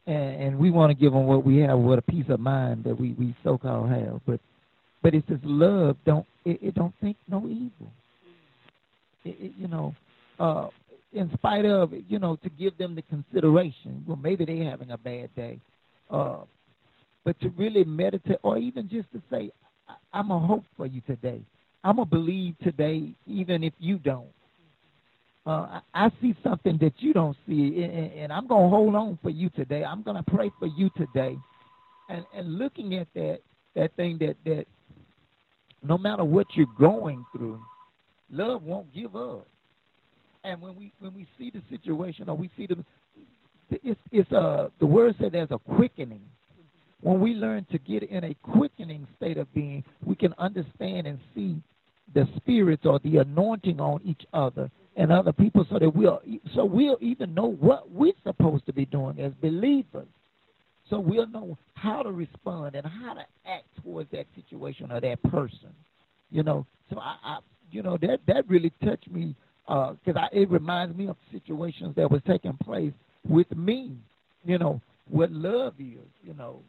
[0.07, 2.83] And, and we want to give them what we have, what a peace of mind
[2.83, 4.39] that we we so called have, but
[5.01, 7.91] but it says love don't it, it don't think no evil
[9.25, 9.93] it, it, you know,
[10.39, 10.67] uh,
[11.11, 14.03] in spite of, you know, to give them the consideration.
[14.07, 15.59] Well, maybe they're having a bad day.
[16.09, 16.41] Uh,
[17.23, 19.51] but to really meditate, or even just to say,
[20.13, 21.41] I'm a hope for you today.
[21.83, 24.27] I'm a believe today, even if you don't.
[25.45, 29.19] Uh, I, see something that you don't see, and, and- I'm going to hold on
[29.21, 29.83] for you today.
[29.83, 31.37] I'm going to pray for you today.
[32.09, 33.39] And, and looking at that,
[33.75, 34.65] that thing that, that
[35.83, 37.59] no matter what you're going through,
[38.31, 39.47] love won't give up.
[40.43, 42.77] And when we when we see the situation or we see the
[43.71, 46.21] it's it's uh the word said there's a quickening.
[47.01, 51.19] When we learn to get in a quickening state of being, we can understand and
[51.33, 51.57] see
[52.13, 56.21] the spirits or the anointing on each other and other people so that we'll
[56.55, 60.07] so we'll even know what we're supposed to be doing as believers.
[60.89, 65.21] So we'll know how to respond and how to act towards that situation or that
[65.23, 65.73] person.
[66.31, 67.37] You know, so I, I
[67.71, 69.35] you know that that really touched me
[69.67, 72.93] because I it reminds me of situations that was taking place
[73.27, 73.97] with me.
[74.45, 76.07] You know what love is.
[76.23, 76.61] You know,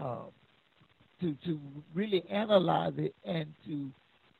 [0.00, 0.24] uh,
[1.20, 1.60] to to
[1.94, 3.90] really analyze it and to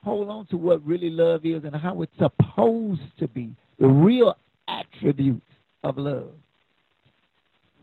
[0.03, 3.55] hold on to what really love is and how it's supposed to be.
[3.79, 4.37] The real
[4.69, 5.43] attributes
[5.83, 6.33] of love.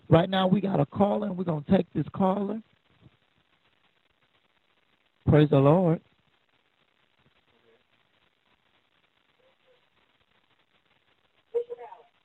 [0.10, 2.61] Right now we got a caller and we're gonna take this caller.
[5.27, 5.99] Praise the Lord.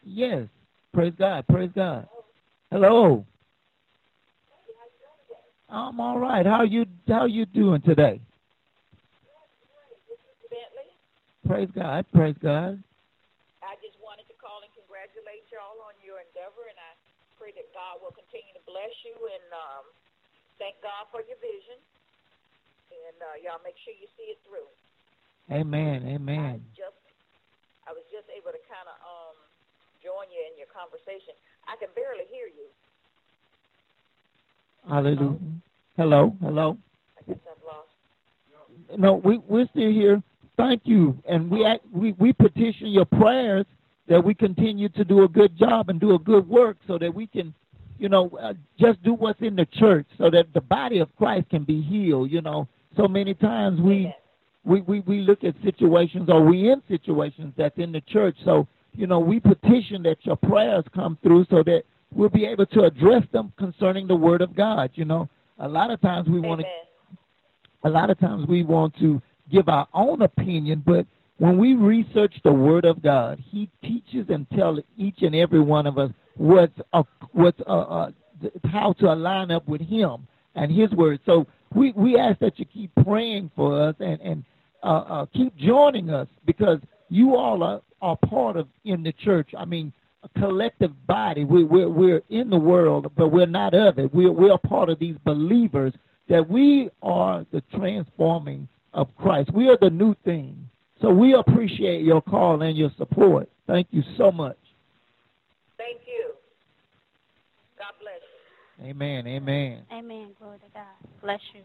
[0.04, 0.46] Yes.
[0.92, 1.46] Praise God.
[1.48, 2.06] Praise God.
[2.70, 3.24] Hello.
[5.68, 6.44] I'm all right.
[6.44, 8.20] How you how you doing today?
[11.52, 12.08] Praise God.
[12.16, 12.80] Praise God.
[13.60, 16.96] I just wanted to call and congratulate y'all on your endeavor, and I
[17.36, 19.84] pray that God will continue to bless you and um,
[20.56, 21.76] thank God for your vision.
[22.88, 24.64] And uh, y'all make sure you see it through.
[25.52, 26.08] Amen.
[26.08, 26.64] I Amen.
[26.72, 26.96] just,
[27.84, 29.36] I was just able to kind of um,
[30.00, 31.36] join you in your conversation.
[31.68, 32.72] I can barely hear you.
[34.88, 35.36] Hallelujah.
[36.00, 36.32] Hello.
[36.40, 36.80] Hello.
[37.20, 37.92] I guess I've lost.
[38.96, 40.24] No, we we're still here.
[40.56, 43.64] Thank you, and we act, we we petition your prayers
[44.08, 47.12] that we continue to do a good job and do a good work, so that
[47.14, 47.54] we can,
[47.98, 51.48] you know, uh, just do what's in the church, so that the body of Christ
[51.48, 52.30] can be healed.
[52.30, 54.14] You know, so many times we
[54.64, 58.36] we we, we look at situations or we in situations that's in the church.
[58.44, 61.84] So you know, we petition that your prayers come through, so that
[62.14, 64.90] we'll be able to address them concerning the Word of God.
[64.94, 66.66] You know, a lot of times we want to
[67.84, 69.20] a lot of times we want to
[69.52, 71.06] give our own opinion, but
[71.38, 75.86] when we research the Word of God, He teaches and tells each and every one
[75.86, 77.02] of us what's uh,
[77.32, 78.10] what's uh,
[78.40, 81.20] th- how to align up with Him and His Word.
[81.26, 84.44] So we we ask that you keep praying for us and and
[84.82, 89.50] uh, uh, keep joining us because you all are, are part of in the church.
[89.56, 89.92] I mean,
[90.22, 91.44] a collective body.
[91.44, 94.14] We, we're we're in the world, but we're not of it.
[94.14, 95.92] We're we're a part of these believers
[96.28, 99.52] that we are the transforming of Christ.
[99.52, 100.68] We are the new thing.
[101.00, 103.48] So we appreciate your call and your support.
[103.66, 104.56] Thank you so much.
[105.76, 106.32] Thank you.
[107.78, 108.20] God bless
[108.78, 108.90] you.
[108.90, 109.26] Amen.
[109.26, 109.82] Amen.
[109.92, 110.30] Amen.
[110.38, 111.10] Glory to God.
[111.20, 111.62] Bless you.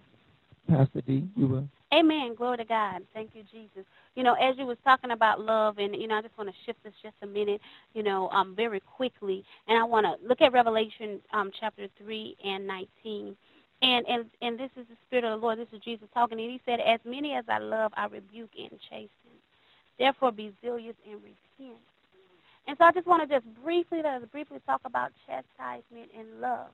[0.67, 1.67] Pastor D, you will.
[1.93, 2.35] Amen.
[2.35, 3.01] Glory to God.
[3.13, 3.85] Thank you, Jesus.
[4.15, 6.55] You know, as you was talking about love, and you know, I just want to
[6.65, 7.61] shift this just a minute,
[7.93, 12.35] you know, um, very quickly, and I want to look at Revelation um, chapter three
[12.43, 13.37] and nineteen,
[13.81, 15.59] and and and this is the Spirit of the Lord.
[15.59, 18.79] This is Jesus talking, and He said, "As many as I love, I rebuke and
[18.89, 19.09] chasten.
[19.99, 21.79] Therefore, be zealous and repent."
[22.67, 26.69] And so, I just want to just briefly, us briefly talk about chastisement and love.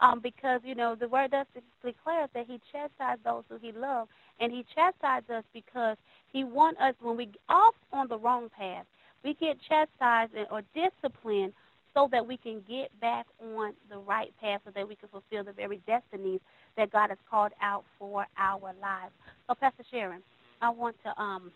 [0.00, 1.46] um, because you know the word does
[1.84, 4.10] declare that He chastised those who He loved,
[4.40, 5.96] and He chastised us because
[6.32, 8.86] He wants us when we off on the wrong path,
[9.24, 11.52] we get chastised or disciplined
[11.94, 15.44] so that we can get back on the right path, so that we can fulfill
[15.44, 16.40] the very destinies
[16.76, 19.12] that God has called out for our lives.
[19.46, 20.22] So, Pastor Sharon,
[20.60, 21.52] I want to um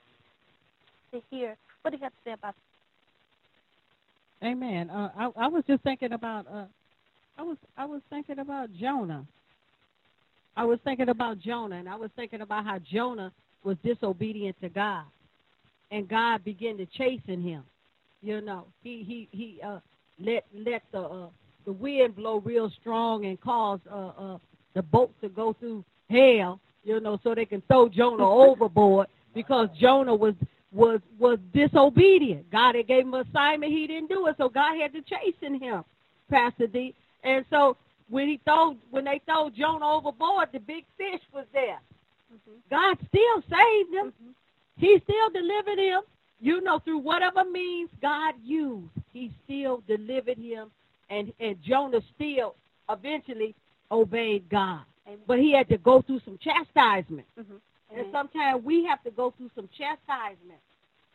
[1.12, 2.54] to hear what do you have to say about
[4.42, 4.90] Amen.
[4.90, 6.46] Uh, I, I was just thinking about.
[6.46, 6.66] Uh,
[7.38, 9.24] I was I was thinking about Jonah.
[10.56, 13.32] I was thinking about Jonah, and I was thinking about how Jonah
[13.64, 15.04] was disobedient to God,
[15.90, 17.62] and God began to chasten him.
[18.22, 19.80] You know, he he he uh,
[20.18, 21.28] let let the uh,
[21.64, 24.38] the wind blow real strong and cause uh, uh,
[24.74, 26.60] the boat to go through hell.
[26.84, 30.34] You know, so they can throw Jonah overboard because Jonah was
[30.72, 32.50] was was disobedient.
[32.50, 35.84] God had gave him assignment, he didn't do it, so God had to chasten him,
[36.30, 36.94] Pastor D.
[37.24, 37.76] And so
[38.08, 41.80] when he throw when they throw Jonah overboard, the big fish was there.
[42.70, 44.12] God still saved him.
[44.76, 46.00] He still delivered him.
[46.40, 50.70] You know, through whatever means God used, he still delivered him
[51.08, 52.54] and, and Jonah still
[52.90, 53.54] eventually
[53.90, 54.82] obeyed God.
[55.06, 55.20] Amen.
[55.26, 57.26] But he had to go through some chastisement.
[57.38, 57.60] Mhm.
[57.90, 58.12] And Amen.
[58.12, 60.60] sometimes we have to go through some chastisement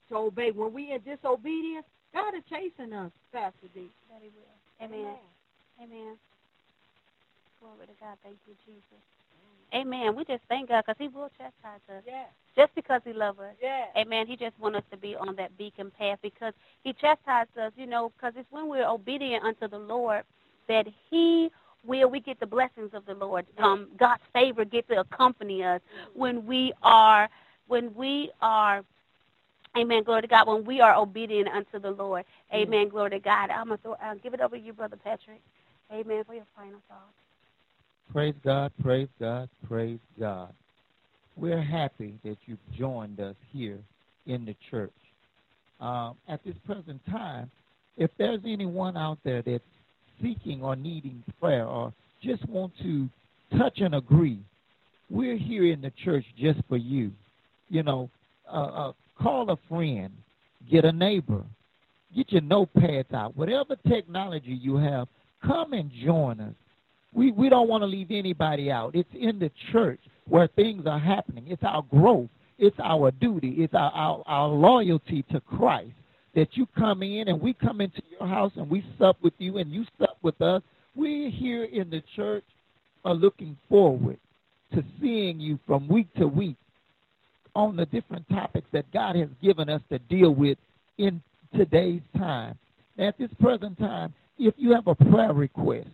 [0.09, 0.51] to obey.
[0.51, 3.89] When we in disobedience, God is chasing us, Pastor D.
[4.09, 4.85] that He will.
[4.85, 5.17] Amen.
[5.81, 6.17] Amen.
[7.59, 8.17] Glory to God.
[8.23, 9.03] Thank you, Jesus.
[9.73, 10.15] Amen.
[10.15, 12.25] We just thank God because He will chastise us Yeah,
[12.55, 13.55] just because He loves us.
[13.61, 13.85] yeah.
[13.97, 14.27] Amen.
[14.27, 16.53] He just wants us to be on that beacon path because
[16.83, 20.23] He chastised us, you know, because it's when we're obedient unto the Lord
[20.67, 21.49] that He
[21.85, 23.45] will, we get the blessings of the Lord.
[23.57, 25.81] Um, God's favor get to accompany us
[26.13, 27.29] when we are,
[27.67, 28.83] when we are,
[29.77, 30.03] Amen.
[30.03, 30.47] Glory to God.
[30.47, 32.25] When we are obedient unto the Lord.
[32.53, 32.89] Amen.
[32.89, 33.51] Glory to God.
[33.51, 35.41] I'm going to uh, give it over to you, Brother Patrick.
[35.93, 36.23] Amen.
[36.25, 37.20] For your final thoughts.
[38.11, 40.51] Praise God, praise God, praise God.
[41.37, 43.79] We're happy that you've joined us here
[44.27, 44.91] in the church.
[45.79, 47.49] Um, at this present time,
[47.95, 49.63] if there's anyone out there that's
[50.21, 53.07] seeking or needing prayer or just want to
[53.57, 54.39] touch and agree,
[55.09, 57.11] we're here in the church just for you.
[57.69, 58.09] You know,
[58.51, 60.11] uh, uh, call a friend,
[60.69, 61.43] get a neighbor,
[62.13, 63.37] get your notepads out.
[63.37, 65.07] Whatever technology you have,
[65.45, 66.53] come and join us
[67.13, 68.95] we we don't want to leave anybody out.
[68.95, 71.45] It's in the church where things are happening.
[71.47, 72.29] It's our growth.
[72.57, 73.55] It's our duty.
[73.57, 75.93] It's our, our, our loyalty to Christ
[76.35, 79.57] that you come in and we come into your house and we sup with you
[79.57, 80.61] and you sup with us.
[80.95, 82.45] We're here in the church
[83.03, 84.17] are looking forward
[84.73, 86.55] to seeing you from week to week
[87.55, 90.57] on the different topics that God has given us to deal with
[90.97, 91.21] in
[91.55, 92.57] today's time.
[92.97, 95.89] At this present time, if you have a prayer request,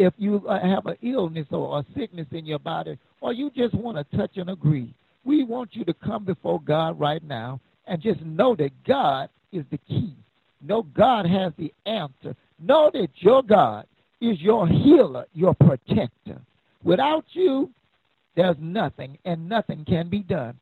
[0.00, 3.74] if you uh, have an illness or a sickness in your body, or you just
[3.74, 4.94] want to touch and agree,
[5.24, 9.64] we want you to come before God right now and just know that God is
[9.70, 10.14] the key.
[10.62, 12.34] Know God has the answer.
[12.58, 13.86] Know that your God
[14.22, 16.40] is your healer, your protector.
[16.82, 17.68] Without you,
[18.36, 20.58] there's nothing, and nothing can be done.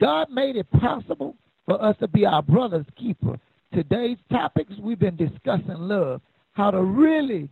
[0.00, 1.34] God made it possible
[1.66, 3.38] for us to be our brother's keeper.
[3.74, 6.22] Today's topics, we've been discussing love,
[6.54, 7.50] how to really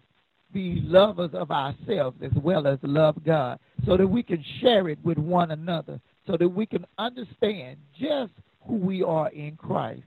[0.52, 4.98] be lovers of ourselves as well as love God, so that we can share it
[5.05, 8.32] with one another, so that we can understand just
[8.66, 10.02] who we are in Christ.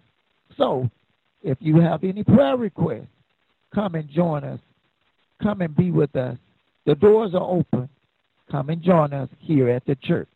[0.57, 0.89] So,
[1.41, 3.07] if you have any prayer requests,
[3.73, 4.59] come and join us.
[5.41, 6.37] Come and be with us.
[6.85, 7.87] The doors are open.
[8.51, 10.27] Come and join us here at the church.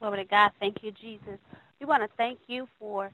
[0.00, 0.50] Glory to God.
[0.58, 1.38] Thank you, Jesus.
[1.78, 3.12] We want to thank you for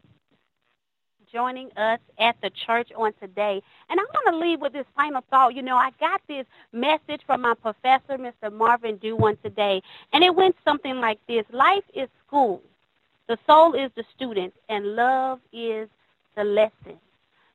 [1.33, 3.63] joining us at the church on today.
[3.89, 5.55] And I want to leave with this final thought.
[5.55, 8.53] You know, I got this message from my professor, Mr.
[8.53, 9.83] Marvin Dewan, today,
[10.13, 12.63] and it went something like this Life is school,
[13.29, 15.89] the soul is the student, and love is
[16.37, 16.99] the lesson.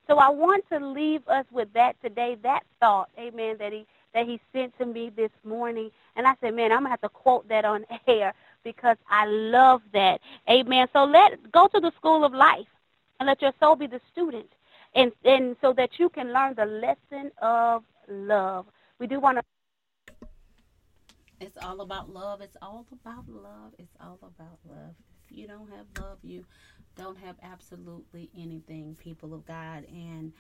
[0.08, 4.28] So I want to leave us with that today, that thought, amen, that he that
[4.28, 5.90] he sent to me this morning.
[6.16, 8.34] And I said, man, I'm going to have to quote that on air
[8.64, 10.22] because I love that.
[10.50, 10.88] Amen.
[10.94, 12.68] So let go to the school of life
[13.20, 14.50] and let your soul be the student.
[14.96, 18.68] And, and so that you can learn the lesson of love.
[19.00, 19.44] We do want to
[21.40, 22.42] It's all about love.
[22.42, 23.74] It's all about love.
[23.80, 24.96] It's all about love.
[25.30, 26.46] If you don't have love, you
[26.98, 29.86] don't have absolutely anything, people of God.
[29.90, 30.34] And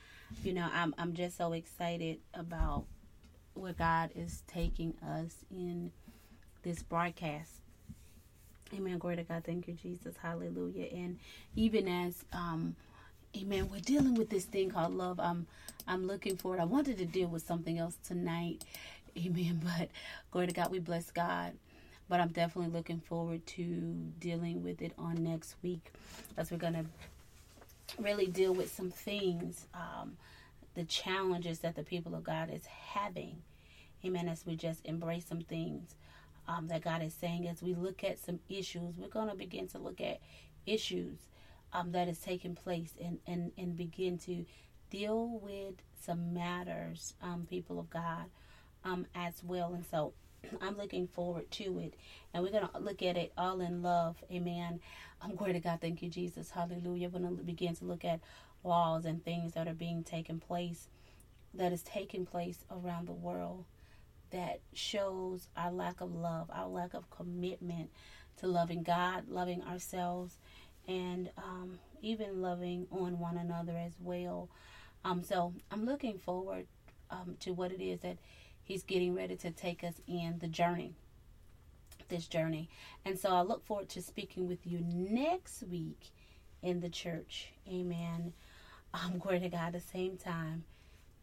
[0.44, 2.86] you know, I'm I'm just so excited about
[3.56, 5.92] where God is taking us in
[6.64, 7.63] this broadcast.
[8.74, 8.98] Amen.
[9.00, 9.44] Glory to God.
[9.46, 10.16] Thank you, Jesus.
[10.22, 10.88] Hallelujah.
[10.94, 11.20] And
[11.56, 12.76] even as um
[13.38, 13.70] Amen.
[13.72, 15.20] We're dealing with this thing called love.
[15.20, 15.48] I'm
[15.88, 16.62] I'm looking for it.
[16.62, 18.64] I wanted to deal with something else tonight.
[19.18, 19.62] Amen.
[19.80, 19.90] But
[20.32, 21.54] glory to God, we bless God.
[22.10, 23.64] But I'm definitely looking forward to
[24.20, 25.94] dealing with it on next week
[26.38, 26.86] as we're gonna
[28.00, 30.18] really deal with some things, um,
[30.76, 33.42] the challenges that the people of God is having.
[34.06, 34.28] Amen.
[34.30, 35.96] As we just embrace some things
[36.48, 39.68] um, that God is saying, as we look at some issues, we're going to begin
[39.70, 40.20] to look at
[40.66, 41.18] issues
[41.72, 44.46] um, that is taking place and, and, and begin to
[44.90, 48.26] deal with some matters, um, people of God,
[48.84, 49.74] um, as well.
[49.74, 50.14] And so
[50.62, 51.96] I'm looking forward to it.
[52.34, 54.18] And we're going to look at it all in love.
[54.32, 54.80] Amen.
[55.22, 55.80] I'm glory to God.
[55.82, 56.52] Thank you, Jesus.
[56.52, 57.10] Hallelujah.
[57.10, 58.20] We're going to begin to look at
[58.64, 60.88] laws and things that are being taken place,
[61.54, 63.66] that is taking place around the world
[64.34, 67.90] that shows our lack of love, our lack of commitment
[68.38, 70.38] to loving God, loving ourselves,
[70.88, 74.50] and um, even loving on one another as well.
[75.06, 76.66] Um, so I'm looking forward
[77.10, 78.18] um, to what it is that
[78.64, 80.96] He's getting ready to take us in the journey,
[82.08, 82.70] this journey.
[83.06, 86.12] And so I look forward to speaking with you next week
[86.62, 87.52] in the church.
[87.68, 88.34] Amen.
[88.94, 89.74] I'm glory to God.
[89.74, 90.64] The same time,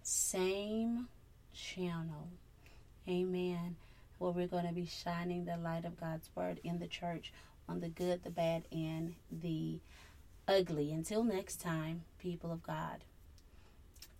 [0.02, 1.08] same
[1.54, 2.28] channel.
[3.10, 3.74] Amen.
[4.18, 7.32] Where we're going to be shining the light of God's word in the church
[7.68, 9.80] on the good, the bad, and the
[10.46, 10.92] ugly.
[10.92, 13.02] Until next time, people of God.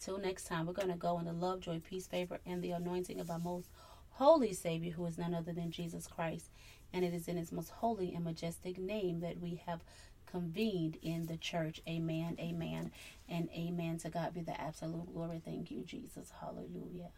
[0.00, 2.72] Till next time, we're going to go in the love, joy, peace, favor, and the
[2.72, 3.68] anointing of our most
[4.12, 6.50] holy Savior, who is none other than Jesus Christ.
[6.92, 9.84] And it is in his most holy and majestic name that we have
[10.26, 11.80] convened in the church.
[11.88, 12.90] Amen, amen,
[13.28, 13.98] and amen.
[13.98, 15.40] To God be the absolute glory.
[15.44, 16.32] Thank you, Jesus.
[16.40, 17.10] Hallelujah.